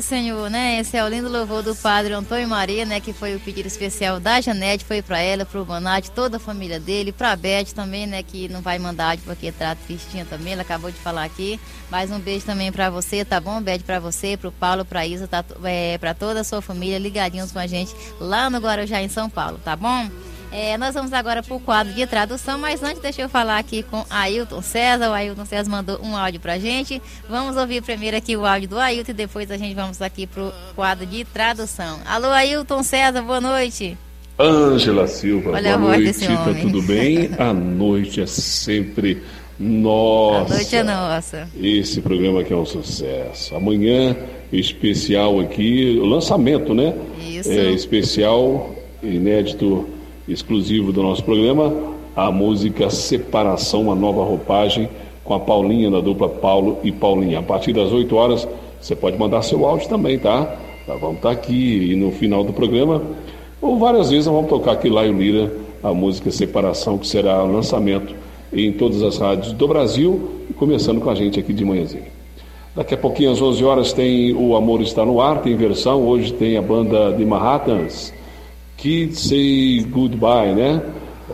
Senhor, 0.00 0.48
né? 0.48 0.80
Esse 0.80 0.96
é 0.96 1.04
o 1.04 1.08
lindo 1.08 1.28
louvor 1.28 1.62
do 1.62 1.76
Padre 1.76 2.14
Antônio 2.14 2.48
Maria, 2.48 2.84
né? 2.86 3.00
Que 3.00 3.12
foi 3.12 3.36
o 3.36 3.40
pedido 3.40 3.66
especial 3.66 4.18
da 4.18 4.40
Janete, 4.40 4.84
foi 4.84 5.02
para 5.02 5.20
ela, 5.20 5.44
pro 5.44 5.64
Bonatti, 5.64 6.10
toda 6.10 6.38
a 6.38 6.40
família 6.40 6.80
dele, 6.80 7.12
pra 7.12 7.36
Beth 7.36 7.72
também, 7.74 8.06
né? 8.06 8.22
Que 8.22 8.48
não 8.48 8.62
vai 8.62 8.78
mandar 8.78 9.18
porque 9.18 9.52
tá 9.52 9.74
tristinha 9.74 10.24
também, 10.24 10.54
ela 10.54 10.62
acabou 10.62 10.90
de 10.90 10.96
falar 10.96 11.24
aqui. 11.24 11.60
Mais 11.90 12.10
um 12.10 12.18
beijo 12.18 12.46
também 12.46 12.72
pra 12.72 12.88
você, 12.88 13.24
tá 13.24 13.38
bom? 13.38 13.60
Beth 13.60 13.80
pra 13.80 14.00
você, 14.00 14.36
pro 14.36 14.50
Paulo, 14.50 14.84
pra 14.84 15.06
Isa, 15.06 15.28
tá, 15.28 15.44
é, 15.64 15.98
pra 15.98 16.14
toda 16.14 16.40
a 16.40 16.44
sua 16.44 16.62
família 16.62 16.98
ligadinhos 16.98 17.52
com 17.52 17.58
a 17.58 17.66
gente 17.66 17.94
lá 18.18 18.48
no 18.48 18.58
Guarujá, 18.58 19.02
em 19.02 19.08
São 19.08 19.28
Paulo, 19.28 19.60
tá 19.62 19.76
bom? 19.76 20.08
É, 20.56 20.78
nós 20.78 20.94
vamos 20.94 21.12
agora 21.12 21.42
para 21.42 21.52
o 21.52 21.58
quadro 21.58 21.92
de 21.92 22.06
tradução, 22.06 22.56
mas 22.60 22.80
antes 22.80 23.02
deixa 23.02 23.22
eu 23.22 23.28
falar 23.28 23.58
aqui 23.58 23.82
com 23.82 24.06
Ailton 24.08 24.62
César. 24.62 25.10
O 25.10 25.12
Ailton 25.12 25.44
César 25.44 25.68
mandou 25.68 25.98
um 26.00 26.16
áudio 26.16 26.38
para 26.38 26.60
gente. 26.60 27.02
Vamos 27.28 27.56
ouvir 27.56 27.82
primeiro 27.82 28.16
aqui 28.16 28.36
o 28.36 28.46
áudio 28.46 28.68
do 28.68 28.78
Ailton 28.78 29.10
e 29.10 29.14
depois 29.14 29.50
a 29.50 29.56
gente 29.56 29.74
vamos 29.74 30.00
aqui 30.00 30.28
para 30.28 30.44
o 30.44 30.52
quadro 30.76 31.04
de 31.06 31.24
tradução. 31.24 31.98
Alô, 32.06 32.28
Ailton 32.28 32.84
César, 32.84 33.20
boa 33.22 33.40
noite. 33.40 33.98
Ângela 34.38 35.08
Silva, 35.08 35.50
Olha 35.50 35.74
a 35.74 35.78
boa 35.78 35.98
noite, 35.98 36.24
tá 36.24 36.54
tudo 36.60 36.80
bem? 36.82 37.30
A 37.36 37.52
noite 37.52 38.20
é 38.20 38.26
sempre 38.26 39.24
nossa. 39.58 40.54
A 40.54 40.56
noite 40.56 40.76
é 40.76 40.82
nossa. 40.84 41.48
Esse 41.60 42.00
programa 42.00 42.42
aqui 42.42 42.52
é 42.52 42.56
um 42.56 42.64
sucesso. 42.64 43.56
Amanhã, 43.56 44.16
especial 44.52 45.40
aqui, 45.40 45.98
o 46.00 46.06
lançamento, 46.06 46.72
né? 46.72 46.94
Isso. 47.28 47.50
É, 47.50 47.72
especial, 47.72 48.72
inédito, 49.02 49.88
exclusivo 50.28 50.92
do 50.92 51.02
nosso 51.02 51.22
programa, 51.22 51.72
a 52.16 52.30
música 52.30 52.90
Separação, 52.90 53.82
uma 53.82 53.94
nova 53.94 54.22
roupagem, 54.24 54.88
com 55.22 55.34
a 55.34 55.40
Paulinha, 55.40 55.90
da 55.90 56.00
dupla 56.00 56.28
Paulo 56.28 56.78
e 56.84 56.92
Paulinha. 56.92 57.38
A 57.38 57.42
partir 57.42 57.72
das 57.72 57.92
8 57.92 58.14
horas, 58.14 58.46
você 58.80 58.94
pode 58.94 59.18
mandar 59.18 59.42
seu 59.42 59.66
áudio 59.66 59.88
também, 59.88 60.18
tá? 60.18 60.56
Nós 60.86 61.00
vamos 61.00 61.16
estar 61.16 61.30
aqui 61.30 61.92
e 61.92 61.96
no 61.96 62.12
final 62.12 62.44
do 62.44 62.52
programa, 62.52 63.02
ou 63.60 63.78
várias 63.78 64.10
vezes, 64.10 64.26
nós 64.26 64.34
vamos 64.34 64.50
tocar 64.50 64.72
aqui 64.72 64.90
lá 64.90 65.06
em 65.06 65.12
Lira, 65.12 65.50
a 65.82 65.94
música 65.94 66.30
Separação, 66.30 66.98
que 66.98 67.06
será 67.06 67.42
lançamento 67.42 68.14
em 68.52 68.72
todas 68.72 69.02
as 69.02 69.18
rádios 69.18 69.52
do 69.52 69.66
Brasil, 69.66 70.30
começando 70.56 71.00
com 71.00 71.10
a 71.10 71.14
gente 71.14 71.40
aqui 71.40 71.52
de 71.52 71.64
manhãzinho. 71.64 72.04
Daqui 72.76 72.94
a 72.94 72.98
pouquinho, 72.98 73.30
às 73.30 73.40
11 73.40 73.64
horas, 73.64 73.92
tem 73.92 74.34
O 74.34 74.56
Amor 74.56 74.82
Está 74.82 75.04
no 75.04 75.20
Ar, 75.20 75.40
tem 75.40 75.56
versão. 75.56 76.02
Hoje 76.02 76.32
tem 76.32 76.56
a 76.56 76.62
banda 76.62 77.12
de 77.12 77.24
Manhattans, 77.24 78.12
Kids 78.84 79.18
Say 79.18 79.82
Goodbye, 79.88 80.54
né? 80.54 80.82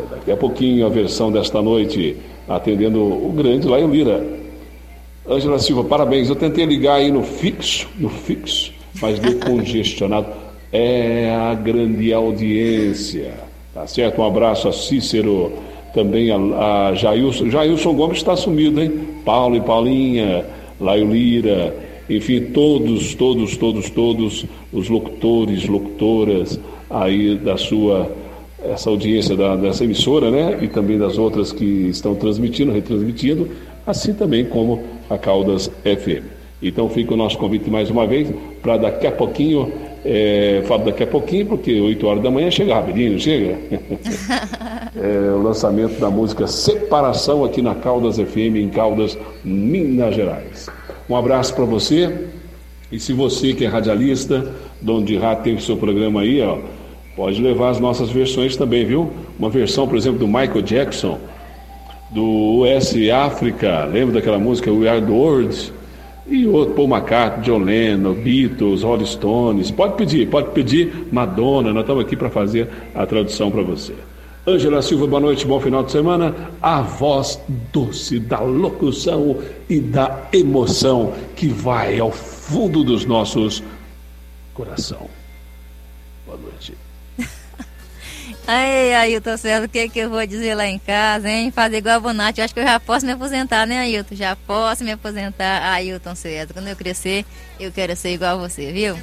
Daqui 0.09 0.31
a 0.31 0.37
pouquinho 0.37 0.87
a 0.87 0.89
versão 0.89 1.33
desta 1.33 1.61
noite, 1.61 2.17
atendendo 2.49 3.03
o 3.03 3.33
grande 3.33 3.67
Laio 3.67 3.89
Lira. 3.89 4.25
Ângela 5.29 5.59
Silva, 5.59 5.83
parabéns. 5.83 6.29
Eu 6.29 6.37
tentei 6.37 6.65
ligar 6.65 6.95
aí 6.95 7.11
no 7.11 7.25
fixo, 7.25 7.89
no 7.99 8.09
fixo, 8.09 8.73
mas 9.03 9.19
deu 9.19 9.37
congestionado. 9.45 10.29
É 10.73 11.29
a 11.35 11.53
grande 11.55 12.13
audiência. 12.13 13.35
Tá 13.75 13.85
certo? 13.85 14.23
Um 14.23 14.27
abraço 14.27 14.69
a 14.69 14.73
Cícero, 14.73 15.53
também 15.93 16.31
a, 16.31 16.37
a 16.87 16.95
Jailson. 16.95 17.51
Jailson 17.51 17.95
Gomes 17.95 18.19
está 18.19 18.37
sumido, 18.37 18.81
hein? 18.81 18.93
Paulo 19.25 19.57
e 19.57 19.61
Paulinha, 19.61 20.47
Laio 20.81 21.11
Lira, 21.11 21.75
enfim, 22.09 22.43
todos, 22.53 23.13
todos, 23.17 23.57
todos, 23.57 23.91
todos 23.91 24.47
os 24.73 24.89
locutores, 24.89 25.67
locutoras 25.67 26.61
aí 26.91 27.37
da 27.37 27.57
sua 27.57 28.11
essa 28.63 28.91
audiência 28.91 29.37
da, 29.37 29.57
dessa 29.57 29.85
emissora, 29.85 30.31
né? 30.31 30.59
E 30.61 30.69
também 30.69 30.99
das 30.99 31.17
outras 31.17 31.53
que 31.53 31.65
estão 31.65 32.15
transmitindo, 32.15 32.73
retransmitindo, 32.73 33.49
assim 33.87 34.13
também 34.13 34.45
como 34.45 34.83
a 35.09 35.17
Caldas 35.17 35.71
FM. 35.83 36.25
Então 36.63 36.89
fica 36.91 37.15
o 37.15 37.17
nosso 37.17 37.39
convite 37.39 37.71
mais 37.71 37.89
uma 37.89 38.07
vez 38.07 38.29
para 38.61 38.77
daqui 38.77 39.07
a 39.07 39.13
pouquinho, 39.13 39.73
é, 40.05 40.63
falo 40.67 40.85
daqui 40.85 41.03
a 41.03 41.07
pouquinho, 41.07 41.47
porque 41.47 41.81
8 41.81 42.07
horas 42.07 42.23
da 42.23 42.31
manhã 42.31 42.51
chega 42.51 42.75
rapidinho, 42.75 43.19
chega? 43.19 43.59
é, 44.95 45.31
o 45.35 45.43
lançamento 45.43 45.99
da 45.99 46.11
música 46.11 46.47
Separação 46.47 47.45
aqui 47.45 47.63
na 47.63 47.75
Caldas 47.75 48.19
FM, 48.19 48.57
em 48.57 48.69
Caldas, 48.69 49.17
Minas 49.43 50.15
Gerais. 50.15 50.69
Um 51.09 51.17
abraço 51.17 51.55
para 51.55 51.65
você. 51.65 52.29
E 52.93 52.99
se 52.99 53.13
você 53.13 53.55
que 53.55 53.65
é 53.65 53.69
radialista, 53.69 54.53
dono 54.83 55.07
de 55.07 55.17
rádio, 55.17 55.45
tem 55.45 55.55
o 55.55 55.61
seu 55.61 55.77
programa 55.77 56.23
aí, 56.23 56.43
ó, 56.43 56.59
pode 57.21 57.43
levar 57.43 57.69
as 57.69 57.79
nossas 57.79 58.09
versões 58.09 58.57
também, 58.57 58.83
viu? 58.87 59.13
Uma 59.39 59.51
versão, 59.51 59.87
por 59.87 59.95
exemplo, 59.95 60.19
do 60.19 60.27
Michael 60.27 60.63
Jackson, 60.63 61.19
do 62.09 62.63
US 62.63 62.95
África, 63.13 63.85
lembra 63.85 64.15
daquela 64.15 64.39
música 64.39 64.73
We 64.73 64.89
Are 64.89 65.03
the 65.03 65.13
World? 65.13 65.71
E 66.27 66.47
outro, 66.47 66.75
Paul 66.75 66.89
McCartney, 66.89 67.45
John 67.45 67.59
Lennon, 67.59 68.15
Beatles, 68.15 68.83
Rolling 68.83 69.05
Stones. 69.05 69.71
Pode 69.71 69.99
pedir, 69.99 70.31
pode 70.31 70.49
pedir 70.53 71.09
Madonna, 71.13 71.75
nós 71.75 71.83
estamos 71.83 72.03
aqui 72.03 72.17
para 72.17 72.31
fazer 72.31 72.71
a 72.95 73.05
tradução 73.05 73.51
para 73.51 73.61
você. 73.61 73.93
Ângela 74.47 74.81
Silva, 74.81 75.07
boa 75.07 75.21
noite, 75.21 75.47
bom 75.47 75.61
final 75.61 75.83
de 75.83 75.93
semana. 75.93 76.35
A 76.63 76.81
voz 76.81 77.39
doce 77.71 78.19
da 78.19 78.41
locução 78.41 79.37
e 79.69 79.79
da 79.79 80.27
emoção 80.33 81.13
que 81.37 81.49
vai 81.49 81.99
ao 81.99 82.11
fundo 82.11 82.83
dos 82.83 83.05
nossos 83.05 83.63
coração. 84.55 85.07
Boa 86.25 86.39
noite. 86.39 86.73
Ai, 88.53 88.93
Ailton 88.95 89.37
César, 89.37 89.65
o 89.65 89.69
que, 89.69 89.89
que 89.89 90.01
eu 90.01 90.11
vou 90.11 90.27
dizer 90.27 90.57
lá 90.57 90.67
em 90.67 90.77
casa, 90.77 91.31
hein? 91.31 91.53
Fazer 91.53 91.77
igual 91.77 91.95
a 91.95 92.01
Bonatti. 92.01 92.41
Eu 92.41 92.45
acho 92.45 92.53
que 92.53 92.59
eu 92.59 92.65
já 92.65 92.81
posso 92.81 93.07
me 93.07 93.13
aposentar, 93.13 93.65
né, 93.65 93.79
Ailton? 93.79 94.17
Já 94.17 94.35
posso 94.35 94.83
me 94.83 94.91
aposentar, 94.91 95.63
Ailton 95.73 96.17
César. 96.17 96.53
Quando 96.53 96.67
eu 96.67 96.75
crescer, 96.75 97.25
eu 97.61 97.71
quero 97.71 97.95
ser 97.95 98.13
igual 98.13 98.33
a 98.33 98.49
você, 98.49 98.73
viu? 98.73 98.97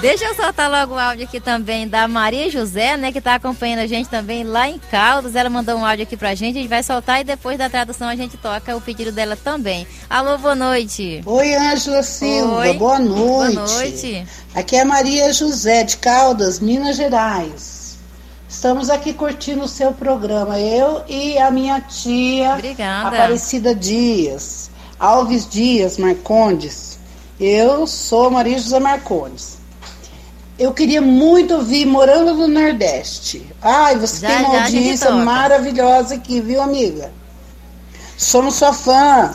Deixa 0.00 0.26
eu 0.26 0.34
soltar 0.34 0.70
logo 0.70 0.94
o 0.94 0.98
áudio 0.98 1.24
aqui 1.24 1.40
também 1.40 1.88
da 1.88 2.06
Maria 2.06 2.48
José, 2.48 2.96
né, 2.96 3.10
que 3.10 3.18
está 3.18 3.34
acompanhando 3.34 3.80
a 3.80 3.86
gente 3.86 4.08
também 4.08 4.44
lá 4.44 4.68
em 4.68 4.78
Caldas. 4.78 5.34
Ela 5.34 5.50
mandou 5.50 5.76
um 5.76 5.84
áudio 5.84 6.04
aqui 6.04 6.16
pra 6.16 6.36
gente, 6.36 6.56
a 6.56 6.60
gente 6.60 6.68
vai 6.68 6.84
soltar 6.84 7.20
e 7.20 7.24
depois 7.24 7.58
da 7.58 7.68
tradução 7.68 8.08
a 8.08 8.14
gente 8.14 8.36
toca 8.36 8.76
o 8.76 8.80
pedido 8.80 9.10
dela 9.10 9.34
também. 9.36 9.88
Alô, 10.08 10.38
boa 10.38 10.54
noite. 10.54 11.20
Oi, 11.26 11.54
Ângela 11.54 12.04
Silva, 12.04 12.58
Oi. 12.58 12.74
boa 12.74 13.00
noite. 13.00 13.54
Boa 13.54 13.66
noite. 13.66 14.24
Aqui 14.54 14.76
é 14.76 14.84
Maria 14.84 15.32
José 15.32 15.82
de 15.82 15.96
Caldas, 15.96 16.60
Minas 16.60 16.96
Gerais. 16.96 17.98
Estamos 18.48 18.90
aqui 18.90 19.12
curtindo 19.12 19.64
o 19.64 19.68
seu 19.68 19.92
programa, 19.92 20.60
eu 20.60 21.02
e 21.08 21.38
a 21.38 21.50
minha 21.50 21.80
tia 21.80 22.54
Obrigada. 22.54 23.08
Aparecida 23.08 23.74
Dias, 23.74 24.70
Alves 24.98 25.48
Dias 25.48 25.98
Marcondes. 25.98 27.00
Eu 27.40 27.84
sou 27.86 28.30
Maria 28.30 28.58
José 28.58 28.78
Marcondes. 28.78 29.57
Eu 30.58 30.74
queria 30.74 31.00
muito 31.00 31.54
ouvir 31.54 31.86
Morando 31.86 32.34
no 32.34 32.48
Nordeste. 32.48 33.46
Ai, 33.62 33.96
você 33.96 34.26
Já, 34.26 34.28
tem 34.28 34.44
uma 34.44 34.62
audiência 34.62 35.10
maravilhosa 35.12 36.16
aqui, 36.16 36.40
viu, 36.40 36.60
amiga? 36.60 37.12
Somos 38.16 38.56
sua 38.56 38.72
fã. 38.72 39.32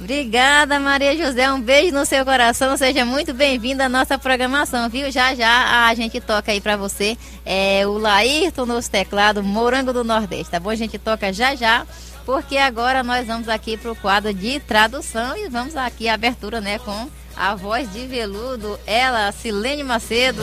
Obrigada, 0.00 0.78
Maria 0.78 1.16
José. 1.16 1.50
Um 1.50 1.60
beijo 1.60 1.94
no 1.94 2.06
seu 2.06 2.24
coração. 2.24 2.76
Seja 2.76 3.04
muito 3.04 3.34
bem-vinda 3.34 3.84
à 3.86 3.88
nossa 3.88 4.18
programação, 4.18 4.88
viu? 4.88 5.10
Já 5.10 5.34
já 5.34 5.86
a 5.88 5.94
gente 5.94 6.20
toca 6.20 6.52
aí 6.52 6.60
pra 6.60 6.76
você 6.76 7.16
é, 7.44 7.86
o 7.86 7.98
Laírton 7.98 8.66
nos 8.66 8.88
teclados, 8.88 9.44
Morango 9.44 9.92
do 9.92 10.04
Nordeste, 10.04 10.50
tá 10.50 10.60
bom? 10.60 10.70
A 10.70 10.74
gente 10.74 10.98
toca 10.98 11.32
já 11.32 11.54
já, 11.54 11.86
porque 12.26 12.58
agora 12.58 13.04
nós 13.04 13.24
vamos 13.24 13.48
aqui 13.48 13.76
pro 13.76 13.94
quadro 13.94 14.34
de 14.34 14.58
tradução 14.58 15.36
e 15.36 15.48
vamos 15.48 15.76
aqui 15.76 16.08
a 16.08 16.14
abertura, 16.14 16.60
né, 16.60 16.76
com 16.80 17.08
a 17.36 17.54
voz 17.54 17.90
de 17.92 18.04
veludo, 18.06 18.78
ela, 18.84 19.30
Silene 19.30 19.84
Macedo. 19.84 20.42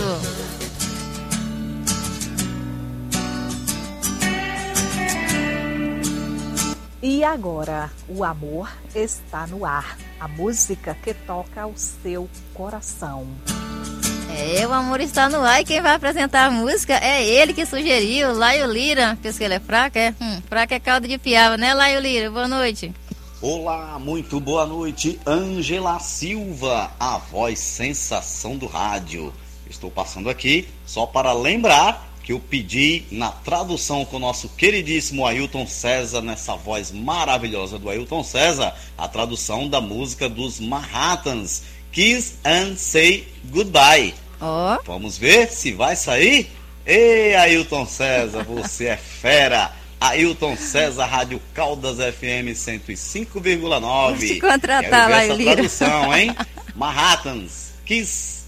E 7.01 7.21
agora, 7.21 7.91
o 8.07 8.23
amor 8.23 8.71
está 8.95 9.45
no 9.45 9.65
ar. 9.65 9.97
A 10.17 10.27
música 10.27 10.95
que 11.03 11.13
toca 11.13 11.67
o 11.67 11.77
seu 11.77 12.29
coração. 12.53 13.27
É, 14.35 14.65
o 14.65 14.73
amor 14.73 14.99
está 14.99 15.29
no 15.29 15.41
ar 15.41 15.61
e 15.61 15.65
quem 15.65 15.81
vai 15.81 15.93
apresentar 15.93 16.45
a 16.45 16.51
música 16.51 16.93
é 16.93 17.23
ele 17.23 17.53
que 17.53 17.65
sugeriu, 17.65 18.33
Laio 18.33 18.65
Lira. 18.65 19.17
Pensa 19.21 19.37
que 19.37 19.43
ele 19.43 19.53
é 19.53 19.59
fraco, 19.59 19.97
é? 19.97 20.13
Hum, 20.19 20.41
fraco 20.49 20.73
é 20.73 20.79
caldo 20.79 21.07
de 21.07 21.17
piaba, 21.17 21.55
né, 21.55 21.73
Laio 21.73 21.99
Lira? 21.99 22.31
Boa 22.31 22.47
noite. 22.47 22.91
Olá, 23.41 23.99
muito 23.99 24.39
boa 24.39 24.65
noite, 24.65 25.19
Angela 25.25 25.99
Silva, 25.99 26.91
a 26.99 27.17
voz 27.17 27.59
sensação 27.59 28.57
do 28.57 28.65
rádio. 28.65 29.33
Estou 29.69 29.91
passando 29.91 30.29
aqui 30.29 30.67
só 30.85 31.05
para 31.05 31.33
lembrar 31.33 32.13
que 32.23 32.31
eu 32.31 32.39
pedi 32.39 33.03
na 33.11 33.29
tradução 33.29 34.05
com 34.05 34.15
o 34.15 34.19
nosso 34.19 34.47
queridíssimo 34.49 35.27
Ailton 35.27 35.67
César, 35.67 36.21
nessa 36.21 36.55
voz 36.55 36.89
maravilhosa 36.91 37.77
do 37.77 37.89
Ailton 37.89 38.23
César, 38.23 38.73
a 38.97 39.07
tradução 39.07 39.67
da 39.67 39.81
música 39.81 40.29
dos 40.29 40.59
Manhattans, 40.59 41.63
Kiss 41.91 42.37
and 42.45 42.77
Say 42.77 43.27
Goodbye. 43.51 44.22
Ó. 44.45 44.77
Vamos 44.85 45.17
ver 45.17 45.49
se 45.49 45.71
vai 45.71 45.95
sair? 45.95 46.51
Ei, 46.85 47.33
Ailton 47.35 47.85
César, 47.85 48.43
você 48.43 48.87
é 48.87 48.97
fera! 48.97 49.71
Ailton 50.01 50.57
César, 50.57 51.05
Rádio 51.05 51.41
Caldas 51.53 51.95
FM 51.95 52.51
105,9. 52.53 53.79
Vou 53.79 54.17
te 54.17 54.39
contratar 54.41 55.09
lá, 55.09 55.23
essa 55.23 55.33
Elira. 55.33 55.53
tradução, 55.53 56.13
hein? 56.13 56.35
Manhattans, 56.75 57.75
Kiss 57.85 58.43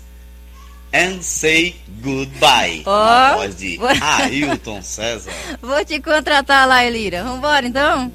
and 0.94 1.22
Say 1.22 1.78
Goodbye. 2.02 2.84
Ó, 2.86 3.06
Na 3.06 3.36
voz 3.38 3.56
de 3.56 3.80
Ailton 4.02 4.82
César. 4.82 5.32
Vou 5.62 5.86
te 5.86 6.02
contratar 6.02 6.68
lá, 6.68 6.84
Elira. 6.84 7.24
Vambora 7.24 7.66
então? 7.66 8.12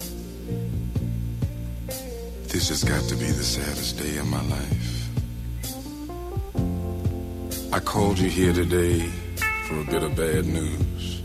This 2.48 2.69
has 2.70 2.85
got 2.85 3.09
to 3.09 3.16
be 3.16 3.27
the 3.32 3.43
saddest 3.44 3.97
day 3.97 4.19
of 4.19 4.27
my 4.28 4.43
life. 4.43 4.80
I 7.72 7.78
called 7.78 8.18
you 8.18 8.28
here 8.28 8.52
today 8.52 9.09
for 9.68 9.78
a 9.78 9.84
bit 9.84 10.02
of 10.02 10.16
bad 10.16 10.44
news. 10.44 11.22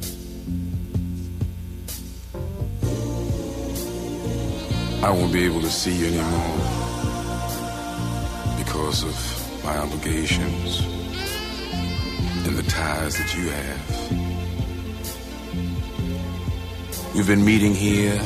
I 5.03 5.09
won't 5.09 5.33
be 5.33 5.43
able 5.43 5.61
to 5.61 5.71
see 5.71 5.95
you 5.95 6.05
anymore 6.05 6.57
because 8.63 9.03
of 9.03 9.15
my 9.63 9.75
obligations 9.75 10.81
and 12.45 12.55
the 12.55 12.63
ties 12.69 13.17
that 13.17 13.35
you 13.35 13.49
have. 13.49 13.81
We've 17.15 17.25
been 17.25 17.43
meeting 17.43 17.73
here 17.73 18.21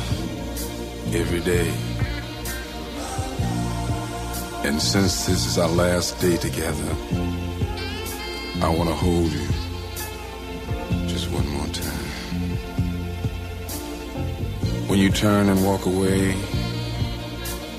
every 1.13 1.39
day. 1.39 1.73
And 4.67 4.81
since 4.81 5.25
this 5.25 5.45
is 5.45 5.57
our 5.57 5.69
last 5.69 6.19
day 6.19 6.35
together, 6.35 7.38
I 8.61 8.67
want 8.67 8.89
to 8.89 8.95
hold 8.95 9.31
you 9.31 9.47
just 11.07 11.31
one 11.31 11.47
more 11.47 11.67
time. 11.67 12.09
When 14.87 14.99
you 14.99 15.09
turn 15.09 15.47
and 15.47 15.65
walk 15.65 15.85
away, 15.85 16.35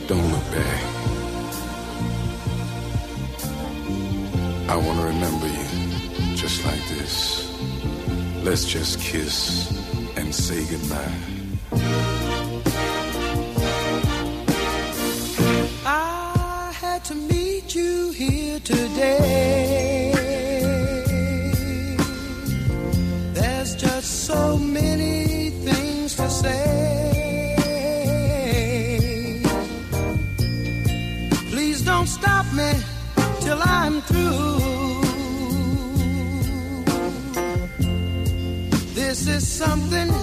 don't 0.07 0.32
look 0.32 0.51
back. 0.52 0.82
I 4.70 4.77
want 4.77 5.01
to 5.01 5.07
remember 5.07 5.48
you 5.48 6.35
just 6.35 6.65
like 6.65 6.82
this. 6.89 7.47
Let's 8.43 8.65
just 8.65 9.01
kiss 9.01 9.70
and 10.16 10.35
say 10.35 10.65
goodbye. 10.65 11.15
I 15.85 16.73
had 16.74 17.05
to 17.05 17.15
meet 17.15 17.39
something 39.40 40.19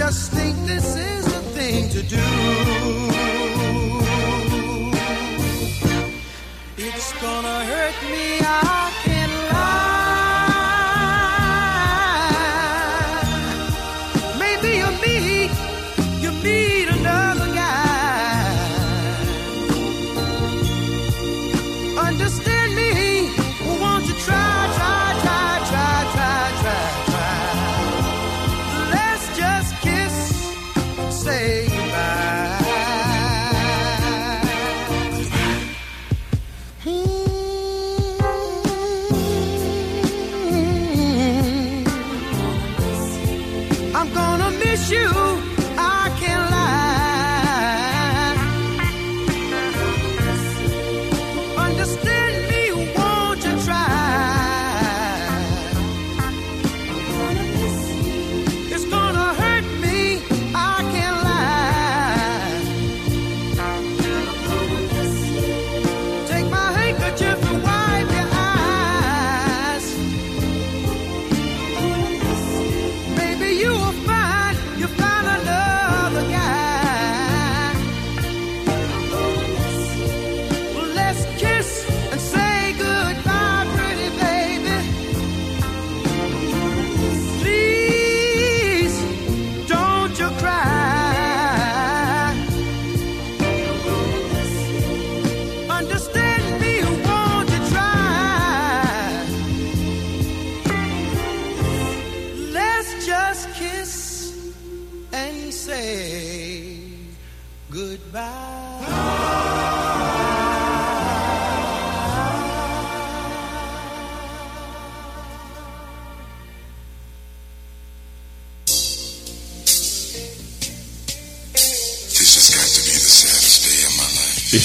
just 0.00 0.29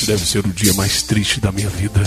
deve 0.06 0.26
ser 0.26 0.46
o 0.46 0.54
dia 0.54 0.74
mais 0.74 1.02
triste 1.02 1.40
da 1.40 1.52
minha 1.52 1.70
vida. 1.70 2.02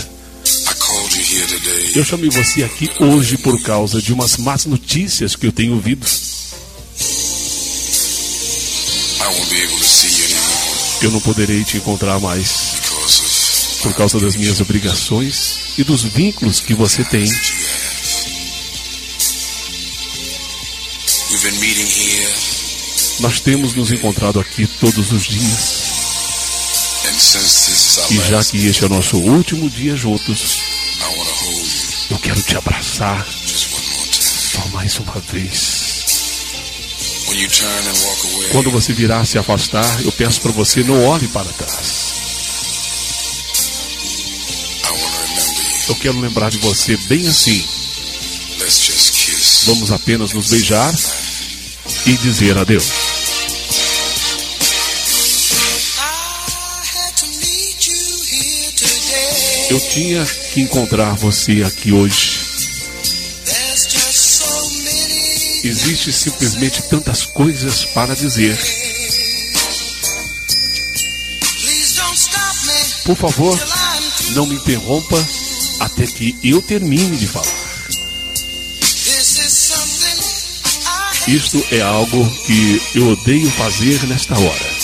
Eu 1.95 2.03
chamei 2.03 2.29
você 2.29 2.63
aqui 2.63 2.89
hoje 2.99 3.37
por 3.37 3.61
causa 3.61 4.01
de 4.01 4.13
umas 4.13 4.37
más 4.37 4.65
notícias 4.65 5.35
que 5.35 5.45
eu 5.45 5.51
tenho 5.51 5.73
ouvido. 5.73 6.05
Eu 11.01 11.11
não 11.11 11.21
poderei 11.21 11.63
te 11.63 11.77
encontrar 11.77 12.19
mais 12.19 12.69
por 13.81 13.93
causa 13.93 14.19
das 14.19 14.35
minhas 14.35 14.59
obrigações 14.59 15.59
e 15.77 15.83
dos 15.83 16.03
vínculos 16.03 16.59
que 16.59 16.73
você 16.73 17.03
tem. 17.03 17.29
Nós 23.19 23.39
temos 23.39 23.73
nos 23.73 23.91
encontrado 23.91 24.39
aqui 24.39 24.67
todos 24.79 25.11
os 25.11 25.23
dias. 25.23 25.78
E 28.09 28.17
já 28.27 28.43
que 28.43 28.65
este 28.65 28.83
é 28.83 28.87
o 28.87 28.89
nosso 28.89 29.17
último 29.17 29.69
dia 29.69 29.95
juntos, 29.95 30.57
eu 32.09 32.17
quero 32.17 32.41
te 32.41 32.57
abraçar 32.57 33.23
só 33.29 34.65
mais 34.69 34.97
uma 34.97 35.21
vez. 35.31 35.79
Quando 38.51 38.71
você 38.71 38.93
virar 38.93 39.25
se 39.25 39.37
afastar, 39.37 40.01
eu 40.03 40.11
peço 40.11 40.41
para 40.41 40.51
você 40.51 40.83
não 40.83 41.05
olhe 41.05 41.27
para 41.27 41.45
trás. 41.53 41.99
Eu 45.87 45.95
quero 45.95 46.19
lembrar 46.19 46.49
de 46.49 46.57
você 46.57 46.97
bem 47.07 47.27
assim. 47.27 47.63
Vamos 49.65 49.91
apenas 49.91 50.33
nos 50.33 50.49
beijar 50.49 50.91
e 52.07 52.17
dizer 52.17 52.57
adeus. 52.57 52.98
Eu 59.69 59.79
tinha 59.79 60.25
que 60.25 60.61
encontrar 60.61 61.13
você 61.13 61.63
aqui 61.63 61.91
hoje. 61.91 62.39
Existe 65.63 66.11
simplesmente 66.11 66.81
tantas 66.89 67.25
coisas 67.25 67.85
para 67.85 68.15
dizer. 68.15 68.57
Por 73.05 73.15
favor, 73.15 73.59
não 74.31 74.47
me 74.47 74.55
interrompa 74.55 75.23
até 75.81 76.07
que 76.07 76.35
eu 76.43 76.61
termine 76.63 77.17
de 77.17 77.27
falar. 77.27 77.45
Isto 81.27 81.63
é 81.71 81.81
algo 81.81 82.27
que 82.45 82.81
eu 82.95 83.09
odeio 83.09 83.51
fazer 83.51 84.01
nesta 84.07 84.33
hora. 84.33 84.78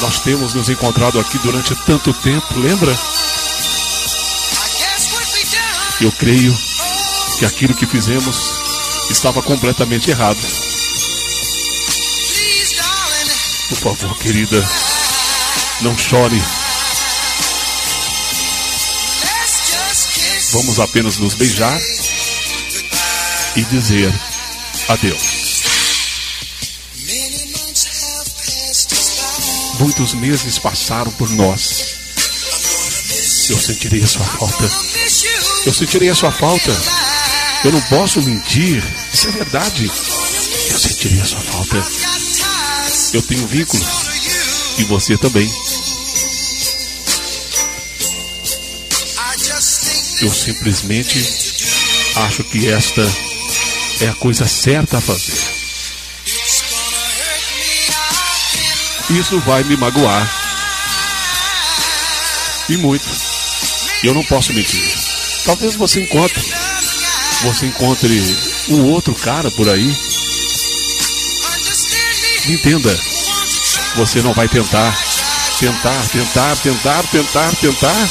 Nós 0.00 0.18
temos 0.20 0.52
nos 0.52 0.68
encontrado 0.68 1.18
aqui 1.18 1.38
durante 1.38 1.74
tanto 1.84 2.12
tempo, 2.12 2.58
lembra? 2.58 2.96
Eu 6.00 6.12
creio 6.12 6.56
que 7.38 7.46
aquilo 7.46 7.74
que 7.74 7.86
fizemos 7.86 8.52
estava 9.10 9.42
completamente 9.42 10.10
errado. 10.10 10.38
Por 13.68 13.78
favor, 13.78 14.18
querida, 14.18 14.62
não 15.80 15.96
chore. 15.96 16.42
Vamos 20.52 20.78
apenas 20.78 21.18
nos 21.18 21.34
beijar 21.34 21.80
e 23.56 23.64
dizer 23.64 24.12
adeus. 24.88 25.35
Muitos 29.78 30.14
meses 30.14 30.58
passaram 30.58 31.12
por 31.12 31.28
nós. 31.30 31.96
Eu 33.48 33.58
sentirei 33.58 34.02
a 34.02 34.06
sua 34.06 34.24
falta. 34.24 34.70
Eu 35.66 35.72
sentirei 35.72 36.08
a 36.08 36.14
sua 36.14 36.32
falta. 36.32 36.70
Eu 37.64 37.72
não 37.72 37.80
posso 37.82 38.22
mentir. 38.22 38.82
Isso 39.12 39.28
é 39.28 39.32
verdade. 39.32 39.90
Eu 40.70 40.78
sentirei 40.78 41.20
a 41.20 41.24
sua 41.24 41.40
falta. 41.40 41.84
Eu 43.12 43.22
tenho 43.22 43.46
vínculos. 43.46 43.86
E 44.78 44.84
você 44.84 45.16
também. 45.16 45.50
Eu 50.22 50.32
simplesmente 50.32 51.18
acho 52.16 52.44
que 52.44 52.68
esta 52.70 53.02
é 54.00 54.08
a 54.08 54.14
coisa 54.14 54.46
certa 54.46 54.98
a 54.98 55.00
fazer. 55.00 55.55
Isso 59.10 59.38
vai 59.40 59.62
me 59.62 59.76
magoar. 59.76 60.30
E 62.68 62.76
muito. 62.76 63.08
Eu 64.02 64.14
não 64.14 64.24
posso 64.24 64.52
mentir. 64.52 64.82
Talvez 65.44 65.76
você 65.76 66.02
encontre. 66.02 66.42
Você 67.42 67.66
encontre 67.66 68.36
um 68.70 68.82
outro 68.86 69.14
cara 69.14 69.50
por 69.52 69.68
aí. 69.68 69.96
Entenda. 72.48 72.98
Você 73.96 74.22
não 74.22 74.34
vai 74.34 74.48
tentar. 74.48 74.96
Tentar, 75.60 76.06
tentar, 76.08 76.56
tentar, 76.56 77.02
tentar, 77.04 77.56
tentar. 77.56 78.08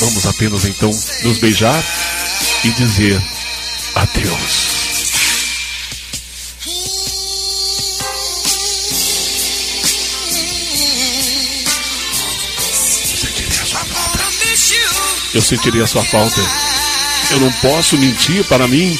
Vamos 0.00 0.26
apenas 0.26 0.64
então 0.64 0.90
nos 1.22 1.38
beijar 1.38 1.84
e 2.64 2.70
dizer 2.70 3.22
adeus. 3.94 4.71
Eu 15.34 15.42
sentiria 15.42 15.86
sua 15.86 16.04
falta. 16.04 16.40
Eu 17.30 17.40
não 17.40 17.52
posso 17.52 17.96
mentir 17.96 18.44
para 18.44 18.66
mim. 18.68 18.98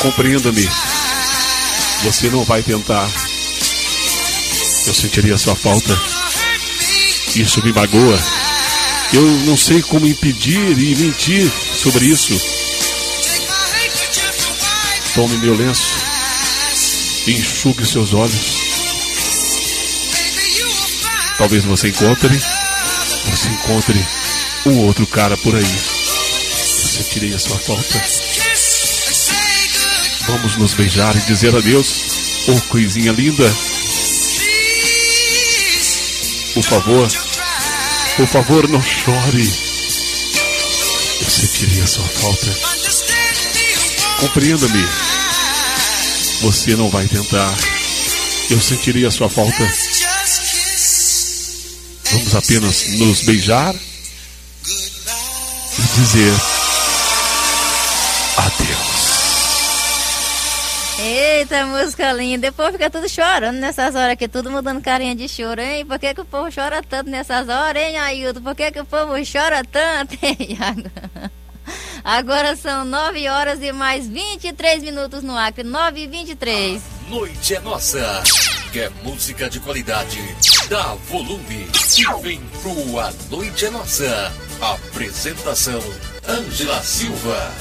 Compreenda-me. 0.00 0.68
Você 2.04 2.28
não 2.30 2.44
vai 2.44 2.62
tentar. 2.62 3.08
Eu 4.86 4.94
sentiria 4.94 5.38
sua 5.38 5.54
falta. 5.54 5.98
Isso 7.36 7.62
me 7.64 7.72
magoa. 7.72 8.18
Eu 9.12 9.22
não 9.44 9.56
sei 9.56 9.82
como 9.82 10.06
impedir 10.06 10.78
e 10.78 10.94
mentir 10.96 11.50
sobre 11.76 12.06
isso. 12.06 12.40
Tome 15.14 15.36
meu 15.38 15.54
lenço 15.54 16.00
enxugue 17.26 17.86
seus 17.86 18.14
olhos. 18.14 18.59
Talvez 21.40 21.64
você 21.64 21.88
encontre, 21.88 22.38
você 23.24 23.48
encontre 23.48 24.06
um 24.66 24.80
outro 24.80 25.06
cara 25.06 25.38
por 25.38 25.56
aí. 25.56 25.62
Eu 25.62 26.86
sentirei 26.86 27.34
a 27.34 27.38
sua 27.38 27.58
falta. 27.58 28.04
Vamos 30.26 30.58
nos 30.58 30.74
beijar 30.74 31.16
e 31.16 31.20
dizer 31.20 31.56
adeus. 31.56 32.44
Oh, 32.46 32.60
coisinha 32.68 33.10
linda. 33.12 33.50
Por 36.52 36.62
favor, 36.62 37.08
por 38.16 38.26
favor, 38.26 38.68
não 38.68 38.82
chore. 38.82 39.50
Eu 41.22 41.30
sentirei 41.30 41.80
a 41.80 41.86
sua 41.86 42.04
falta. 42.04 42.54
Compreenda-me. 44.20 44.86
Você 46.42 46.76
não 46.76 46.90
vai 46.90 47.08
tentar. 47.08 47.56
Eu 48.50 48.60
sentirei 48.60 49.06
a 49.06 49.10
sua 49.10 49.30
falta. 49.30 49.79
Vamos 52.30 52.48
apenas 52.48 52.86
nos 52.90 53.22
beijar 53.22 53.74
e 53.74 53.82
dizer 55.96 56.32
adeus. 58.36 59.00
Eita, 61.00 61.66
música 61.66 62.12
linda. 62.12 62.46
Depois 62.46 62.70
fica 62.70 62.88
tudo 62.88 63.08
chorando 63.08 63.58
nessas 63.58 63.96
horas 63.96 64.12
aqui, 64.12 64.28
tudo 64.28 64.48
mudando 64.48 64.80
carinha 64.80 65.16
de 65.16 65.28
choro, 65.28 65.60
hein? 65.60 65.84
Por 65.84 65.98
que, 65.98 66.14
que 66.14 66.20
o 66.20 66.24
povo 66.24 66.48
chora 66.54 66.84
tanto 66.84 67.10
nessas 67.10 67.48
horas, 67.48 67.82
hein, 67.82 67.98
Ailton? 67.98 68.42
Por 68.42 68.54
que, 68.54 68.70
que 68.70 68.80
o 68.80 68.84
povo 68.84 69.14
chora 69.24 69.64
tanto, 69.64 70.16
hein? 70.22 70.56
Agora 72.04 72.54
são 72.54 72.84
9 72.84 73.28
horas 73.28 73.60
e 73.60 73.72
mais 73.72 74.06
23 74.06 74.84
minutos 74.84 75.24
no 75.24 75.36
Acre, 75.36 75.64
9 75.64 76.00
e 76.00 76.06
23. 76.06 76.80
Noite 77.08 77.56
é 77.56 77.60
nossa. 77.60 78.22
Quer 78.72 78.88
música 79.02 79.50
de 79.50 79.58
qualidade? 79.58 80.16
Dá 80.68 80.94
volume 81.08 81.66
e 81.98 82.22
vem 82.22 82.40
pro 82.62 83.00
A 83.00 83.12
Noite 83.28 83.66
é 83.66 83.70
Nossa. 83.70 84.32
Apresentação: 84.60 85.82
Ângela 86.28 86.80
Silva. 86.80 87.52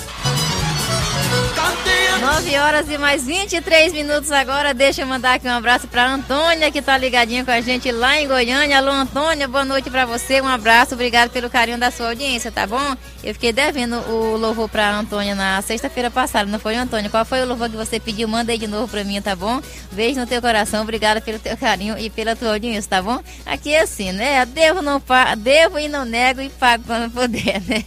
9 2.19 2.57
horas 2.57 2.89
e 2.89 2.97
mais 2.97 3.25
23 3.25 3.93
minutos 3.93 4.31
agora. 4.31 4.73
Deixa 4.73 5.01
eu 5.01 5.07
mandar 5.07 5.35
aqui 5.35 5.47
um 5.47 5.51
abraço 5.51 5.87
pra 5.87 6.07
Antônia, 6.07 6.71
que 6.71 6.81
tá 6.81 6.97
ligadinha 6.97 7.45
com 7.45 7.51
a 7.51 7.61
gente 7.61 7.91
lá 7.91 8.19
em 8.19 8.27
Goiânia. 8.27 8.77
Alô, 8.77 8.91
Antônia, 8.91 9.47
boa 9.47 9.63
noite 9.63 9.89
pra 9.89 10.05
você. 10.05 10.41
Um 10.41 10.47
abraço, 10.47 10.95
obrigado 10.95 11.29
pelo 11.29 11.49
carinho 11.49 11.77
da 11.77 11.91
sua 11.91 12.09
audiência, 12.09 12.51
tá 12.51 12.65
bom? 12.67 12.95
Eu 13.23 13.33
fiquei 13.33 13.53
devendo 13.53 13.97
o 14.09 14.35
louvor 14.35 14.67
pra 14.67 14.89
Antônia 14.89 15.35
na 15.35 15.61
sexta-feira 15.61 16.09
passada, 16.09 16.49
não 16.49 16.59
foi, 16.59 16.75
Antônia? 16.75 17.09
Qual 17.09 17.23
foi 17.23 17.41
o 17.41 17.45
louvor 17.45 17.69
que 17.69 17.77
você 17.77 17.99
pediu? 17.99 18.27
Manda 18.27 18.51
aí 18.51 18.57
de 18.57 18.67
novo 18.67 18.87
pra 18.87 19.03
mim, 19.03 19.21
tá 19.21 19.35
bom? 19.35 19.61
Beijo 19.91 20.19
no 20.19 20.27
teu 20.27 20.41
coração, 20.41 20.81
obrigado 20.81 21.21
pelo 21.21 21.39
teu 21.39 21.55
carinho 21.55 21.97
e 21.97 22.09
pela 22.09 22.35
tua 22.35 22.53
audiência, 22.53 22.89
tá 22.89 23.01
bom? 23.01 23.21
Aqui 23.45 23.73
é 23.73 23.81
assim, 23.81 24.11
né? 24.11 24.45
Devo, 24.45 24.81
não 24.81 24.99
pa... 24.99 25.35
Devo 25.35 25.77
e 25.77 25.87
não 25.87 26.03
nego 26.03 26.41
e 26.41 26.49
pago 26.49 26.83
quando 26.85 27.11
puder, 27.11 27.61
né? 27.61 27.83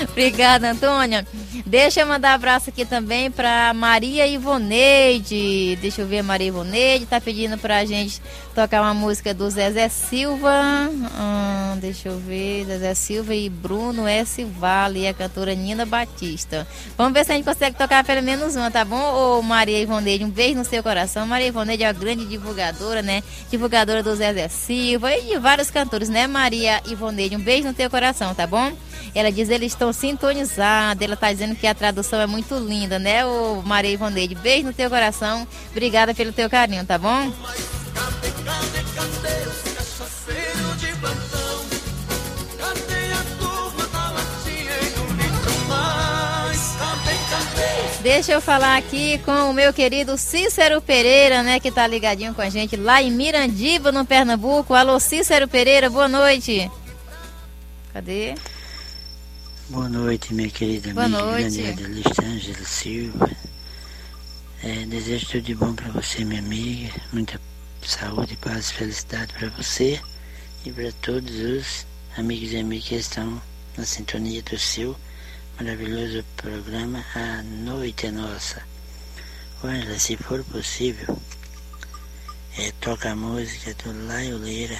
Obrigada, 0.10 0.70
Antônia. 0.70 1.26
Deixa 1.74 2.02
eu 2.02 2.06
mandar 2.06 2.34
abraço 2.34 2.70
aqui 2.70 2.84
também 2.84 3.32
para 3.32 3.74
Maria 3.74 4.24
Ivoneide. 4.28 5.76
Deixa 5.82 6.02
eu 6.02 6.06
ver, 6.06 6.22
Maria 6.22 6.46
Ivoneide 6.46 7.04
tá 7.04 7.20
pedindo 7.20 7.58
pra 7.58 7.84
gente 7.84 8.22
tocar 8.54 8.80
uma 8.80 8.94
música 8.94 9.34
do 9.34 9.50
Zezé 9.50 9.88
Silva. 9.88 10.88
Hum, 10.88 11.76
deixa 11.80 12.10
eu 12.10 12.16
ver, 12.16 12.64
Zezé 12.66 12.94
Silva 12.94 13.34
e 13.34 13.50
Bruno 13.50 14.06
S. 14.06 14.44
Vale 14.44 15.00
e 15.00 15.08
a 15.08 15.12
cantora 15.12 15.52
Nina 15.52 15.84
Batista. 15.84 16.64
Vamos 16.96 17.12
ver 17.12 17.24
se 17.24 17.32
a 17.32 17.34
gente 17.34 17.44
consegue 17.44 17.76
tocar 17.76 18.04
pelo 18.04 18.22
menos 18.22 18.54
uma, 18.54 18.70
tá 18.70 18.84
bom? 18.84 19.38
Ô 19.38 19.42
Maria 19.42 19.80
Ivoneide, 19.80 20.24
um 20.24 20.30
beijo 20.30 20.54
no 20.54 20.64
seu 20.64 20.80
coração. 20.80 21.26
Maria 21.26 21.48
Ivoneide 21.48 21.82
é 21.82 21.88
uma 21.88 21.92
grande 21.92 22.24
divulgadora, 22.24 23.02
né? 23.02 23.20
Divulgadora 23.50 24.00
do 24.00 24.14
Zezé 24.14 24.46
Silva 24.46 25.12
e 25.16 25.22
de 25.22 25.38
vários 25.40 25.72
cantores, 25.72 26.08
né, 26.08 26.28
Maria 26.28 26.80
Ivoneide? 26.86 27.34
Um 27.34 27.40
beijo 27.40 27.66
no 27.66 27.74
teu 27.74 27.90
coração, 27.90 28.32
tá 28.32 28.46
bom? 28.46 28.72
Ela 29.14 29.32
diz 29.32 29.48
eles 29.48 29.72
estão 29.72 29.92
sintonizados. 29.92 31.02
Ela 31.02 31.16
tá 31.16 31.32
dizendo 31.32 31.54
que 31.56 31.66
a 31.66 31.74
tradução 31.74 32.20
é 32.20 32.26
muito 32.26 32.56
linda, 32.56 32.98
né, 32.98 33.26
ô 33.26 33.62
Maria 33.62 33.90
Ivoneide? 33.90 34.34
Beijo 34.34 34.66
no 34.66 34.72
teu 34.72 34.88
coração. 34.88 35.46
Obrigada 35.70 36.14
pelo 36.14 36.32
teu 36.32 36.48
carinho, 36.48 36.84
tá 36.84 36.98
bom? 36.98 37.32
Deixa 48.04 48.32
eu 48.32 48.40
falar 48.42 48.76
aqui 48.76 49.16
com 49.24 49.48
o 49.48 49.54
meu 49.54 49.72
querido 49.72 50.18
Cícero 50.18 50.78
Pereira, 50.82 51.42
né, 51.42 51.58
que 51.58 51.70
tá 51.70 51.86
ligadinho 51.86 52.34
com 52.34 52.42
a 52.42 52.50
gente 52.50 52.76
lá 52.76 53.02
em 53.02 53.10
Mirandiba, 53.10 53.90
no 53.90 54.04
Pernambuco. 54.04 54.74
Alô, 54.74 55.00
Cícero 55.00 55.48
Pereira, 55.48 55.88
boa 55.88 56.06
noite. 56.06 56.70
Cadê? 57.94 58.34
Boa 59.70 59.88
noite, 59.88 60.34
minha 60.34 60.50
querida 60.50 60.92
Boa 60.92 61.06
amiga 61.06 61.22
noite. 61.22 61.62
Daniela 61.62 61.88
Listângela 61.88 62.64
Silva. 62.66 63.30
É, 64.62 64.84
desejo 64.84 65.26
tudo 65.26 65.40
de 65.40 65.54
bom 65.54 65.74
para 65.74 65.88
você, 65.88 66.22
minha 66.22 66.40
amiga. 66.40 66.92
Muita 67.14 67.40
saúde, 67.82 68.36
paz 68.36 68.68
e 68.68 68.74
felicidade 68.74 69.32
para 69.32 69.48
você 69.48 69.98
e 70.66 70.70
para 70.70 70.92
todos 71.00 71.34
os 71.34 71.86
amigos 72.18 72.52
e 72.52 72.58
amigas 72.58 72.88
que 72.88 72.94
estão 72.96 73.40
na 73.78 73.86
sintonia 73.86 74.42
do 74.42 74.58
seu 74.58 74.94
maravilhoso 75.58 76.22
programa 76.36 77.02
A 77.14 77.42
Noite 77.42 78.08
é 78.08 78.10
Nossa. 78.10 78.62
Angela, 79.62 79.98
se 79.98 80.18
for 80.18 80.44
possível, 80.44 81.18
é, 82.58 82.70
toca 82.82 83.12
a 83.12 83.16
música 83.16 83.74
do 83.82 84.06
Laioleira. 84.06 84.78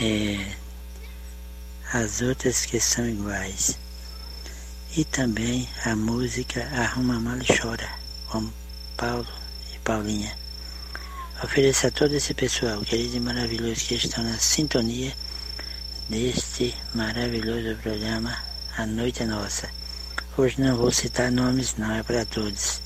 É, 0.00 0.67
as 1.92 2.20
outras 2.20 2.66
que 2.66 2.78
são 2.80 3.08
iguais. 3.08 3.78
E 4.96 5.04
também 5.04 5.68
a 5.84 5.94
música 5.96 6.68
Arruma 6.74 7.20
Mal 7.20 7.38
e 7.38 7.58
Chora, 7.58 7.88
com 8.28 8.50
Paulo 8.96 9.26
e 9.74 9.78
Paulinha. 9.78 10.36
Ofereço 11.42 11.86
a 11.86 11.90
todo 11.90 12.14
esse 12.14 12.34
pessoal 12.34 12.80
querido 12.82 13.16
e 13.16 13.20
maravilhoso 13.20 13.86
que 13.86 13.94
estão 13.94 14.24
na 14.24 14.38
sintonia 14.38 15.14
deste 16.08 16.74
maravilhoso 16.94 17.76
programa 17.80 18.36
A 18.76 18.84
Noite 18.86 19.22
é 19.22 19.26
Nossa. 19.26 19.68
Hoje 20.36 20.60
não 20.60 20.76
vou 20.76 20.90
citar 20.90 21.30
nomes, 21.30 21.76
não, 21.76 21.94
é 21.94 22.02
para 22.02 22.24
todos. 22.24 22.80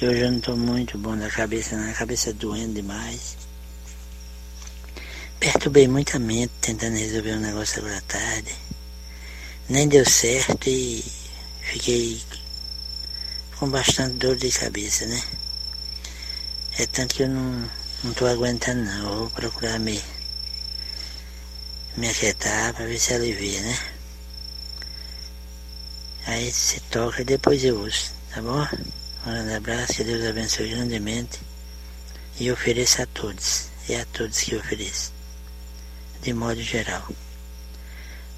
E 0.00 0.06
hoje 0.06 0.20
eu 0.20 0.30
não 0.30 0.38
estou 0.38 0.56
muito 0.56 0.96
bom 0.98 1.16
da 1.16 1.30
cabeça, 1.30 1.76
não, 1.76 1.90
a 1.90 1.94
cabeça 1.94 2.32
doendo 2.32 2.74
demais. 2.74 3.39
Perturbei 5.40 5.88
muita 5.88 6.18
mente 6.18 6.52
tentando 6.60 6.98
resolver 6.98 7.32
um 7.32 7.40
negócio 7.40 7.78
agora 7.78 7.96
à 7.96 8.02
tarde. 8.02 8.54
Nem 9.70 9.88
deu 9.88 10.04
certo 10.04 10.68
e 10.68 11.02
fiquei 11.62 12.22
com 13.58 13.70
bastante 13.70 14.16
dor 14.16 14.36
de 14.36 14.50
cabeça, 14.50 15.06
né? 15.06 15.22
É 16.78 16.86
tanto 16.86 17.14
que 17.14 17.22
eu 17.22 17.28
não, 17.28 17.70
não 18.04 18.12
tô 18.12 18.26
aguentando 18.26 18.82
não, 18.84 19.16
vou 19.18 19.30
procurar 19.30 19.78
me, 19.78 20.02
me 21.96 22.08
aquietar 22.08 22.74
para 22.74 22.84
ver 22.84 22.98
se 22.98 23.14
alivia, 23.14 23.60
né? 23.62 23.78
Aí 26.26 26.52
se 26.52 26.80
toca 26.80 27.22
e 27.22 27.24
depois 27.24 27.64
eu 27.64 27.80
uso, 27.80 28.12
tá 28.32 28.42
bom? 28.42 28.66
Um 29.26 29.30
grande 29.30 29.54
abraço, 29.54 29.94
que 29.94 30.04
Deus 30.04 30.24
abençoe 30.26 30.68
grandemente. 30.68 31.40
E 32.38 32.50
ofereço 32.52 33.02
a 33.02 33.06
todos, 33.06 33.68
é 33.88 34.00
a 34.00 34.04
todos 34.06 34.40
que 34.40 34.54
ofereço, 34.56 35.12
de 36.22 36.32
modo 36.32 36.60
geral. 36.62 37.02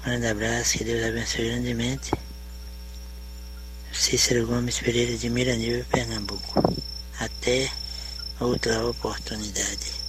Um 0.01 0.05
grande 0.05 0.27
abraço, 0.27 0.77
que 0.77 0.83
Deus 0.83 1.03
abençoe 1.03 1.45
grandemente. 1.49 2.11
Cícero 3.91 4.47
Gomes 4.47 4.79
Pereira 4.79 5.17
de 5.17 5.29
Miranil, 5.29 5.85
Pernambuco. 5.85 6.75
Até 7.19 7.69
outra 8.39 8.85
oportunidade. 8.85 10.03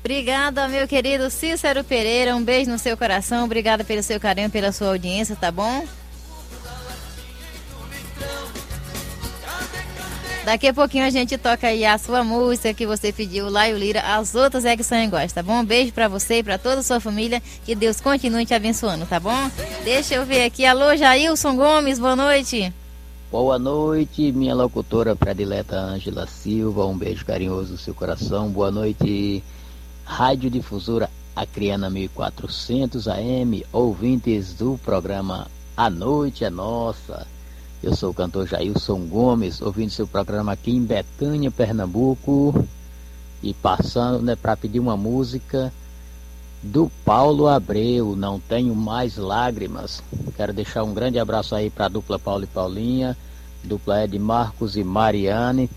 Obrigada, 0.00 0.68
meu 0.68 0.86
querido 0.86 1.30
Cícero 1.30 1.82
Pereira. 1.82 2.36
Um 2.36 2.44
beijo 2.44 2.70
no 2.70 2.78
seu 2.78 2.96
coração. 2.96 3.44
Obrigada 3.44 3.82
pelo 3.82 4.02
seu 4.02 4.20
carinho, 4.20 4.50
pela 4.50 4.72
sua 4.72 4.88
audiência, 4.88 5.36
tá 5.36 5.50
bom? 5.50 5.86
Daqui 10.48 10.66
a 10.66 10.72
pouquinho 10.72 11.04
a 11.04 11.10
gente 11.10 11.36
toca 11.36 11.66
aí 11.66 11.84
a 11.84 11.98
sua 11.98 12.24
música 12.24 12.72
que 12.72 12.86
você 12.86 13.12
pediu, 13.12 13.50
Laio 13.50 13.76
Lira. 13.76 14.00
As 14.00 14.34
outras 14.34 14.64
é 14.64 14.74
que 14.74 14.82
são 14.82 14.96
iguais, 14.96 15.30
tá 15.30 15.42
bom? 15.42 15.60
Um 15.60 15.64
beijo 15.64 15.92
pra 15.92 16.08
você 16.08 16.38
e 16.38 16.42
pra 16.42 16.56
toda 16.56 16.80
a 16.80 16.82
sua 16.82 16.98
família. 16.98 17.42
Que 17.66 17.74
Deus 17.74 18.00
continue 18.00 18.46
te 18.46 18.54
abençoando, 18.54 19.04
tá 19.04 19.20
bom? 19.20 19.50
Deixa 19.84 20.14
eu 20.14 20.24
ver 20.24 20.46
aqui. 20.46 20.64
Alô, 20.64 20.96
Jailson 20.96 21.54
Gomes, 21.54 21.98
boa 21.98 22.16
noite. 22.16 22.72
Boa 23.30 23.58
noite, 23.58 24.32
minha 24.32 24.54
locutora 24.54 25.14
predileta 25.14 25.76
Ângela 25.76 26.26
Silva. 26.26 26.86
Um 26.86 26.96
beijo 26.96 27.26
carinhoso 27.26 27.72
no 27.72 27.78
seu 27.78 27.92
coração. 27.92 28.48
Boa 28.48 28.70
noite, 28.70 29.44
Rádio 30.02 30.48
Difusora 30.48 31.10
Acriana 31.36 31.90
1400 31.90 33.06
AM, 33.06 33.66
ouvintes 33.70 34.54
do 34.54 34.80
programa 34.82 35.46
A 35.76 35.90
Noite 35.90 36.42
é 36.42 36.48
Nossa. 36.48 37.26
Eu 37.80 37.94
sou 37.94 38.10
o 38.10 38.14
cantor 38.14 38.44
Jailson 38.44 39.06
Gomes, 39.06 39.62
ouvindo 39.62 39.90
seu 39.90 40.04
programa 40.04 40.50
aqui 40.50 40.72
em 40.72 40.82
Betânia, 40.82 41.48
Pernambuco, 41.48 42.66
e 43.40 43.54
passando 43.54 44.20
né, 44.20 44.34
para 44.34 44.56
pedir 44.56 44.80
uma 44.80 44.96
música 44.96 45.72
do 46.60 46.90
Paulo 47.04 47.46
Abreu, 47.46 48.16
Não 48.16 48.40
Tenho 48.40 48.74
Mais 48.74 49.16
Lágrimas. 49.16 50.02
Quero 50.36 50.52
deixar 50.52 50.82
um 50.82 50.92
grande 50.92 51.20
abraço 51.20 51.54
aí 51.54 51.70
para 51.70 51.86
a 51.86 51.88
dupla 51.88 52.18
Paulo 52.18 52.42
e 52.42 52.48
Paulinha, 52.48 53.16
dupla 53.62 54.02
Ed 54.02 54.18
Marcos 54.18 54.76
e 54.76 54.82
Mariane, 54.82 55.70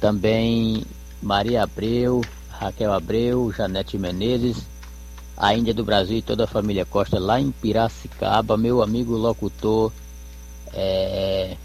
também 0.00 0.84
Maria 1.20 1.64
Abreu, 1.64 2.20
Raquel 2.48 2.92
Abreu, 2.92 3.50
Janete 3.50 3.98
Menezes, 3.98 4.58
a 5.36 5.52
Índia 5.52 5.74
do 5.74 5.84
Brasil 5.84 6.18
e 6.18 6.22
toda 6.22 6.44
a 6.44 6.46
família 6.46 6.84
Costa 6.84 7.18
lá 7.18 7.40
em 7.40 7.50
Piracicaba, 7.50 8.56
meu 8.56 8.80
amigo 8.80 9.16
locutor 9.16 9.90
é, 10.74 11.56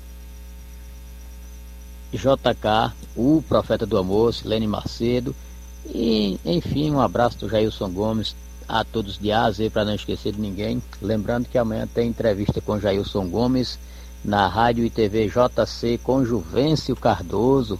JK, 2.13 2.93
o 3.15 3.43
Profeta 3.47 3.85
do 3.85 3.97
Amor, 3.97 4.33
Silene 4.33 4.67
Macedo, 4.67 5.35
e 5.85 6.39
enfim, 6.45 6.91
um 6.91 6.99
abraço 6.99 7.37
do 7.39 7.49
Jailson 7.49 7.89
Gomes 7.89 8.35
a 8.67 8.83
todos 8.83 9.17
de 9.17 9.31
A 9.31 9.45
a 9.45 9.51
Z 9.51 9.71
para 9.71 9.83
não 9.83 9.95
esquecer 9.95 10.33
de 10.33 10.39
ninguém. 10.39 10.81
Lembrando 11.01 11.47
que 11.47 11.57
amanhã 11.57 11.87
tem 11.87 12.09
entrevista 12.09 12.61
com 12.61 12.79
Jailson 12.79 13.27
Gomes 13.27 13.79
na 14.23 14.47
Rádio 14.47 14.85
e 14.85 14.89
TV 14.89 15.27
JC 15.27 15.99
com 16.03 16.23
Juvencio 16.23 16.95
Cardoso. 16.95 17.79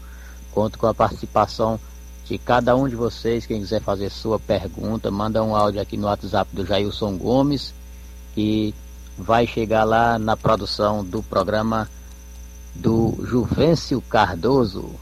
Conto 0.52 0.80
com 0.80 0.88
a 0.88 0.94
participação 0.94 1.80
de 2.26 2.38
cada 2.40 2.76
um 2.76 2.88
de 2.88 2.96
vocês. 2.96 3.46
Quem 3.46 3.60
quiser 3.60 3.82
fazer 3.82 4.10
sua 4.10 4.40
pergunta, 4.40 5.12
manda 5.12 5.44
um 5.44 5.56
áudio 5.56 5.82
aqui 5.82 5.96
no 5.96 6.08
WhatsApp 6.08 6.50
do 6.56 6.66
Jailson 6.66 7.18
Gomes, 7.18 7.74
que 8.34 8.74
vai 9.20 9.46
chegar 9.46 9.84
lá 9.84 10.18
na 10.18 10.38
produção 10.38 11.04
do 11.04 11.22
programa 11.22 11.90
do 12.74 13.16
Juvencio 13.24 14.02
Cardoso. 14.02 14.96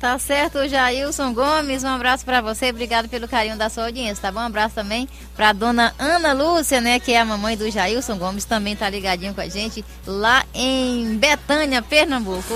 Tá 0.00 0.18
certo, 0.18 0.66
Jailson 0.66 1.34
Gomes, 1.34 1.84
um 1.84 1.88
abraço 1.88 2.24
para 2.24 2.40
você, 2.40 2.70
obrigado 2.70 3.06
pelo 3.06 3.28
carinho 3.28 3.58
da 3.58 3.68
sua 3.68 3.84
audiência, 3.84 4.22
tá 4.22 4.32
bom? 4.32 4.40
Um 4.40 4.46
abraço 4.46 4.74
também 4.74 5.06
para 5.36 5.52
dona 5.52 5.94
Ana 5.98 6.32
Lúcia, 6.32 6.80
né, 6.80 6.98
que 6.98 7.12
é 7.12 7.20
a 7.20 7.24
mamãe 7.24 7.54
do 7.54 7.70
Jailson 7.70 8.16
Gomes, 8.16 8.46
também 8.46 8.74
tá 8.74 8.88
ligadinho 8.88 9.34
com 9.34 9.42
a 9.42 9.48
gente 9.48 9.84
lá 10.06 10.42
em 10.54 11.18
Betânia, 11.18 11.82
Pernambuco. 11.82 12.54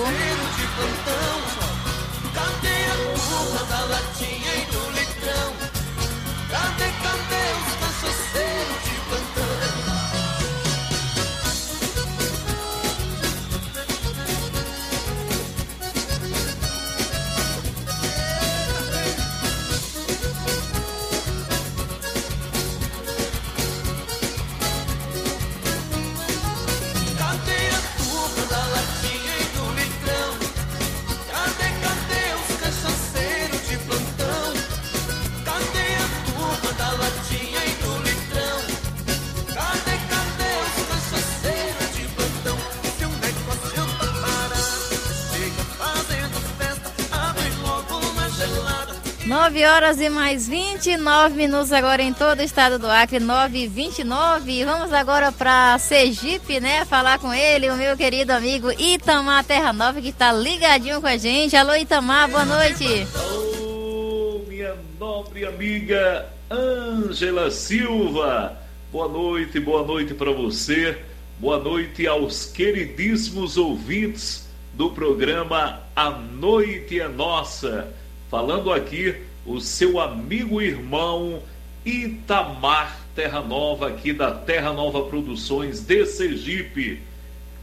9 49.27 49.65
horas 49.65 49.99
e 50.03 50.11
mais 50.11 50.47
29 50.47 51.35
minutos 51.35 51.73
agora 51.73 52.03
em 52.03 52.13
todo 52.13 52.41
o 52.41 52.43
estado 52.43 52.79
do 52.79 52.87
Acre, 52.87 53.19
9 53.19 53.59
e 53.59 53.67
29. 53.67 54.65
Vamos 54.67 54.93
agora 54.93 55.33
para 55.33 55.79
Sergipe, 55.79 56.61
né? 56.61 56.85
Falar 56.85 57.19
com 57.19 57.33
ele, 57.33 57.71
o 57.71 57.77
meu 57.77 57.97
querido 57.97 58.33
amigo 58.33 58.71
Itamar 58.73 59.43
Terra 59.43 59.73
Nova, 59.73 59.99
que 59.99 60.11
está 60.11 60.31
ligadinho 60.31 61.01
com 61.01 61.07
a 61.07 61.17
gente. 61.17 61.57
Alô, 61.57 61.75
Itamar, 61.75 62.29
boa 62.29 62.45
noite. 62.45 63.07
Alô, 63.15 64.43
minha 64.47 64.77
nobre 65.01 65.47
amiga 65.47 66.27
Ângela 66.51 67.51
Silva. 67.51 68.59
Boa 68.93 69.09
noite, 69.09 69.59
boa 69.59 69.87
noite 69.87 70.13
para 70.13 70.33
você. 70.33 70.99
Boa 71.39 71.59
noite 71.59 72.07
aos 72.07 72.45
queridíssimos 72.45 73.57
ouvintes 73.57 74.47
do 74.75 74.91
programa 74.91 75.81
A 75.97 76.11
Noite 76.11 77.01
é 77.01 77.09
Nossa. 77.09 78.04
Falando 78.35 78.73
aqui 78.73 79.15
o 79.47 79.61
seu 79.61 80.01
amigo 80.01 80.61
e 80.61 80.67
irmão 80.67 81.41
Itamar 81.87 82.99
Terra 83.15 83.41
Nova, 83.41 83.87
aqui 83.87 84.13
da 84.13 84.33
Terra 84.33 84.73
Nova 84.73 85.05
Produções 85.05 85.83
de 85.83 86.05
Sergipe. 86.05 87.01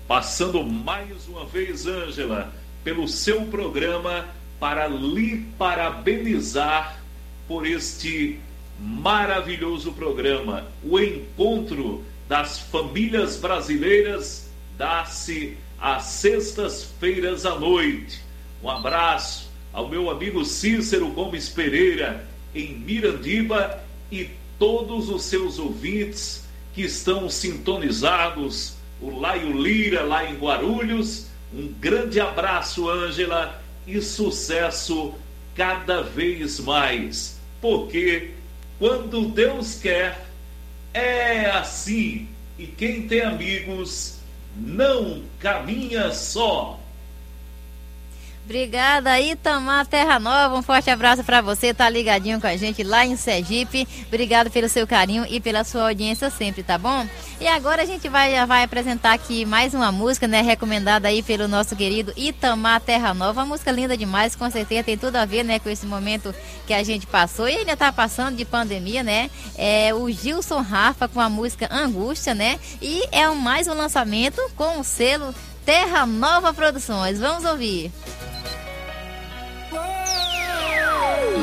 Passando 0.08 0.64
mais 0.64 1.28
uma 1.28 1.44
vez, 1.46 1.86
Ângela, 1.86 2.54
pelo 2.86 3.06
seu 3.06 3.42
programa 3.48 4.28
para 4.62 4.88
lhe 4.88 5.46
parabenizar 5.58 7.02
por 7.50 7.68
este 7.68 8.40
maravilhoso 8.80 9.92
programa. 9.92 10.68
O 10.82 10.98
encontro 10.98 12.02
das 12.30 12.60
famílias 12.60 13.36
brasileiras 13.36 14.50
dá-se 14.78 15.58
às 15.78 16.04
sextas-feiras 16.04 17.46
à 17.46 17.60
noite. 17.60 18.22
Um 18.64 18.70
abraço 18.70 19.51
ao 19.74 19.88
meu 19.88 20.10
amigo 20.10 20.44
Cícero 20.44 21.08
Gomes 21.10 21.50
Pereira, 21.50 22.28
em 22.54 22.74
Mirandiba, 22.74 23.82
e 24.12 24.30
todos 24.60 25.10
os 25.10 25.24
seus 25.24 25.58
ouvintes 25.58 26.46
que 26.74 26.84
estão 26.84 27.30
sintonizados, 27.30 28.76
o 29.02 29.20
Laio 29.20 29.60
Lira 29.60 30.04
lá 30.04 30.30
em 30.30 30.36
Guarulhos. 30.36 31.28
Um 31.54 31.68
grande 31.68 32.20
abraço, 32.20 32.90
Ângela, 32.90 33.62
e 33.86 34.02
sucesso 34.02 35.14
cada 35.56 36.02
vez 36.02 36.60
mais. 36.60 37.40
Porque 37.60 38.32
quando 38.80 39.30
Deus 39.30 39.76
quer, 39.76 40.26
é 40.94 41.46
assim. 41.50 42.28
E 42.58 42.68
quem 42.68 43.08
tem 43.08 43.22
amigos 43.22 44.18
não 44.56 45.24
caminha 45.40 46.12
só. 46.12 46.80
Obrigada, 48.52 49.18
Itamar 49.18 49.88
Terra 49.88 50.20
Nova. 50.20 50.58
Um 50.58 50.62
forte 50.62 50.90
abraço 50.90 51.24
para 51.24 51.40
você, 51.40 51.74
tá 51.74 51.88
ligadinho 51.88 52.42
com 52.42 52.48
a 52.48 52.58
gente 52.58 52.84
lá 52.84 53.06
em 53.06 53.16
Sergipe. 53.16 53.88
Obrigado 54.08 54.52
pelo 54.52 54.68
seu 54.68 54.86
carinho 54.86 55.26
e 55.30 55.40
pela 55.40 55.64
sua 55.64 55.84
audiência 55.84 56.30
sempre, 56.30 56.62
tá 56.62 56.78
bom? 56.78 57.08
E 57.40 57.48
agora 57.48 57.82
a 57.82 57.86
gente 57.86 58.10
vai, 58.10 58.46
vai 58.46 58.64
apresentar 58.64 59.14
aqui 59.14 59.46
mais 59.46 59.74
uma 59.74 59.90
música, 59.90 60.28
né? 60.28 60.42
Recomendada 60.42 61.08
aí 61.08 61.24
pelo 61.24 61.48
nosso 61.48 61.78
querido 61.78 62.12
Itamar 62.18 62.82
Terra 62.82 63.14
Nova. 63.14 63.40
Uma 63.40 63.48
música 63.48 63.72
linda 63.72 63.96
demais, 63.96 64.36
com 64.36 64.52
certeza 64.52 64.84
tem 64.84 64.98
tudo 64.98 65.16
a 65.16 65.24
ver, 65.24 65.46
né, 65.46 65.58
com 65.58 65.70
esse 65.70 65.86
momento 65.86 66.36
que 66.68 66.74
a 66.74 66.84
gente 66.84 67.08
passou 67.08 67.48
e 67.48 67.56
ainda 67.56 67.78
tá 67.78 67.90
passando 67.90 68.36
de 68.36 68.44
pandemia, 68.44 69.02
né? 69.02 69.32
É 69.58 69.94
o 69.94 70.12
Gilson 70.12 70.60
Rafa 70.60 71.08
com 71.08 71.22
a 71.22 71.30
música 71.30 71.74
Angústia, 71.74 72.36
né? 72.36 72.60
E 72.82 73.02
é 73.14 73.26
mais 73.30 73.70
um 73.70 73.74
lançamento 73.74 74.42
com 74.58 74.78
o 74.78 74.84
selo 74.84 75.34
Terra 75.72 76.06
Nova 76.06 76.54
Produções. 76.54 77.18
Vamos 77.18 77.46
ouvir. 77.46 77.94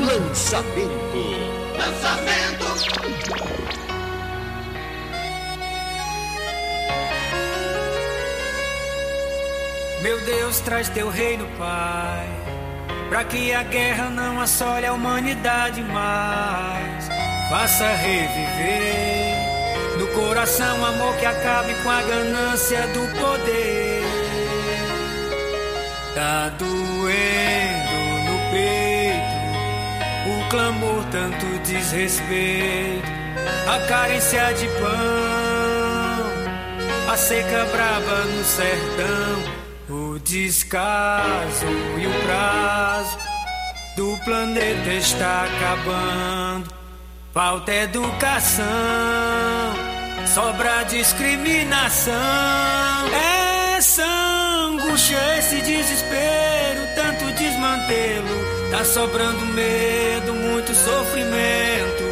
Lançamento. 0.05 1.17
Lançamento. 1.75 2.65
Meu 10.03 10.21
Deus, 10.21 10.59
traz 10.59 10.89
teu 10.89 11.09
reino, 11.09 11.47
Pai, 11.57 12.27
para 13.09 13.23
que 13.23 13.51
a 13.51 13.63
guerra 13.63 14.11
não 14.11 14.39
assole 14.39 14.85
a 14.85 14.93
humanidade 14.93 15.81
mais. 15.81 17.09
Faça 17.49 17.87
reviver 17.95 19.39
no 19.97 20.05
coração 20.09 20.85
amor 20.85 21.15
que 21.15 21.25
acabe 21.25 21.73
com 21.81 21.89
a 21.89 22.01
ganância 22.03 22.81
do 22.89 23.07
poder. 23.19 23.98
Tá 26.19 26.51
doendo 26.59 27.97
no 28.25 28.35
peito 28.51 29.39
o 30.27 30.49
clamor, 30.49 31.01
tanto 31.13 31.45
desrespeito, 31.59 33.07
a 33.65 33.79
carência 33.87 34.53
de 34.53 34.67
pão, 34.67 34.89
a 37.09 37.15
seca 37.15 37.63
braba 37.71 38.25
no 38.25 38.43
sertão. 38.43 39.43
O 39.89 40.19
descaso 40.19 41.65
e 41.97 42.05
o 42.05 42.13
prazo 42.25 43.17
do 43.95 44.17
planeta 44.25 44.89
está 44.89 45.45
acabando. 45.45 46.69
Falta 47.33 47.71
educação, 47.73 48.65
sobra 50.27 50.83
discriminação. 50.83 52.13
Essa 53.77 54.18
angústia, 54.99 55.37
esse 55.37 55.61
desespero, 55.61 56.81
tanto 56.93 57.31
desmantelo. 57.33 58.69
Tá 58.69 58.83
sobrando 58.83 59.45
medo, 59.47 60.33
muito 60.33 60.75
sofrimento. 60.75 62.03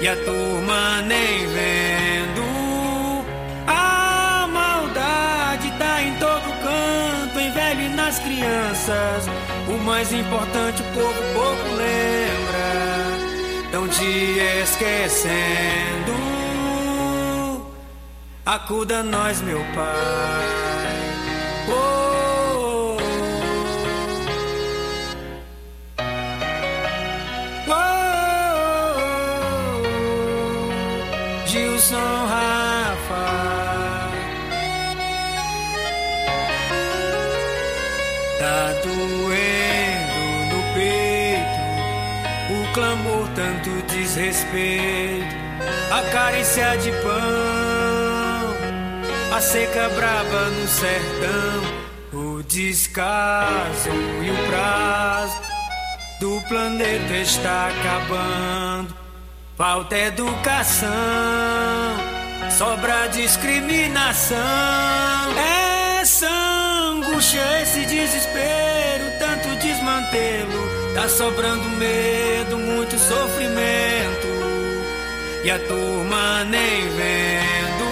E 0.00 0.08
a 0.08 0.16
turma 0.16 1.02
nem 1.02 1.46
vendo. 1.46 3.24
A 3.66 4.46
maldade 4.46 5.72
tá 5.78 6.02
em 6.02 6.14
todo 6.16 6.42
canto, 6.62 7.40
em 7.40 7.50
velho 7.50 7.80
e 7.80 7.88
nas 7.88 8.18
crianças. 8.18 9.24
O 9.68 9.78
mais 9.82 10.12
importante 10.12 10.82
o 10.82 10.84
povo 10.94 11.22
pouco 11.34 11.74
lembra. 11.76 13.70
Tão 13.72 13.88
te 13.88 14.38
esquecendo. 14.62 16.20
Acuda 18.44 19.02
nós, 19.02 19.40
meu 19.42 19.60
pai. 19.74 20.99
Desrespeito, 44.50 45.36
a 45.90 46.02
carícia 46.10 46.76
de 46.78 46.90
pão, 47.02 48.56
a 49.36 49.40
seca 49.40 49.88
braba 49.90 50.50
no 50.50 50.68
sertão, 50.68 51.62
o 52.12 52.42
descaso 52.42 53.90
e 54.22 54.30
o 54.30 54.46
prazo 54.48 55.36
do 56.20 56.40
planeta 56.48 57.14
está 57.14 57.68
acabando. 57.68 58.94
Falta 59.56 59.96
educação, 59.96 60.88
sobra 62.50 63.08
discriminação. 63.08 64.38
Essa 66.00 66.28
angústia, 66.30 67.62
esse 67.62 67.84
desespero, 67.84 69.04
tanto 69.18 69.54
desmantelo. 69.60 70.70
Tá 70.94 71.08
sobrando 71.08 71.68
medo, 71.76 72.58
muito 72.58 72.98
sofrimento. 72.98 74.29
E 75.42 75.50
a 75.50 75.58
turma 75.58 76.44
nem 76.44 76.82
vendo. 76.90 77.90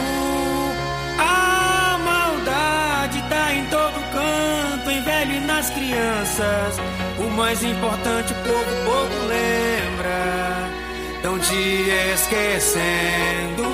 A 1.18 1.98
maldade 2.04 3.22
tá 3.30 3.54
em 3.54 3.64
todo 3.66 3.94
canto, 4.12 4.90
em 4.90 5.02
velho 5.02 5.32
e 5.32 5.40
nas 5.40 5.70
crianças. 5.70 6.76
O 7.18 7.30
mais 7.30 7.62
importante 7.64 8.34
o 8.34 8.36
povo 8.36 8.84
pouco 8.84 9.26
lembra. 9.26 10.68
Tão 11.22 11.38
te 11.38 11.88
esquecendo. 12.14 13.64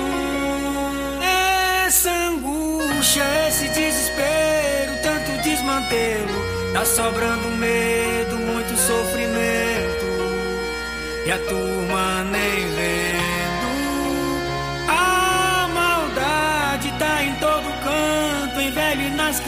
Essa 1.85 2.09
angústia, 2.09 3.23
esse 3.49 3.67
desespero, 3.67 5.01
tanto 5.03 5.43
desmantelo. 5.43 6.45
Tá 6.71 6.85
sobrando 6.85 7.49
medo, 7.57 8.37
muito 8.37 8.77
sofrimento. 8.77 10.05
E 11.25 11.31
a 11.31 11.37
turma 11.39 12.23
nem 12.23 12.73
vendo. 12.73 13.14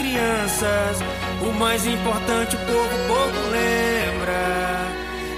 Crianças. 0.08 0.98
O 1.42 1.52
mais 1.52 1.86
importante 1.86 2.56
o 2.56 2.58
povo 2.60 2.98
pouco 3.06 3.50
lembra. 3.50 4.88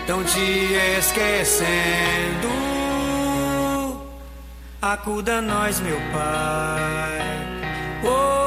Tão 0.06 0.24
te 0.24 0.74
esquecendo. 0.98 2.50
Acuda 4.80 5.42
nós, 5.42 5.80
meu 5.80 5.98
pai. 6.12 7.20
Oh, 8.02 8.39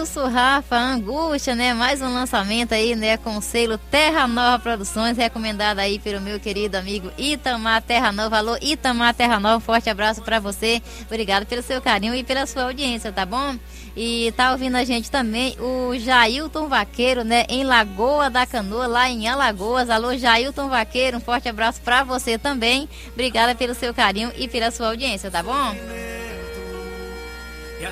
Gilson 0.00 0.28
Rafa, 0.28 0.78
Angústia, 0.78 1.54
né? 1.54 1.74
Mais 1.74 2.00
um 2.00 2.10
lançamento 2.10 2.72
aí, 2.72 2.96
né? 2.96 3.18
Com 3.18 3.36
o 3.36 3.42
selo 3.42 3.76
Terra 3.76 4.26
Nova 4.26 4.58
Produções, 4.58 5.18
recomendado 5.18 5.78
aí 5.78 5.98
pelo 5.98 6.22
meu 6.22 6.40
querido 6.40 6.78
amigo 6.78 7.12
Itamar 7.18 7.82
Terra 7.82 8.10
Nova. 8.10 8.38
Alô, 8.38 8.56
Itamar 8.62 9.12
Terra 9.12 9.38
Nova, 9.38 9.58
um 9.58 9.60
forte 9.60 9.90
abraço 9.90 10.22
para 10.22 10.40
você. 10.40 10.80
Obrigado 11.02 11.44
pelo 11.44 11.60
seu 11.60 11.82
carinho 11.82 12.14
e 12.14 12.24
pela 12.24 12.46
sua 12.46 12.62
audiência, 12.62 13.12
tá 13.12 13.26
bom? 13.26 13.58
E 13.94 14.32
tá 14.38 14.52
ouvindo 14.52 14.76
a 14.76 14.84
gente 14.84 15.10
também 15.10 15.54
o 15.60 15.94
Jailton 15.98 16.66
Vaqueiro, 16.66 17.22
né? 17.22 17.44
Em 17.46 17.62
Lagoa 17.62 18.30
da 18.30 18.46
Canoa, 18.46 18.86
lá 18.86 19.10
em 19.10 19.28
Alagoas. 19.28 19.90
Alô, 19.90 20.16
Jailton 20.16 20.70
Vaqueiro, 20.70 21.18
um 21.18 21.20
forte 21.20 21.46
abraço 21.46 21.78
para 21.82 22.02
você 22.04 22.38
também. 22.38 22.88
Obrigada 23.12 23.54
pelo 23.54 23.74
seu 23.74 23.92
carinho 23.92 24.32
e 24.34 24.48
pela 24.48 24.70
sua 24.70 24.86
audiência, 24.86 25.30
tá 25.30 25.42
bom? 25.42 25.76
E 27.78 27.84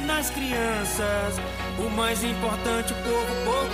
nas 0.00 0.30
crianças. 0.30 1.36
O 1.78 1.90
mais 1.90 2.22
importante 2.24 2.92
o 2.92 2.96
povo 2.96 3.44
pouco 3.44 3.66